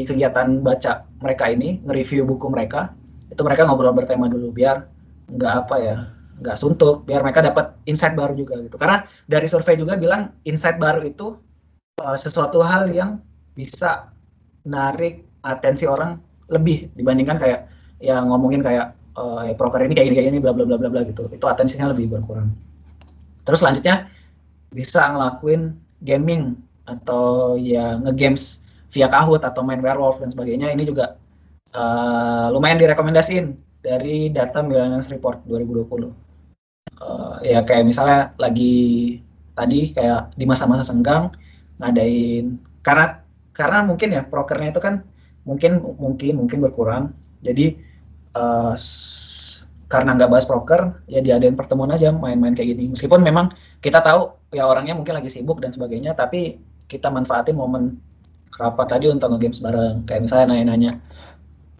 kegiatan 0.07 0.63
baca 0.63 1.07
mereka 1.19 1.51
ini 1.51 1.83
nge-review 1.83 2.23
buku 2.27 2.47
mereka 2.51 2.95
itu 3.29 3.43
mereka 3.45 3.67
ngobrol 3.67 3.93
bertema 3.93 4.31
dulu 4.31 4.55
biar 4.55 4.89
nggak 5.29 5.55
apa 5.67 5.77
ya 5.79 5.97
nggak 6.39 6.57
suntuk 6.57 7.05
biar 7.05 7.21
mereka 7.21 7.43
dapat 7.43 7.75
insight 7.85 8.15
baru 8.15 8.33
juga 8.39 8.59
gitu. 8.63 8.79
Karena 8.79 9.05
dari 9.27 9.47
survei 9.51 9.77
juga 9.77 9.99
bilang 9.99 10.33
insight 10.47 10.79
baru 10.79 11.03
itu 11.03 11.37
uh, 12.01 12.17
sesuatu 12.17 12.63
hal 12.63 12.89
yang 12.95 13.19
bisa 13.59 14.15
narik 14.63 15.27
atensi 15.43 15.91
orang 15.91 16.23
lebih 16.47 16.95
dibandingkan 16.95 17.43
kayak 17.43 17.67
ya 17.99 18.23
ngomongin 18.23 18.63
kayak 18.63 18.95
uh, 19.19 19.43
ya 19.43 19.59
proker 19.59 19.83
ini 19.83 19.99
kayak 19.99 20.07
gini 20.07 20.17
kayak 20.23 20.29
ini 20.31 20.39
bla 20.39 20.55
bla 20.55 20.63
bla 20.63 20.79
bla 20.79 20.87
bla 20.87 21.03
gitu. 21.03 21.27
Itu 21.35 21.51
atensinya 21.51 21.91
lebih 21.91 22.07
berkurang. 22.15 22.55
Terus 23.43 23.59
selanjutnya 23.59 24.07
bisa 24.71 25.11
ngelakuin 25.11 25.75
gaming 26.07 26.55
atau 26.87 27.59
ya 27.59 27.99
ngegames 27.99 28.63
via 28.95 29.11
Kahoot 29.11 29.43
atau 29.43 29.67
main 29.67 29.83
werewolf 29.83 30.23
dan 30.23 30.31
sebagainya. 30.31 30.71
Ini 30.71 30.87
juga 30.87 31.19
uh, 31.75 32.55
lumayan 32.55 32.79
direkomendasiin 32.79 33.59
dari 33.83 34.31
data 34.31 34.63
Millennials 34.63 35.11
Report 35.11 35.43
2020 35.51 36.29
uh, 37.03 37.39
ya 37.43 37.63
kayak 37.63 37.85
misalnya 37.87 38.35
lagi 38.39 39.19
tadi 39.55 39.95
kayak 39.95 40.35
di 40.39 40.45
masa-masa 40.47 40.87
senggang 40.87 41.31
ngadain 41.79 42.59
karena 42.83 43.23
karena 43.59 43.83
mungkin 43.83 44.09
ya 44.15 44.23
prokernya 44.23 44.71
itu 44.71 44.79
kan 44.79 45.03
mungkin 45.43 45.83
mungkin 45.99 46.35
mungkin 46.39 46.59
berkurang. 46.63 47.11
Jadi 47.43 47.75
uh, 48.39 48.75
karena 49.91 50.11
nggak 50.15 50.31
bahas 50.31 50.47
proker 50.47 51.03
ya 51.11 51.19
diadain 51.19 51.59
pertemuan 51.59 51.91
aja 51.91 52.15
main-main 52.15 52.55
kayak 52.55 52.79
gini. 52.79 52.95
Meskipun 52.95 53.19
memang 53.19 53.51
kita 53.83 53.99
tahu 53.99 54.31
ya 54.55 54.63
orangnya 54.63 54.95
mungkin 54.95 55.19
lagi 55.19 55.27
sibuk 55.27 55.59
dan 55.59 55.75
sebagainya 55.75 56.15
tapi 56.15 56.63
kita 56.87 57.11
manfaatin 57.11 57.59
momen 57.59 57.99
rapat 58.55 58.87
tadi 58.95 59.11
untuk 59.11 59.35
nge-games 59.35 59.59
bareng. 59.59 60.07
Kayak 60.07 60.31
misalnya 60.31 60.47
nanya-nanya 60.55 60.93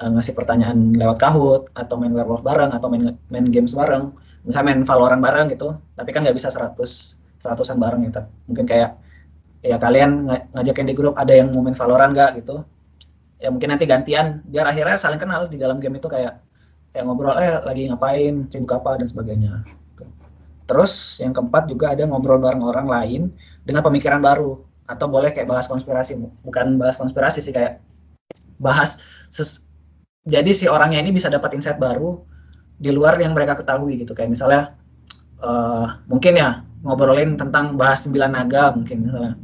uh, 0.03 0.11
ngasih 0.19 0.35
pertanyaan 0.35 0.99
lewat 0.99 1.23
kahut 1.23 1.63
atau 1.79 1.95
main 1.95 2.11
werewolf 2.11 2.43
bareng 2.43 2.75
atau 2.75 2.91
main 2.91 3.15
main 3.31 3.47
games 3.47 3.71
bareng. 3.71 4.11
Misalnya 4.43 4.67
main 4.75 4.83
Valorant 4.83 5.23
bareng 5.23 5.47
gitu 5.55 5.79
tapi 5.95 6.11
kan 6.11 6.27
nggak 6.27 6.35
bisa 6.35 6.51
100 6.51 6.75
seratusan 7.39 7.79
bareng 7.79 8.03
ya 8.03 8.27
mungkin 8.51 8.67
kayak 8.67 8.99
ya 9.63 9.77
kalian 9.77 10.29
ng 10.29 10.55
ngajakin 10.55 10.87
di 10.87 10.95
grup 10.95 11.15
ada 11.19 11.35
yang 11.35 11.51
mau 11.55 11.63
main 11.65 11.77
Valorant 11.77 12.13
nggak 12.15 12.31
gitu. 12.45 12.65
Ya 13.39 13.49
mungkin 13.55 13.71
nanti 13.71 13.87
gantian 13.87 14.43
biar 14.47 14.67
akhirnya 14.67 14.99
saling 14.99 15.21
kenal 15.23 15.47
di 15.47 15.59
dalam 15.59 15.79
game 15.79 15.99
itu 15.99 16.11
kayak 16.11 16.43
ya 16.91 17.01
ngobrol 17.07 17.39
eh 17.39 17.63
lagi 17.63 17.87
ngapain 17.87 18.51
sibuk 18.51 18.75
apa 18.75 18.99
dan 18.99 19.07
sebagainya 19.07 19.63
terus 20.69 21.17
yang 21.17 21.33
keempat 21.33 21.65
juga 21.65 21.97
ada 21.97 22.05
ngobrol 22.05 22.37
bareng 22.37 22.61
orang 22.61 22.85
lain 22.89 23.23
dengan 23.65 23.81
pemikiran 23.81 24.21
baru 24.21 24.61
atau 24.85 25.07
boleh 25.09 25.33
kayak 25.33 25.49
bahas 25.49 25.65
konspirasi 25.65 26.17
bukan 26.45 26.77
bahas 26.77 27.01
konspirasi 27.01 27.41
sih 27.41 27.57
kayak 27.57 27.81
bahas 28.61 29.01
jadi 30.29 30.51
si 30.53 30.69
orangnya 30.69 31.01
ini 31.01 31.17
bisa 31.17 31.33
dapat 31.33 31.57
insight 31.57 31.81
baru 31.81 32.21
di 32.77 32.93
luar 32.93 33.17
yang 33.17 33.33
mereka 33.33 33.57
ketahui 33.57 34.05
gitu. 34.05 34.13
Kayak 34.13 34.37
misalnya 34.37 34.63
uh, 35.41 36.05
mungkin 36.05 36.37
ya 36.37 36.63
ngobrolin 36.85 37.41
tentang 37.41 37.81
bahas 37.81 38.05
sembilan 38.05 38.37
naga 38.37 38.77
mungkin 38.77 39.09
misalnya 39.09 39.35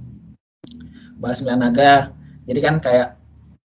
bahas 1.18 1.40
sembilan 1.40 1.60
naga. 1.70 1.94
Jadi 2.44 2.60
kan 2.60 2.78
kayak 2.82 3.16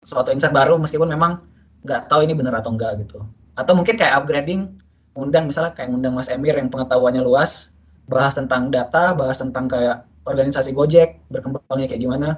suatu 0.05 0.31
insight 0.31 0.53
baru 0.53 0.77
meskipun 0.77 1.09
memang 1.09 1.41
nggak 1.85 2.09
tahu 2.09 2.25
ini 2.25 2.33
benar 2.37 2.61
atau 2.61 2.73
enggak 2.73 3.01
gitu. 3.05 3.25
Atau 3.55 3.77
mungkin 3.77 3.97
kayak 3.97 4.25
upgrading 4.25 4.77
undang 5.15 5.47
misalnya 5.47 5.73
kayak 5.77 5.93
undang 5.95 6.17
Mas 6.17 6.27
Emir 6.33 6.59
yang 6.59 6.69
pengetahuannya 6.73 7.23
luas 7.23 7.71
bahas 8.11 8.37
tentang 8.37 8.69
data 8.69 9.17
bahas 9.17 9.41
tentang 9.41 9.71
kayak 9.71 10.05
organisasi 10.29 10.73
Gojek 10.73 11.21
berkembangnya 11.29 11.87
kayak 11.89 12.03
gimana. 12.03 12.29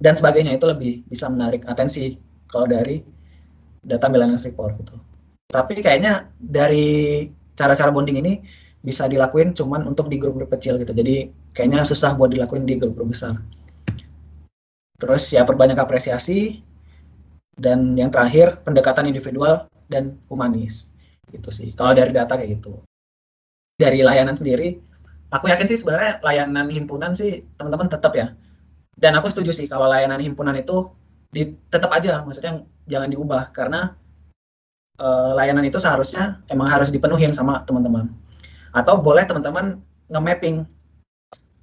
Dan 0.00 0.16
sebagainya 0.16 0.56
itu 0.56 0.64
lebih 0.64 1.04
bisa 1.06 1.28
menarik 1.28 1.64
atensi 1.68 2.16
kalau 2.48 2.64
dari 2.64 3.04
data 3.84 4.08
millennials 4.08 4.48
report 4.48 4.80
gitu. 4.80 4.96
Tapi 5.50 5.76
kayaknya 5.82 6.30
dari 6.40 7.28
cara-cara 7.58 7.92
bonding 7.92 8.16
ini 8.22 8.40
bisa 8.80 9.04
dilakuin 9.04 9.52
cuman 9.52 9.84
untuk 9.84 10.08
di 10.08 10.16
grup-grup 10.16 10.48
kecil 10.56 10.80
gitu. 10.80 10.92
Jadi 10.96 11.28
kayaknya 11.52 11.84
susah 11.84 12.16
buat 12.16 12.32
dilakuin 12.32 12.64
di 12.64 12.80
grup-grup 12.80 13.12
besar. 13.12 13.36
Terus 15.00 15.32
ya 15.32 15.44
perbanyak 15.44 15.80
apresiasi 15.80 16.60
dan 17.56 17.96
yang 17.96 18.08
terakhir 18.08 18.60
pendekatan 18.64 19.08
individual 19.08 19.68
dan 19.92 20.16
humanis 20.32 20.88
gitu 21.32 21.52
sih. 21.52 21.72
Kalau 21.76 21.92
dari 21.92 22.12
data 22.12 22.36
kayak 22.36 22.60
gitu. 22.60 22.80
Dari 23.80 24.04
layanan 24.04 24.36
sendiri, 24.36 24.76
aku 25.32 25.48
yakin 25.48 25.64
sih 25.64 25.80
sebenarnya 25.80 26.20
layanan 26.20 26.68
himpunan 26.68 27.16
sih 27.16 27.44
teman-teman 27.56 27.88
tetap 27.88 28.12
ya. 28.12 28.36
Dan 28.92 29.16
aku 29.16 29.32
setuju 29.32 29.56
sih 29.56 29.64
kalau 29.64 29.88
layanan 29.88 30.20
himpunan 30.20 30.52
itu 30.52 30.92
di, 31.32 31.56
tetap 31.72 31.88
aja, 31.96 32.20
maksudnya 32.20 32.60
jangan 32.84 33.08
diubah 33.08 33.54
karena 33.56 33.96
uh, 35.00 35.32
layanan 35.32 35.64
itu 35.64 35.80
seharusnya 35.80 36.44
emang 36.52 36.68
harus 36.68 36.92
dipenuhin 36.92 37.32
sama 37.32 37.64
teman-teman. 37.64 38.12
Atau 38.70 39.02
boleh 39.02 39.26
teman-teman 39.26 39.78
nge-mapping 40.10 40.66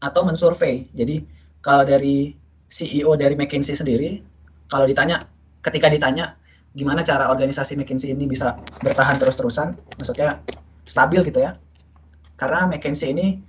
atau 0.04 0.22
mensurvey. 0.24 0.88
Jadi 0.94 1.24
kalau 1.64 1.84
dari 1.84 2.36
CEO 2.68 3.16
dari 3.16 3.34
McKinsey 3.36 3.76
sendiri, 3.76 4.22
kalau 4.68 4.84
ditanya, 4.88 5.24
ketika 5.64 5.88
ditanya 5.88 6.36
gimana 6.76 7.02
cara 7.02 7.32
organisasi 7.32 7.80
McKinsey 7.80 8.14
ini 8.14 8.28
bisa 8.30 8.60
bertahan 8.84 9.18
terus-terusan, 9.18 9.74
maksudnya 9.98 10.44
stabil 10.86 11.24
gitu 11.26 11.42
ya. 11.42 11.56
Karena 12.38 12.70
McKinsey 12.70 13.16
ini 13.16 13.42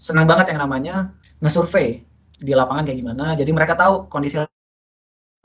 senang 0.00 0.26
banget 0.26 0.50
yang 0.50 0.66
namanya 0.66 1.14
nge-survey 1.44 2.02
di 2.42 2.52
lapangan 2.52 2.88
kayak 2.88 2.98
gimana. 2.98 3.38
Jadi 3.38 3.50
mereka 3.54 3.78
tahu 3.78 4.10
kondisi 4.10 4.40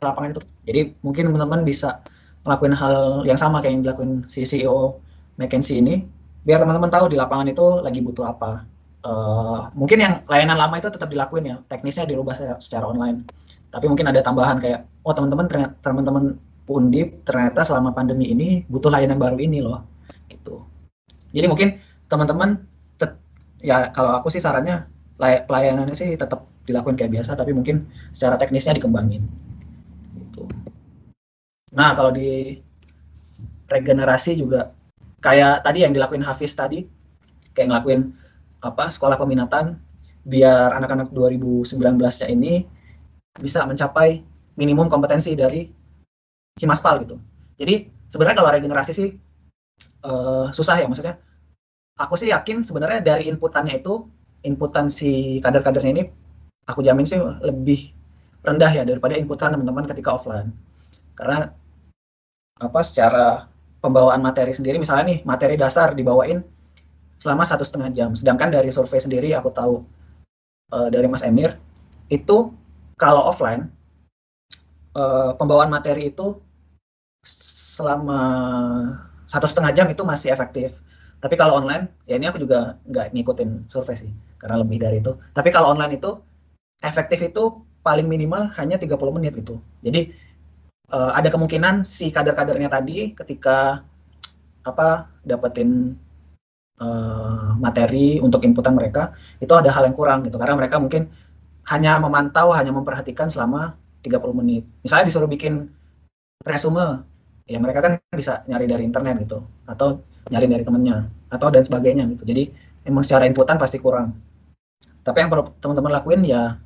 lapangan 0.02 0.34
itu. 0.34 0.42
Jadi 0.66 0.82
mungkin 1.06 1.30
teman-teman 1.30 1.62
bisa 1.62 2.02
ngelakuin 2.48 2.74
hal 2.74 3.22
yang 3.28 3.38
sama 3.38 3.62
kayak 3.62 3.74
yang 3.78 3.84
dilakuin 3.86 4.12
si 4.26 4.48
CEO 4.48 4.98
McKinsey 5.38 5.84
ini 5.84 6.17
biar 6.48 6.64
teman-teman 6.64 6.88
tahu 6.88 7.12
di 7.12 7.20
lapangan 7.20 7.48
itu 7.52 7.84
lagi 7.84 8.00
butuh 8.00 8.32
apa. 8.32 8.64
Uh, 9.04 9.68
mungkin 9.76 10.00
yang 10.00 10.14
layanan 10.26 10.56
lama 10.56 10.80
itu 10.80 10.88
tetap 10.88 11.12
dilakuin 11.12 11.44
ya. 11.44 11.56
Teknisnya 11.68 12.08
dirubah 12.08 12.40
secara, 12.40 12.60
secara 12.64 12.86
online. 12.88 13.28
Tapi 13.68 13.86
mungkin 13.92 14.08
ada 14.08 14.24
tambahan 14.24 14.64
kayak 14.64 14.88
oh 15.04 15.12
teman-teman 15.12 15.46
teman-teman 15.84 16.26
Undip 16.68 17.24
ternyata 17.24 17.64
selama 17.64 17.96
pandemi 17.96 18.28
ini 18.28 18.68
butuh 18.68 18.92
layanan 18.92 19.20
baru 19.20 19.40
ini 19.40 19.60
loh. 19.64 19.84
Gitu. 20.32 20.60
Jadi 21.36 21.48
mungkin 21.48 21.80
teman-teman 22.08 22.64
ya 23.62 23.90
kalau 23.94 24.22
aku 24.22 24.30
sih 24.30 24.42
sarannya 24.42 24.86
lay 25.18 25.42
pelayanannya 25.42 25.96
sih 25.98 26.14
tetap 26.14 26.46
dilakuin 26.70 27.00
kayak 27.00 27.14
biasa 27.20 27.34
tapi 27.34 27.56
mungkin 27.56 27.90
secara 28.14 28.38
teknisnya 28.38 28.78
dikembangin. 28.78 29.26
Nah, 31.74 31.94
kalau 31.94 32.14
di 32.16 32.58
regenerasi 33.68 34.40
juga 34.40 34.72
kayak 35.28 35.68
tadi 35.68 35.84
yang 35.84 35.92
dilakuin 35.92 36.24
Hafiz 36.24 36.56
tadi, 36.56 36.88
kayak 37.52 37.68
ngelakuin 37.68 38.16
apa 38.64 38.88
sekolah 38.88 39.20
peminatan 39.20 39.76
biar 40.24 40.72
anak-anak 40.80 41.12
2019-nya 41.12 42.28
ini 42.32 42.64
bisa 43.36 43.68
mencapai 43.68 44.24
minimum 44.56 44.88
kompetensi 44.88 45.36
dari 45.36 45.68
Himaspal 46.58 47.04
gitu. 47.04 47.20
Jadi 47.60 47.92
sebenarnya 48.08 48.38
kalau 48.40 48.50
regenerasi 48.56 48.92
sih 48.96 49.10
uh, 50.08 50.48
susah 50.56 50.80
ya 50.80 50.88
maksudnya. 50.88 51.20
Aku 51.98 52.14
sih 52.14 52.30
yakin 52.30 52.62
sebenarnya 52.62 53.02
dari 53.02 53.26
inputannya 53.26 53.82
itu, 53.82 54.06
inputan 54.46 54.88
si 54.88 55.42
kader-kadernya 55.42 55.92
ini 55.98 56.04
aku 56.68 56.84
jamin 56.84 57.08
sih 57.08 57.18
lebih 57.42 57.96
rendah 58.44 58.70
ya 58.70 58.84
daripada 58.84 59.16
inputan 59.18 59.56
teman-teman 59.56 59.88
ketika 59.90 60.14
offline 60.14 60.54
karena 61.18 61.52
apa 62.62 62.80
secara 62.86 63.50
pembawaan 63.82 64.22
materi 64.22 64.54
sendiri 64.54 64.82
misalnya 64.82 65.16
nih 65.16 65.20
materi 65.24 65.56
dasar 65.56 65.94
dibawain 65.94 66.42
selama 67.18 67.44
satu 67.46 67.66
setengah 67.66 67.90
jam. 67.94 68.10
Sedangkan 68.14 68.54
dari 68.54 68.70
survei 68.70 69.02
sendiri 69.02 69.34
aku 69.34 69.50
tahu 69.54 69.86
uh, 70.74 70.90
dari 70.90 71.06
Mas 71.10 71.26
Emir 71.26 71.58
itu 72.08 72.54
kalau 72.98 73.28
offline 73.30 73.70
uh, 74.98 75.34
pembawaan 75.38 75.70
materi 75.70 76.10
itu 76.10 76.38
selama 77.78 78.22
satu 79.30 79.46
setengah 79.46 79.72
jam 79.76 79.88
itu 79.90 80.02
masih 80.02 80.34
efektif. 80.34 80.82
Tapi 81.18 81.34
kalau 81.34 81.58
online 81.58 81.90
ya 82.06 82.18
ini 82.18 82.30
aku 82.30 82.42
juga 82.42 82.78
nggak 82.86 83.14
ngikutin 83.14 83.66
survei 83.70 83.98
sih 83.98 84.12
karena 84.38 84.62
lebih 84.62 84.82
dari 84.82 85.02
itu. 85.02 85.18
Tapi 85.34 85.50
kalau 85.50 85.74
online 85.74 85.98
itu 85.98 86.18
efektif 86.82 87.22
itu 87.26 87.66
paling 87.82 88.06
minimal 88.06 88.52
hanya 88.60 88.78
30 88.78 89.00
menit 89.18 89.34
gitu. 89.34 89.58
Jadi 89.82 90.14
uh, 90.92 91.12
ada 91.16 91.28
kemungkinan 91.32 91.84
si 91.84 92.10
kader-kadernya 92.12 92.72
tadi 92.72 93.12
ketika 93.16 93.84
apa 94.64 95.08
dapetin 95.24 95.96
uh, 96.80 97.56
materi 97.60 98.20
untuk 98.20 98.44
inputan 98.44 98.76
mereka 98.76 99.16
itu 99.40 99.52
ada 99.56 99.72
hal 99.72 99.88
yang 99.88 99.96
kurang 99.96 100.24
gitu. 100.28 100.36
Karena 100.40 100.56
mereka 100.56 100.80
mungkin 100.80 101.08
hanya 101.68 102.00
memantau 102.00 102.56
hanya 102.56 102.72
memperhatikan 102.72 103.28
selama 103.28 103.76
30 104.04 104.40
menit. 104.40 104.64
Misalnya 104.84 105.12
disuruh 105.12 105.28
bikin 105.28 105.68
resume 106.44 107.04
ya 107.48 107.60
mereka 107.60 107.80
kan 107.84 107.94
bisa 108.12 108.44
nyari 108.48 108.68
dari 108.68 108.84
internet 108.84 109.24
gitu 109.24 109.40
atau 109.64 110.04
nyari 110.28 110.48
dari 110.52 110.64
temennya 110.68 111.08
atau 111.32 111.48
dan 111.52 111.64
sebagainya 111.64 112.04
gitu. 112.16 112.24
Jadi 112.28 112.44
emang 112.88 113.04
secara 113.04 113.28
inputan 113.28 113.60
pasti 113.60 113.80
kurang. 113.80 114.16
Tapi 115.04 115.24
yang 115.24 115.32
perlu 115.32 115.48
teman-teman 115.64 115.92
lakuin 116.00 116.24
ya 116.28 116.60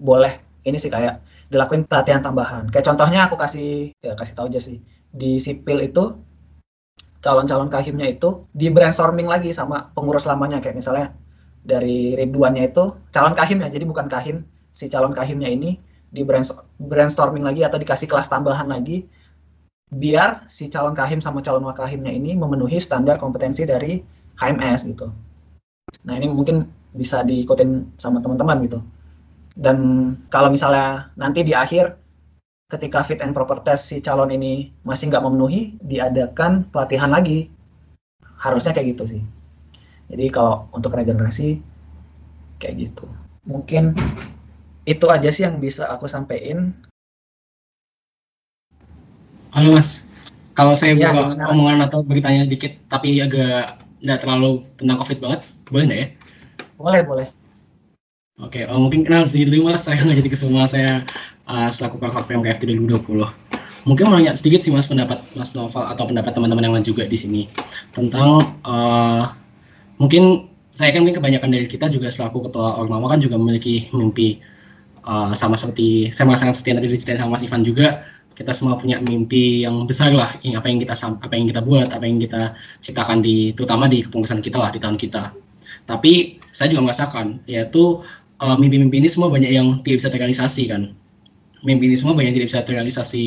boleh 0.00 0.47
ini 0.66 0.76
sih 0.76 0.90
kayak 0.90 1.22
dilakuin 1.52 1.86
pelatihan 1.86 2.22
tambahan. 2.24 2.66
Kayak 2.72 2.86
contohnya 2.94 3.20
aku 3.30 3.36
kasih 3.38 3.94
ya 4.02 4.12
kasih 4.18 4.34
tahu 4.34 4.46
aja 4.50 4.60
sih 4.60 4.78
di 5.12 5.40
sipil 5.40 5.80
itu 5.82 6.18
calon-calon 7.24 7.70
kahimnya 7.72 8.06
itu 8.14 8.46
di 8.54 8.70
brainstorming 8.70 9.26
lagi 9.26 9.50
sama 9.50 9.90
pengurus 9.96 10.28
lamanya 10.28 10.62
kayak 10.62 10.78
misalnya 10.78 11.06
dari 11.64 12.14
Ridwannya 12.14 12.70
itu 12.70 12.94
calon 13.10 13.34
kahim 13.34 13.58
ya 13.64 13.68
jadi 13.68 13.84
bukan 13.88 14.06
kahim 14.06 14.46
si 14.70 14.86
calon 14.86 15.10
kahimnya 15.10 15.50
ini 15.50 15.82
di 16.08 16.22
brainstorming 16.78 17.44
lagi 17.44 17.66
atau 17.66 17.76
dikasih 17.76 18.08
kelas 18.08 18.30
tambahan 18.30 18.70
lagi 18.70 19.04
biar 19.90 20.46
si 20.46 20.70
calon 20.70 20.94
kahim 20.94 21.18
sama 21.18 21.42
calon 21.42 21.64
wakahimnya 21.66 22.12
ini 22.12 22.36
memenuhi 22.38 22.78
standar 22.78 23.18
kompetensi 23.18 23.64
dari 23.64 24.00
HMS 24.38 24.86
gitu. 24.88 25.10
Nah 26.06 26.14
ini 26.16 26.30
mungkin 26.30 26.68
bisa 26.94 27.26
diikutin 27.26 27.98
sama 28.00 28.22
teman-teman 28.22 28.64
gitu 28.64 28.78
dan 29.58 29.76
kalau 30.30 30.54
misalnya 30.54 31.10
nanti 31.18 31.42
di 31.42 31.50
akhir 31.50 31.98
ketika 32.70 33.02
fit 33.02 33.18
and 33.18 33.34
proper 33.34 33.58
test 33.58 33.90
si 33.90 33.98
calon 33.98 34.30
ini 34.30 34.70
masih 34.86 35.10
nggak 35.10 35.24
memenuhi 35.26 35.74
diadakan 35.82 36.70
pelatihan 36.70 37.10
lagi. 37.10 37.50
Harusnya 38.38 38.70
kayak 38.70 38.94
gitu 38.94 39.18
sih. 39.18 39.22
Jadi 40.06 40.30
kalau 40.30 40.70
untuk 40.70 40.94
regenerasi 40.94 41.58
kayak 42.62 42.86
gitu. 42.86 43.10
Mungkin 43.42 43.98
itu 44.86 45.06
aja 45.10 45.26
sih 45.34 45.42
yang 45.42 45.58
bisa 45.58 45.90
aku 45.90 46.06
sampaikan 46.06 46.70
halo 49.50 49.74
mas. 49.74 50.06
Kalau 50.54 50.78
saya 50.78 50.94
ya, 50.94 51.10
buka 51.10 51.50
omongan 51.50 51.90
atau 51.90 52.06
bertanya 52.06 52.46
dikit 52.46 52.78
tapi 52.86 53.18
agak 53.18 53.82
nggak 54.06 54.22
terlalu 54.22 54.62
tentang 54.78 55.02
covid 55.02 55.18
banget 55.18 55.40
boleh 55.66 55.84
nggak 55.90 55.98
ya? 55.98 56.08
Boleh 56.78 57.02
boleh 57.02 57.28
Oke, 58.38 58.62
oh, 58.70 58.78
mungkin 58.78 59.02
kenal 59.02 59.26
sedikit 59.26 59.50
dulu 59.50 59.74
mas, 59.74 59.82
saya 59.82 59.98
nggak 59.98 60.22
jadi 60.22 60.30
ke 60.30 60.38
semua, 60.38 60.70
saya 60.70 61.02
uh, 61.50 61.74
selaku 61.74 61.98
kakak 61.98 62.30
PMKF 62.30 62.62
2020. 62.62 63.26
Mungkin 63.82 64.04
mau 64.06 64.14
nanya 64.14 64.38
sedikit 64.38 64.62
sih 64.62 64.70
mas 64.70 64.86
pendapat 64.86 65.26
mas 65.34 65.58
Novel 65.58 65.82
atau 65.82 66.06
pendapat 66.06 66.38
teman-teman 66.38 66.62
yang 66.62 66.74
lain 66.78 66.86
juga 66.86 67.02
di 67.02 67.18
sini 67.18 67.42
tentang 67.98 68.54
uh, 68.62 69.34
mungkin 69.98 70.46
saya 70.70 70.94
kan 70.94 71.02
mungkin 71.02 71.18
kebanyakan 71.18 71.50
dari 71.50 71.66
kita 71.66 71.90
juga 71.90 72.14
selaku 72.14 72.46
ketua 72.46 72.78
Ormawa 72.78 73.10
kan 73.10 73.18
juga 73.18 73.34
memiliki 73.34 73.90
mimpi 73.90 74.38
uh, 75.02 75.34
sama 75.34 75.58
seperti 75.58 76.14
saya 76.14 76.30
merasakan 76.30 76.54
seperti 76.54 76.68
yang 76.70 76.78
tadi 76.78 76.88
diceritain 76.94 77.18
sama 77.18 77.34
Mas 77.34 77.42
Ivan 77.42 77.66
juga 77.66 78.06
kita 78.38 78.54
semua 78.54 78.78
punya 78.78 79.02
mimpi 79.02 79.66
yang 79.66 79.82
besar 79.82 80.14
lah 80.14 80.38
apa 80.38 80.66
yang 80.70 80.78
kita 80.78 80.94
apa 80.94 81.34
yang 81.34 81.50
kita 81.50 81.60
buat 81.66 81.90
apa 81.90 82.04
yang 82.06 82.22
kita 82.22 82.54
ciptakan 82.86 83.18
di 83.18 83.50
terutama 83.58 83.90
di 83.90 84.06
kepengurusan 84.06 84.38
kita 84.38 84.62
lah 84.62 84.70
di 84.70 84.78
tahun 84.78 84.94
kita 84.94 85.34
tapi 85.90 86.38
saya 86.54 86.70
juga 86.70 86.92
merasakan 86.92 87.42
yaitu 87.50 88.04
uh, 88.42 88.56
mimpi-mimpi 88.58 89.02
ini 89.02 89.08
semua 89.10 89.28
banyak 89.30 89.50
yang 89.50 89.82
tidak 89.82 90.04
bisa 90.04 90.10
terrealisasi 90.10 90.62
kan? 90.70 90.82
Mimpi 91.66 91.90
ini 91.90 91.96
semua 91.98 92.14
banyak 92.14 92.34
yang 92.34 92.36
tidak 92.42 92.48
bisa 92.54 92.60
terrealisasi 92.66 93.24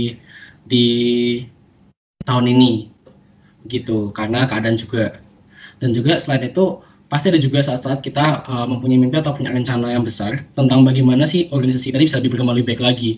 di 0.68 0.88
tahun 2.24 2.46
ini 2.52 2.92
gitu. 3.68 4.12
Karena 4.16 4.48
keadaan 4.48 4.80
juga. 4.80 5.20
Dan 5.82 5.98
juga 5.98 6.22
selain 6.22 6.46
itu 6.46 6.80
pasti 7.12 7.28
ada 7.28 7.42
juga 7.42 7.60
saat-saat 7.60 8.06
kita 8.06 8.48
uh, 8.48 8.66
mempunyai 8.70 9.02
mimpi 9.02 9.20
atau 9.20 9.36
punya 9.36 9.52
rencana 9.52 9.92
yang 9.92 10.08
besar 10.08 10.48
tentang 10.56 10.88
bagaimana 10.88 11.28
sih 11.28 11.52
organisasi 11.52 11.92
tadi 11.92 12.08
bisa 12.08 12.24
berkembang 12.24 12.56
lebih 12.56 12.78
baik 12.78 12.82
lagi. 12.82 13.12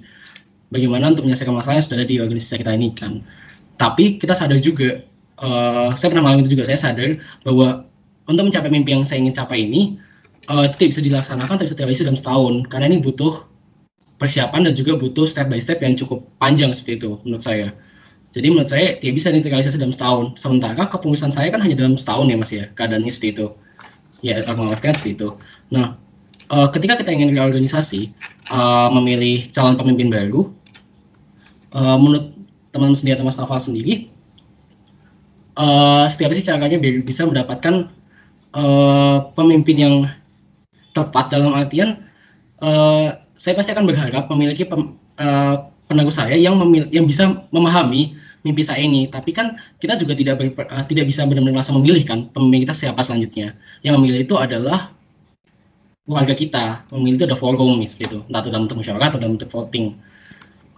Bagaimana 0.74 1.14
untuk 1.14 1.30
menyelesaikan 1.30 1.54
masalah 1.54 1.78
yang 1.78 1.86
sudah 1.86 1.98
ada 2.02 2.08
di 2.10 2.18
organisasi 2.18 2.56
kita 2.66 2.74
ini 2.74 2.90
kan? 2.98 3.22
Tapi 3.78 4.18
kita 4.18 4.34
sadar 4.34 4.58
juga 4.58 5.06
uh, 5.38 5.94
saya 5.94 6.10
pernah 6.10 6.26
mengalami 6.26 6.50
itu 6.50 6.58
juga. 6.58 6.66
Saya 6.66 6.80
sadar 6.82 7.22
bahwa 7.46 7.86
untuk 8.26 8.44
mencapai 8.50 8.72
mimpi 8.72 8.96
yang 8.96 9.06
saya 9.06 9.22
ingin 9.22 9.36
capai 9.38 9.70
ini 9.70 10.02
uh, 10.50 10.64
itu 10.68 10.76
tidak 10.80 10.90
bisa 10.98 11.02
dilaksanakan 11.04 11.54
tidak 11.60 11.68
bisa 11.72 11.78
terrealisasi 11.78 12.06
dalam 12.08 12.20
setahun 12.20 12.54
karena 12.68 12.86
ini 12.92 12.98
butuh 13.04 13.44
persiapan 14.18 14.72
dan 14.72 14.74
juga 14.78 14.96
butuh 14.96 15.28
step 15.28 15.52
by 15.52 15.60
step 15.60 15.84
yang 15.84 16.00
cukup 16.00 16.24
panjang 16.40 16.72
seperti 16.72 17.04
itu 17.04 17.12
menurut 17.28 17.44
saya 17.44 17.76
Jadi 18.34 18.50
menurut 18.50 18.66
saya 18.74 18.98
tidak 18.98 19.14
bisa 19.22 19.30
diintegralisasi 19.30 19.78
dalam 19.78 19.94
setahun. 19.94 20.42
Sementara 20.42 20.90
kepengurusan 20.90 21.30
saya 21.30 21.54
kan 21.54 21.62
hanya 21.62 21.78
dalam 21.78 22.02
setahun 22.02 22.34
ya 22.34 22.38
mas 22.42 22.50
ya 22.50 22.66
keadaannya 22.74 23.14
seperti 23.14 23.30
itu. 23.38 23.48
Ya 24.26 24.42
mengerti 24.58 24.90
seperti 24.90 25.12
itu. 25.22 25.30
Nah 25.70 26.02
uh, 26.50 26.66
ketika 26.74 26.98
kita 26.98 27.14
ingin 27.14 27.38
reorganisasi 27.38 28.10
uh, 28.50 28.90
memilih 28.90 29.54
calon 29.54 29.78
pemimpin 29.78 30.10
baru, 30.10 30.50
uh, 31.78 31.98
menurut 32.02 32.34
teman-teman 32.74 32.98
sendiri 32.98 33.22
atau 33.22 33.26
mas 33.30 33.38
Naval 33.38 33.62
sendiri, 33.62 34.10
uh, 35.62 36.10
setiap 36.10 36.34
sih 36.34 36.42
caranya 36.42 36.82
biar 36.82 37.06
bisa 37.06 37.30
mendapatkan 37.30 37.94
uh, 38.58 39.30
pemimpin 39.38 39.78
yang 39.78 39.96
tepat 40.94 41.34
dalam 41.34 41.52
artian 41.58 42.06
uh, 42.62 43.18
saya 43.36 43.54
pasti 43.60 43.76
akan 43.76 43.86
berharap 43.90 44.32
memiliki 44.32 44.64
pem, 44.64 44.96
uh, 45.20 45.68
saya 46.10 46.34
yang 46.40 46.58
memil 46.58 46.90
yang 46.90 47.06
bisa 47.06 47.44
memahami 47.52 48.18
mimpi 48.42 48.64
saya 48.64 48.82
ini. 48.82 49.12
Tapi 49.12 49.36
kan 49.36 49.60
kita 49.78 50.00
juga 50.00 50.16
tidak 50.16 50.40
ber, 50.40 50.48
uh, 50.70 50.84
tidak 50.88 51.10
bisa 51.10 51.28
benar-benar 51.28 51.62
langsung 51.62 51.84
memilih 51.84 52.08
kan 52.08 52.20
pemimpin 52.32 52.70
kita 52.70 52.74
siapa 52.88 53.02
selanjutnya. 53.04 53.58
Yang 53.84 53.94
memilih 54.00 54.20
itu 54.24 54.36
adalah 54.40 54.96
keluarga 56.08 56.34
kita. 56.36 56.66
Memilih 56.96 57.18
itu 57.20 57.26
ada 57.28 57.38
forum 57.38 57.84
gitu, 57.84 58.24
entah 58.32 58.42
itu 58.42 58.50
dalam 58.50 58.64
bentuk 58.66 58.80
musyawarah 58.80 59.08
atau 59.12 59.20
dalam 59.20 59.34
bentuk 59.36 59.52
voting. 59.52 59.98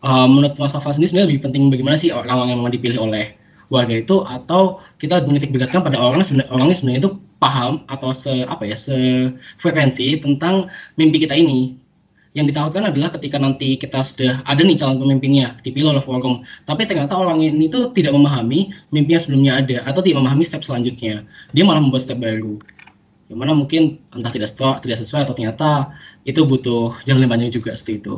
Uh, 0.05 0.27
menurut 0.29 0.53
Mas 0.61 0.73
Safal 0.73 0.93
sendiri 0.93 1.09
sebenarnya 1.09 1.29
lebih 1.33 1.41
penting 1.49 1.61
bagaimana 1.73 1.97
sih 1.97 2.13
orang 2.13 2.45
yang 2.45 2.61
memang 2.61 2.73
dipilih 2.77 3.01
oleh 3.09 3.33
warga 3.73 3.97
itu 3.97 4.21
atau 4.21 4.77
kita 5.01 5.25
menitik 5.25 5.49
beratkan 5.49 5.81
pada 5.81 5.97
orang 5.97 6.21
sebenarnya 6.21 6.53
orangnya 6.53 6.77
sebenarnya 6.77 6.99
itu 7.01 7.11
paham 7.45 7.85
atau 7.85 8.09
se 8.09 8.33
apa 8.49 8.65
ya 8.65 8.73
se 8.73 8.97
frekuensi 9.61 10.17
tentang 10.25 10.73
mimpi 10.97 11.21
kita 11.21 11.37
ini. 11.37 11.77
Yang 12.35 12.51
ditawarkan 12.51 12.91
adalah 12.91 13.15
ketika 13.15 13.39
nanti 13.39 13.79
kita 13.79 14.03
sudah 14.03 14.43
ada 14.43 14.59
nih 14.59 14.75
calon 14.75 14.99
pemimpinnya 14.99 15.55
dipilih 15.63 15.95
oleh 15.95 16.03
forum 16.03 16.43
tapi 16.67 16.83
ternyata 16.83 17.15
orang 17.15 17.39
ini 17.39 17.71
tuh 17.71 17.95
tidak 17.95 18.11
memahami 18.11 18.75
mimpi 18.91 19.15
yang 19.15 19.23
sebelumnya 19.23 19.53
ada 19.63 19.77
atau 19.87 20.03
tidak 20.03 20.25
memahami 20.25 20.43
step 20.43 20.65
selanjutnya. 20.65 21.23
Dia 21.55 21.63
malah 21.63 21.79
membuat 21.79 22.03
step 22.03 22.19
baru. 22.19 22.59
Yang 23.31 23.37
mana 23.39 23.51
mungkin 23.55 24.03
entah 24.11 24.33
tidak 24.35 24.51
sesuai, 24.51 24.83
tidak 24.83 24.97
sesuai 25.05 25.21
atau 25.25 25.33
ternyata 25.37 25.95
itu 26.27 26.41
butuh 26.43 26.97
jalan 27.07 27.23
yang 27.23 27.31
panjang 27.31 27.53
juga 27.55 27.71
seperti 27.77 28.03
itu. 28.03 28.15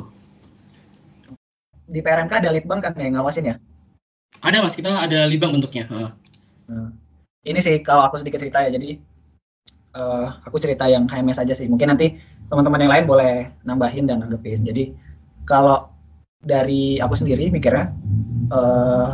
Di 1.87 1.99
PRMK 2.03 2.43
ada 2.43 2.49
litbang 2.51 2.79
kan 2.83 2.91
yang 2.97 3.15
ngawasin 3.15 3.53
ya? 3.53 3.55
Ada 4.41 4.65
mas. 4.65 4.75
Kita 4.75 4.91
ada 4.91 5.29
libang 5.29 5.55
bentuknya 5.55 5.87
nah, 5.87 6.11
ini 7.47 7.63
sih 7.63 7.79
kalau 7.79 8.03
aku 8.03 8.19
sedikit 8.19 8.43
cerita 8.43 8.59
ya. 8.59 8.75
Jadi 8.75 8.99
uh, 9.95 10.27
aku 10.43 10.57
cerita 10.59 10.89
yang 10.89 11.07
HMS 11.07 11.39
aja 11.43 11.53
sih. 11.55 11.69
Mungkin 11.69 11.93
nanti 11.93 12.17
teman-teman 12.47 12.83
yang 12.83 12.91
lain 12.91 13.05
boleh 13.07 13.33
nambahin 13.63 14.07
dan 14.07 14.23
nanggepin. 14.23 14.63
Jadi 14.63 14.91
kalau 15.47 15.91
dari 16.41 16.99
aku 16.99 17.15
sendiri 17.15 17.49
mikirnya 17.49 17.91
uh, 18.51 19.11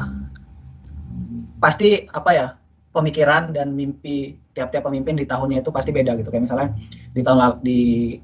pasti 1.62 2.06
apa 2.12 2.30
ya 2.34 2.48
pemikiran 2.94 3.56
dan 3.56 3.74
mimpi 3.74 4.38
tiap-tiap 4.54 4.86
pemimpin 4.86 5.18
di 5.18 5.26
tahunnya 5.26 5.66
itu 5.66 5.72
pasti 5.74 5.90
beda 5.90 6.14
gitu. 6.20 6.30
Kayak 6.30 6.44
misalnya 6.50 6.70
di 7.14 7.22
tahun 7.26 7.38
di 7.66 7.80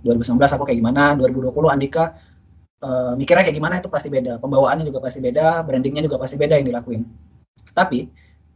2019 0.05 0.37
aku 0.37 0.63
kayak 0.65 0.77
gimana 0.77 1.17
2020 1.17 1.73
Andika 1.73 2.13
uh, 2.85 3.13
mikirnya 3.17 3.49
kayak 3.49 3.57
gimana 3.57 3.75
itu 3.81 3.89
pasti 3.89 4.13
beda. 4.13 4.37
Pembawaannya 4.37 4.85
juga 4.85 5.01
pasti 5.01 5.19
beda 5.23 5.65
brandingnya 5.65 6.05
juga 6.05 6.21
pasti 6.21 6.37
beda 6.37 6.61
yang 6.61 6.69
dilakuin. 6.69 7.01
Tapi 7.73 8.05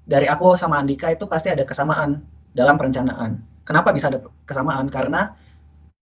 dari 0.06 0.28
aku 0.30 0.54
sama 0.60 0.78
Andika 0.78 1.10
itu 1.10 1.26
pasti 1.26 1.50
ada 1.50 1.66
kesamaan 1.66 2.22
dalam 2.54 2.78
perencanaan 2.78 3.53
kenapa 3.64 3.95
bisa 3.95 4.11
ada 4.11 4.20
kesamaan 4.47 4.88
karena 4.91 5.36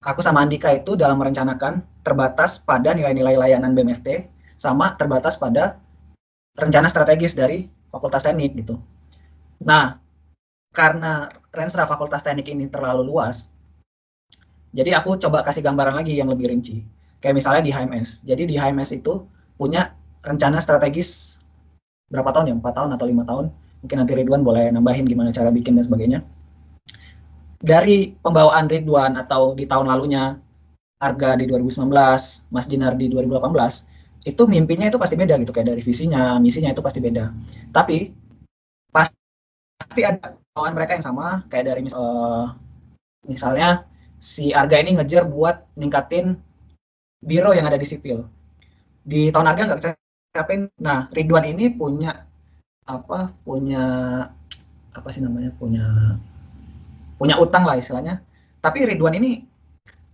aku 0.01 0.21
sama 0.21 0.41
Andika 0.41 0.73
itu 0.73 0.97
dalam 0.97 1.21
merencanakan 1.21 1.85
terbatas 2.01 2.57
pada 2.57 2.93
nilai-nilai 2.97 3.37
layanan 3.37 3.77
BMFT 3.77 4.25
sama 4.57 4.97
terbatas 4.97 5.37
pada 5.37 5.77
rencana 6.57 6.89
strategis 6.89 7.37
dari 7.37 7.69
Fakultas 7.93 8.25
Teknik 8.25 8.57
gitu. 8.57 8.81
Nah, 9.61 10.01
karena 10.73 11.29
renstra 11.53 11.85
Fakultas 11.85 12.25
Teknik 12.25 12.49
ini 12.49 12.65
terlalu 12.65 13.05
luas, 13.05 13.53
jadi 14.73 14.97
aku 14.97 15.19
coba 15.21 15.45
kasih 15.45 15.61
gambaran 15.61 15.95
lagi 16.01 16.17
yang 16.17 16.31
lebih 16.31 16.49
rinci. 16.49 16.81
Kayak 17.21 17.37
misalnya 17.37 17.61
di 17.61 17.71
HMS. 17.71 18.25
Jadi 18.25 18.43
di 18.49 18.55
HMS 18.57 18.97
itu 18.97 19.21
punya 19.59 19.93
rencana 20.25 20.57
strategis 20.57 21.37
berapa 22.09 22.33
tahun 22.33 22.49
ya? 22.49 22.55
4 22.57 22.65
tahun 22.73 22.89
atau 22.97 23.05
lima 23.05 23.23
tahun. 23.27 23.53
Mungkin 23.85 23.97
nanti 23.97 24.13
Ridwan 24.17 24.41
boleh 24.41 24.73
nambahin 24.73 25.05
gimana 25.05 25.29
cara 25.29 25.53
bikin 25.53 25.77
dan 25.77 25.85
sebagainya 25.85 26.21
dari 27.61 28.17
pembawaan 28.19 28.65
Ridwan 28.67 29.15
atau 29.21 29.53
di 29.53 29.69
tahun 29.69 29.87
lalunya 29.87 30.41
Arga 31.01 31.37
di 31.37 31.49
2019, 31.49 31.89
Mas 32.53 32.65
Dinar 32.69 32.93
di 32.97 33.09
2018, 33.09 34.25
itu 34.25 34.43
mimpinya 34.45 34.85
itu 34.85 35.01
pasti 35.01 35.17
beda 35.17 35.37
gitu 35.41 35.49
kayak 35.49 35.73
dari 35.73 35.81
visinya, 35.81 36.37
misinya 36.37 36.69
itu 36.69 36.81
pasti 36.81 37.01
beda. 37.01 37.33
Tapi 37.73 38.13
pasti 38.93 40.01
ada 40.05 40.37
pembawaan 40.37 40.73
mereka 40.77 40.91
yang 40.97 41.05
sama 41.05 41.41
kayak 41.49 41.65
dari 41.73 41.81
uh, 41.89 42.53
misalnya 43.25 43.85
si 44.21 44.53
Arga 44.53 44.77
ini 44.77 44.97
ngejar 44.97 45.25
buat 45.25 45.65
ningkatin 45.73 46.37
biro 47.25 47.53
yang 47.57 47.65
ada 47.65 47.81
di 47.81 47.87
sipil. 47.89 48.29
Di 49.01 49.33
tahun 49.33 49.49
Arga 49.49 49.61
nggak 49.73 49.79
kecapein. 50.33 50.69
Nah, 50.77 51.09
Ridwan 51.09 51.49
ini 51.49 51.73
punya 51.73 52.29
apa? 52.85 53.33
Punya 53.41 53.83
apa 54.93 55.07
sih 55.09 55.25
namanya? 55.25 55.49
Punya 55.57 55.81
punya 57.21 57.37
utang 57.37 57.69
lah 57.69 57.77
istilahnya. 57.77 58.25
Tapi 58.65 58.89
Ridwan 58.89 59.13
ini 59.13 59.45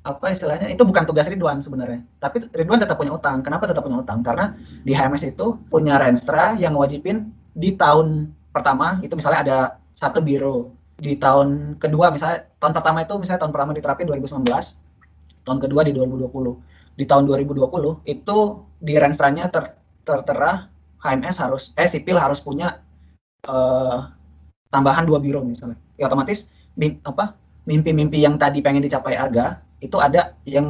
apa 0.03 0.31
istilahnya 0.31 0.67
itu 0.67 0.83
bukan 0.83 1.07
tugas 1.07 1.31
Ridwan 1.31 1.63
sebenarnya. 1.63 2.03
Tapi 2.19 2.51
Ridwan 2.51 2.83
tetap 2.83 2.99
punya 2.99 3.15
utang. 3.15 3.39
Kenapa 3.39 3.63
tetap 3.63 3.87
punya 3.87 4.03
utang? 4.03 4.19
Karena 4.19 4.51
di 4.83 4.91
HMS 4.91 5.31
itu 5.31 5.55
punya 5.71 5.95
Renstra 5.95 6.59
yang 6.59 6.75
wajibin 6.75 7.31
di 7.55 7.79
tahun 7.79 8.35
pertama 8.51 8.99
itu 8.99 9.15
misalnya 9.15 9.39
ada 9.47 9.57
satu 9.95 10.19
biro. 10.19 10.75
Di 10.99 11.15
tahun 11.15 11.79
kedua 11.79 12.11
misalnya 12.11 12.43
tahun 12.59 12.75
pertama 12.75 13.07
itu 13.07 13.15
misalnya 13.15 13.47
tahun 13.47 13.53
pertama 13.55 13.71
diterapin 13.71 14.05
2019, 14.11 14.43
tahun 15.47 15.59
kedua 15.63 15.81
di 15.87 15.95
2020. 15.95 16.27
Di 16.99 17.05
tahun 17.07 17.23
2020 17.23 18.03
itu 18.03 18.37
di 18.83 18.93
Renstranya 18.99 19.47
ter, 19.47 19.79
tertera 20.03 20.67
HMS 20.99 21.39
harus 21.39 21.63
eh 21.77 21.85
sipil 21.85 22.17
harus 22.17 22.41
punya 22.41 22.81
uh, 23.47 24.09
tambahan 24.73 25.07
dua 25.07 25.21
biro 25.21 25.45
misalnya. 25.45 25.77
Ya 25.95 26.09
otomatis 26.09 26.49
apa 27.03 27.35
mimpi-mimpi 27.67 28.21
yang 28.23 28.39
tadi 28.39 28.63
pengen 28.63 28.85
dicapai 28.85 29.17
Arga 29.17 29.59
itu 29.83 29.97
ada 29.99 30.37
yang 30.47 30.67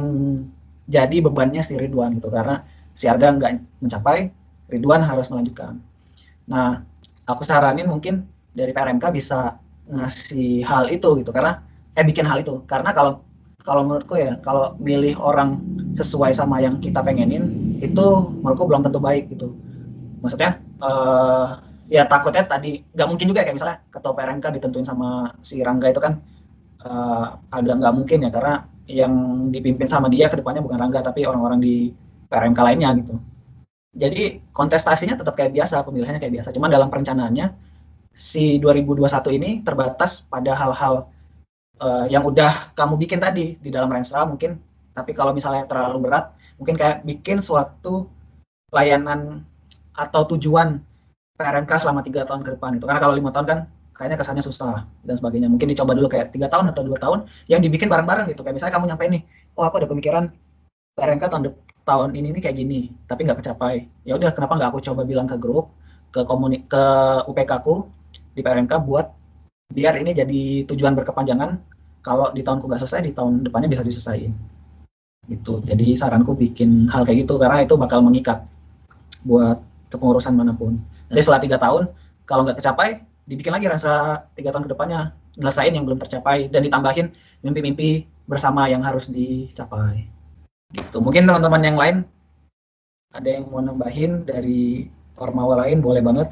jadi 0.88 1.20
bebannya 1.20 1.60
si 1.60 1.76
Ridwan 1.76 2.16
gitu 2.16 2.32
karena 2.32 2.64
si 2.96 3.06
Arga 3.06 3.36
nggak 3.36 3.84
mencapai 3.84 4.32
Ridwan 4.68 5.04
harus 5.04 5.28
melanjutkan. 5.32 5.80
Nah, 6.48 6.84
aku 7.28 7.44
saranin 7.44 7.88
mungkin 7.88 8.24
dari 8.56 8.72
PRMK 8.72 9.04
bisa 9.12 9.60
ngasih 9.88 10.64
hal 10.64 10.88
itu 10.92 11.20
gitu 11.20 11.30
karena 11.32 11.64
eh 11.96 12.04
bikin 12.04 12.28
hal 12.28 12.44
itu 12.44 12.60
karena 12.68 12.92
kalau 12.92 13.24
kalau 13.64 13.84
menurutku 13.84 14.16
ya 14.16 14.36
kalau 14.40 14.76
milih 14.80 15.16
orang 15.20 15.60
sesuai 15.92 16.32
sama 16.32 16.60
yang 16.60 16.80
kita 16.80 17.04
pengenin 17.04 17.76
itu 17.84 18.06
menurutku 18.40 18.64
belum 18.64 18.84
tentu 18.84 19.00
baik 19.00 19.28
gitu. 19.32 19.52
Maksudnya 20.24 20.60
uh, 20.80 21.62
ya 21.88 22.04
takutnya 22.04 22.44
tadi 22.44 22.84
nggak 22.92 23.08
mungkin 23.08 23.26
juga 23.32 23.40
kayak 23.42 23.56
misalnya 23.56 23.78
ketua 23.88 24.12
PRMK 24.12 24.46
ditentuin 24.60 24.84
sama 24.84 25.32
si 25.40 25.64
Rangga 25.64 25.88
itu 25.88 26.00
kan 26.04 26.20
uh, 26.84 27.40
agak 27.48 27.80
nggak 27.80 27.94
mungkin 27.96 28.18
ya 28.28 28.30
karena 28.30 28.54
yang 28.88 29.12
dipimpin 29.52 29.88
sama 29.88 30.12
dia 30.12 30.28
ke 30.28 30.36
depannya 30.36 30.60
bukan 30.60 30.78
Rangga 30.80 31.00
tapi 31.00 31.24
orang-orang 31.24 31.60
di 31.60 31.92
PRMK 32.28 32.60
lainnya 32.60 32.92
gitu. 33.00 33.16
Jadi 33.98 34.52
kontestasinya 34.52 35.16
tetap 35.16 35.34
kayak 35.34 35.56
biasa, 35.56 35.80
pemilihannya 35.82 36.20
kayak 36.20 36.34
biasa. 36.40 36.48
Cuman 36.52 36.68
dalam 36.68 36.92
perencanaannya 36.92 37.56
si 38.12 38.60
2021 38.60 39.38
ini 39.40 39.50
terbatas 39.64 40.22
pada 40.28 40.52
hal-hal 40.52 41.08
uh, 41.80 42.06
yang 42.06 42.22
udah 42.22 42.72
kamu 42.76 42.94
bikin 43.00 43.18
tadi 43.18 43.56
di 43.58 43.70
dalam 43.72 43.88
Renstra 43.88 44.28
mungkin. 44.28 44.60
Tapi 44.92 45.16
kalau 45.16 45.32
misalnya 45.32 45.64
terlalu 45.64 46.10
berat, 46.10 46.36
mungkin 46.60 46.76
kayak 46.76 47.06
bikin 47.06 47.40
suatu 47.40 48.10
layanan 48.74 49.46
atau 49.96 50.26
tujuan 50.36 50.82
PRMK 51.38 51.70
selama 51.78 52.02
tiga 52.02 52.26
tahun 52.26 52.42
ke 52.42 52.58
depan 52.58 52.76
itu 52.76 52.84
karena 52.84 52.98
kalau 52.98 53.14
lima 53.14 53.30
tahun 53.30 53.46
kan 53.46 53.58
kayaknya 53.94 54.18
kesannya 54.18 54.44
susah 54.46 54.86
dan 55.06 55.14
sebagainya. 55.18 55.46
Mungkin 55.50 55.70
dicoba 55.70 55.94
dulu 55.94 56.10
kayak 56.10 56.34
tiga 56.34 56.50
tahun 56.50 56.70
atau 56.70 56.82
dua 56.86 56.98
tahun 56.98 57.26
yang 57.46 57.62
dibikin 57.62 57.86
bareng-bareng 57.86 58.30
gitu. 58.30 58.42
Kayak 58.42 58.62
misalnya 58.62 58.74
kamu 58.78 58.84
nyampe 58.90 59.04
nih 59.10 59.22
oh 59.58 59.64
aku 59.66 59.82
ada 59.82 59.88
pemikiran 59.90 60.24
PRMK 60.98 61.24
tahun 61.30 61.42
tahun 61.82 62.08
ini 62.14 62.28
nih 62.34 62.42
kayak 62.42 62.56
gini 62.58 62.80
tapi 63.06 63.26
nggak 63.26 63.38
kecapai. 63.42 63.86
Ya 64.02 64.18
udah 64.18 64.30
kenapa 64.34 64.58
nggak 64.58 64.70
aku 64.74 64.78
coba 64.82 65.02
bilang 65.06 65.26
ke 65.26 65.38
grup 65.38 65.70
ke 66.10 66.26
komuni 66.26 66.66
ke 66.66 66.84
UPK 67.26 67.50
aku 67.62 67.86
di 68.34 68.40
PRMK 68.42 68.72
buat 68.82 69.06
biar 69.68 70.00
ini 70.00 70.16
jadi 70.16 70.42
tujuan 70.64 70.96
berkepanjangan 70.96 71.60
kalau 72.02 72.32
di 72.32 72.40
tahunku 72.40 72.64
nggak 72.66 72.80
selesai 72.80 73.04
di 73.04 73.12
tahun 73.12 73.46
depannya 73.46 73.70
bisa 73.70 73.82
diselesaikan 73.86 74.32
gitu. 75.28 75.60
Jadi 75.62 75.94
saranku 75.94 76.32
bikin 76.32 76.88
hal 76.88 77.04
kayak 77.04 77.28
gitu 77.28 77.36
karena 77.36 77.62
itu 77.62 77.76
bakal 77.76 78.00
mengikat 78.00 78.42
buat 79.26 79.60
kepengurusan 79.92 80.32
mana 80.32 80.54
pun 80.56 80.78
jadi 81.08 81.20
setelah 81.24 81.40
tiga 81.40 81.56
tahun, 81.56 81.88
kalau 82.28 82.44
nggak 82.44 82.60
tercapai, 82.60 83.00
dibikin 83.24 83.52
lagi 83.52 83.68
rasa 83.68 84.24
tiga 84.36 84.52
tahun 84.52 84.68
ke 84.68 84.72
depannya 84.76 85.16
ngelesain 85.40 85.72
yang 85.72 85.84
belum 85.88 86.00
tercapai 86.00 86.52
dan 86.52 86.60
ditambahin 86.64 87.12
mimpi-mimpi 87.40 88.04
bersama 88.28 88.68
yang 88.68 88.84
harus 88.84 89.08
dicapai. 89.08 90.04
Gitu. 90.76 91.00
Mungkin 91.00 91.24
teman-teman 91.24 91.62
yang 91.64 91.78
lain 91.80 91.96
ada 93.16 93.28
yang 93.28 93.48
mau 93.48 93.64
nambahin 93.64 94.28
dari 94.28 94.92
Ormawa 95.16 95.64
lain 95.66 95.80
boleh 95.80 96.04
banget. 96.04 96.28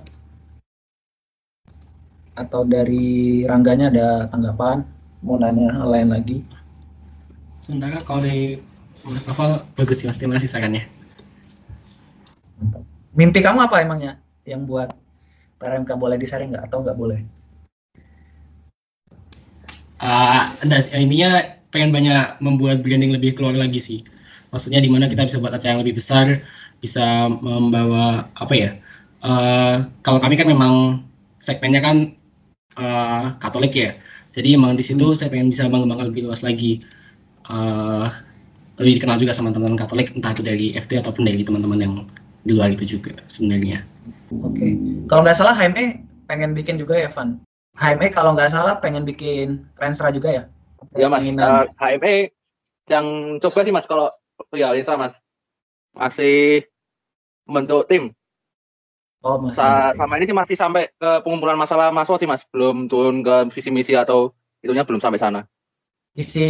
atau 2.36 2.68
dari 2.68 3.48
Rangganya 3.48 3.88
ada 3.88 4.08
tanggapan? 4.28 4.84
Mau 5.24 5.40
nanya 5.40 5.72
hal 5.72 5.88
lain 5.88 6.12
lagi? 6.12 6.44
Sementara 7.64 8.04
kalau 8.04 8.28
dari 8.28 8.60
Mas 9.08 9.24
Novel 9.24 9.64
bagus 9.72 10.04
terima 10.04 10.36
kasih 10.36 10.52
sarannya. 10.52 10.84
Mimpi 13.16 13.40
kamu 13.40 13.64
apa 13.64 13.80
emangnya 13.80 14.20
yang 14.46 14.64
buat 14.64 14.94
PRMK 15.58 15.90
boleh 15.98 16.16
disaring 16.16 16.54
nggak 16.54 16.70
atau 16.70 16.80
nggak 16.86 16.96
boleh? 16.96 17.20
Uh, 19.98 20.54
ada 20.62 20.86
intinya 20.94 21.56
pengen 21.74 21.90
banyak 21.90 22.38
membuat 22.38 22.80
branding 22.80 23.12
lebih 23.12 23.34
keluar 23.34 23.58
lagi 23.58 23.82
sih. 23.82 24.00
Maksudnya 24.54 24.78
di 24.78 24.88
mana 24.88 25.10
kita 25.10 25.26
bisa 25.26 25.42
buat 25.42 25.52
acara 25.52 25.76
yang 25.76 25.82
lebih 25.82 25.98
besar, 25.98 26.40
bisa 26.78 27.26
membawa 27.28 28.30
apa 28.38 28.54
ya? 28.54 28.70
Uh, 29.26 29.90
kalau 30.06 30.22
kami 30.22 30.38
kan 30.38 30.46
memang 30.46 31.02
segmennya 31.42 31.82
kan 31.82 31.96
uh, 32.78 33.34
Katolik 33.42 33.74
ya. 33.74 33.98
Jadi 34.36 34.54
emang 34.54 34.76
di 34.76 34.84
situ 34.84 35.16
saya 35.16 35.32
pengen 35.32 35.50
bisa 35.50 35.66
mengembangkan 35.66 36.12
lebih 36.12 36.28
luas 36.28 36.44
lagi. 36.44 36.84
Uh, 37.48 38.12
lebih 38.76 39.00
dikenal 39.00 39.16
juga 39.16 39.32
sama 39.32 39.56
teman-teman 39.56 39.80
Katolik, 39.80 40.12
entah 40.12 40.36
itu 40.36 40.44
dari 40.44 40.76
FT 40.76 41.00
ataupun 41.00 41.24
dari 41.24 41.40
teman-teman 41.40 41.78
yang 41.80 41.94
di 42.46 42.54
luar 42.54 42.70
itu 42.70 42.96
juga 42.96 43.18
sebenarnya. 43.26 43.82
Oke. 44.30 44.54
Okay. 44.54 44.70
Kalau 45.10 45.26
nggak 45.26 45.36
salah 45.36 45.54
HME 45.58 46.06
pengen 46.30 46.54
bikin 46.54 46.78
juga 46.78 46.94
ya, 46.94 47.10
Van? 47.10 47.42
HME 47.76 48.08
kalau 48.14 48.32
nggak 48.32 48.54
salah 48.54 48.78
pengen 48.78 49.02
bikin 49.02 49.66
Renstra 49.76 50.14
juga 50.14 50.30
ya? 50.30 50.44
Ya 50.94 51.10
mas, 51.10 51.26
uh, 51.26 51.66
HME 51.76 52.30
yang 52.86 53.36
coba 53.42 53.66
sih 53.66 53.74
mas 53.74 53.84
kalau 53.90 54.08
ya 54.54 54.70
Renstra 54.70 54.94
mas 54.94 55.18
masih 55.92 56.64
membentuk 57.44 57.90
tim. 57.90 58.14
Oh, 59.26 59.42
masih 59.42 59.58
Sa 59.58 59.90
sama 59.98 60.22
ini 60.22 60.30
sih 60.30 60.36
masih 60.36 60.54
sampai 60.54 60.86
ke 60.94 61.10
pengumpulan 61.26 61.58
masalah 61.58 61.90
masuk 61.90 62.22
sih 62.22 62.30
mas, 62.30 62.46
belum 62.54 62.86
turun 62.86 63.26
ke 63.26 63.50
visi 63.50 63.74
misi 63.74 63.92
atau 63.98 64.30
itunya 64.62 64.86
belum 64.86 65.02
sampai 65.02 65.18
sana. 65.18 65.40
Isi 66.16 66.46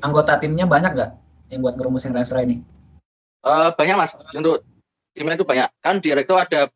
anggota 0.00 0.40
timnya 0.40 0.64
banyak 0.64 0.96
nggak 0.96 1.10
yang 1.52 1.60
buat 1.60 1.76
ngerumusin 1.76 2.16
Renstra 2.16 2.42
ini? 2.42 2.64
Uh, 3.44 3.74
banyak 3.76 3.94
mas, 3.98 4.16
untuk 4.32 4.64
timnya 5.12 5.36
itu 5.38 5.46
banyak. 5.46 5.68
Kan 5.80 6.00
direktur 6.00 6.40
ada 6.40 6.68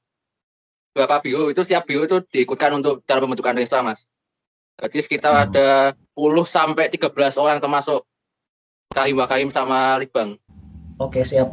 beberapa 0.92 1.20
bio, 1.20 1.52
itu 1.52 1.60
siap 1.60 1.84
bio 1.84 2.04
itu 2.04 2.24
diikutkan 2.32 2.80
untuk 2.80 3.04
cara 3.04 3.20
pembentukan 3.20 3.56
Renstra 3.56 3.84
mas. 3.84 4.08
Jadi 4.76 4.98
sekitar 5.00 5.32
hmm. 5.32 5.44
ada 5.48 5.68
10 6.16 6.44
sampai 6.44 6.92
13 6.92 7.12
orang 7.40 7.58
termasuk 7.60 8.04
Kahim 8.92 9.16
Wakaim 9.20 9.48
sama 9.52 10.00
Litbang. 10.00 10.40
Oke 11.00 11.20
siap. 11.24 11.52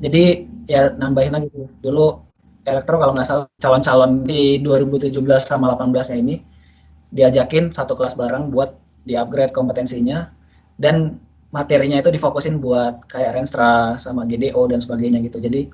Jadi 0.00 0.44
ya 0.68 0.92
nambahin 0.92 1.32
lagi 1.36 1.48
dulu 1.80 2.20
elektro 2.66 3.00
kalau 3.00 3.12
nggak 3.16 3.28
salah 3.28 3.46
calon-calon 3.60 4.24
di 4.24 4.60
2017 4.60 5.12
sama 5.40 5.72
18 5.76 6.12
nya 6.12 6.16
ini 6.16 6.36
diajakin 7.14 7.70
satu 7.70 7.94
kelas 7.94 8.18
bareng 8.18 8.50
buat 8.50 8.74
di 9.06 9.14
upgrade 9.14 9.54
kompetensinya 9.54 10.28
dan 10.76 11.22
materinya 11.56 11.96
itu 12.04 12.12
difokusin 12.12 12.60
buat 12.60 13.08
kayak 13.08 13.32
Renstra 13.40 13.96
sama 13.96 14.28
GDO 14.28 14.68
dan 14.68 14.84
sebagainya 14.84 15.24
gitu. 15.24 15.40
Jadi 15.40 15.72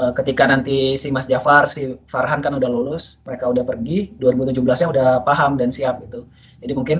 uh, 0.00 0.12
ketika 0.16 0.48
nanti 0.48 0.96
si 0.96 1.12
Mas 1.12 1.28
Jafar, 1.28 1.68
si 1.68 2.00
Farhan 2.08 2.40
kan 2.40 2.56
udah 2.56 2.70
lulus, 2.72 3.20
mereka 3.28 3.52
udah 3.52 3.68
pergi, 3.68 4.16
2017-nya 4.16 4.88
udah 4.88 5.08
paham 5.28 5.60
dan 5.60 5.68
siap 5.68 6.00
gitu. 6.08 6.24
Jadi 6.64 6.72
mungkin 6.72 6.98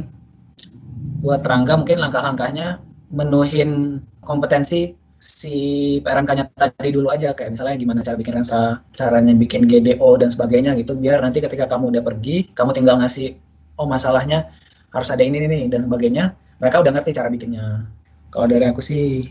buat 1.24 1.40
Rangga 1.40 1.80
mungkin 1.80 2.04
langkah-langkahnya 2.04 2.84
menuhin 3.08 4.04
kompetensi 4.20 4.92
si 5.24 5.56
PRMK-nya 6.04 6.52
tadi 6.52 6.92
dulu 6.92 7.08
aja 7.08 7.32
kayak 7.32 7.56
misalnya 7.56 7.80
gimana 7.80 8.04
cara 8.04 8.16
bikin 8.20 8.34
Renstra, 8.36 8.84
caranya 8.92 9.32
bikin 9.32 9.64
GDO 9.64 10.20
dan 10.20 10.28
sebagainya 10.28 10.76
gitu 10.76 10.92
biar 10.92 11.24
nanti 11.24 11.40
ketika 11.40 11.64
kamu 11.64 11.96
udah 11.96 12.02
pergi, 12.04 12.52
kamu 12.52 12.76
tinggal 12.76 13.00
ngasih 13.00 13.40
oh 13.80 13.88
masalahnya 13.88 14.52
harus 14.92 15.08
ada 15.08 15.24
ini 15.24 15.48
nih 15.48 15.72
dan 15.72 15.80
sebagainya 15.80 16.36
mereka 16.58 16.82
udah 16.82 16.92
ngerti 16.94 17.10
cara 17.14 17.28
bikinnya. 17.30 17.86
Kalau 18.30 18.46
dari 18.50 18.66
aku 18.66 18.82
sih 18.82 19.30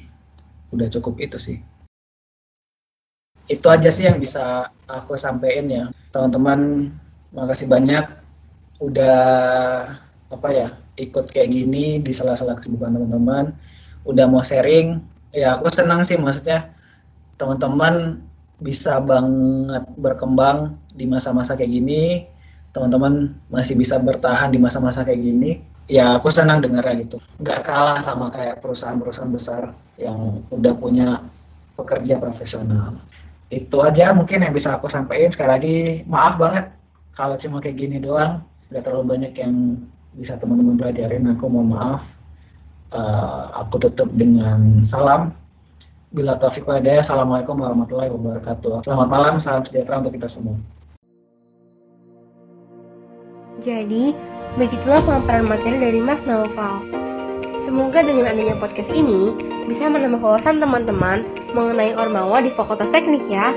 udah 0.71 0.87
cukup 0.89 1.19
itu 1.19 1.37
sih. 1.39 1.57
Itu 3.51 3.67
aja 3.67 3.91
sih 3.91 4.07
yang 4.07 4.17
bisa 4.17 4.71
aku 4.87 5.19
sampaikan 5.19 5.67
ya. 5.67 5.83
Teman-teman 6.15 6.89
makasih 7.35 7.67
banyak. 7.67 8.05
Udah 8.79 9.19
apa 10.33 10.49
ya 10.49 10.67
ikut 10.97 11.29
kayak 11.29 11.51
gini 11.51 11.99
di 12.01 12.11
sela-sela 12.15 12.55
kesibukan 12.55 12.95
teman-teman. 12.95 13.53
Udah 14.07 14.25
mau 14.27 14.43
sharing 14.43 14.99
ya 15.33 15.57
aku 15.57 15.67
senang 15.73 16.05
sih 16.05 16.15
maksudnya 16.15 16.69
teman-teman 17.41 18.21
bisa 18.61 19.01
banget 19.01 19.83
berkembang 19.97 20.77
di 20.93 21.09
masa-masa 21.09 21.57
kayak 21.57 21.73
gini 21.73 22.29
teman-teman 22.73 23.37
masih 23.53 23.77
bisa 23.77 24.01
bertahan 24.01 24.49
di 24.49 24.57
masa-masa 24.57 25.05
kayak 25.05 25.21
gini 25.21 25.61
ya 25.87 26.17
aku 26.17 26.33
senang 26.33 26.63
dengarnya 26.63 27.05
gitu. 27.05 27.17
Nggak 27.39 27.69
kalah 27.69 27.99
sama 28.01 28.33
kayak 28.33 28.59
perusahaan-perusahaan 28.65 29.33
besar 29.33 29.77
yang 30.01 30.41
udah 30.49 30.73
punya 30.77 31.21
pekerja 31.77 32.17
profesional. 32.17 32.97
Itu 33.53 33.85
aja 33.85 34.09
mungkin 34.17 34.41
yang 34.41 34.53
bisa 34.57 34.73
aku 34.73 34.89
sampaikan. 34.89 35.29
Sekali 35.33 35.49
lagi 35.49 35.77
maaf 36.09 36.41
banget 36.41 36.65
kalau 37.13 37.37
cuma 37.37 37.61
kayak 37.61 37.77
gini 37.77 38.01
doang. 38.01 38.41
Nggak 38.73 38.89
terlalu 38.89 39.05
banyak 39.17 39.33
yang 39.37 39.53
bisa 40.17 40.33
teman-teman 40.41 40.81
pelajarin. 40.81 41.29
Aku 41.37 41.45
mohon 41.45 41.69
maaf. 41.77 42.01
Uh, 42.93 43.49
aku 43.57 43.81
tutup 43.89 44.09
dengan 44.17 44.85
salam. 44.89 45.33
Bila 46.13 46.37
taufik 46.37 46.65
walhidayah 46.65 47.05
assalamualaikum 47.05 47.57
warahmatullahi 47.57 48.13
wabarakatuh. 48.13 48.85
Selamat 48.85 49.09
malam 49.09 49.33
salam 49.41 49.65
sejahtera 49.65 49.97
untuk 49.97 50.13
kita 50.13 50.29
semua 50.29 50.57
jadi 53.63 54.13
Begitulah 54.53 55.01
pemaparan 55.01 55.49
materi 55.49 55.81
dari 55.81 55.97
Mas 55.97 56.21
Naufal. 56.29 56.85
Semoga 57.65 58.05
dengan 58.05 58.29
adanya 58.29 58.53
podcast 58.61 58.85
ini 58.93 59.33
bisa 59.65 59.89
menambah 59.89 60.21
wawasan 60.21 60.61
teman-teman 60.61 61.25
mengenai 61.57 61.97
Ormawa 61.97 62.37
di 62.45 62.53
Fakultas 62.53 62.85
Teknik 62.93 63.25
ya. 63.33 63.49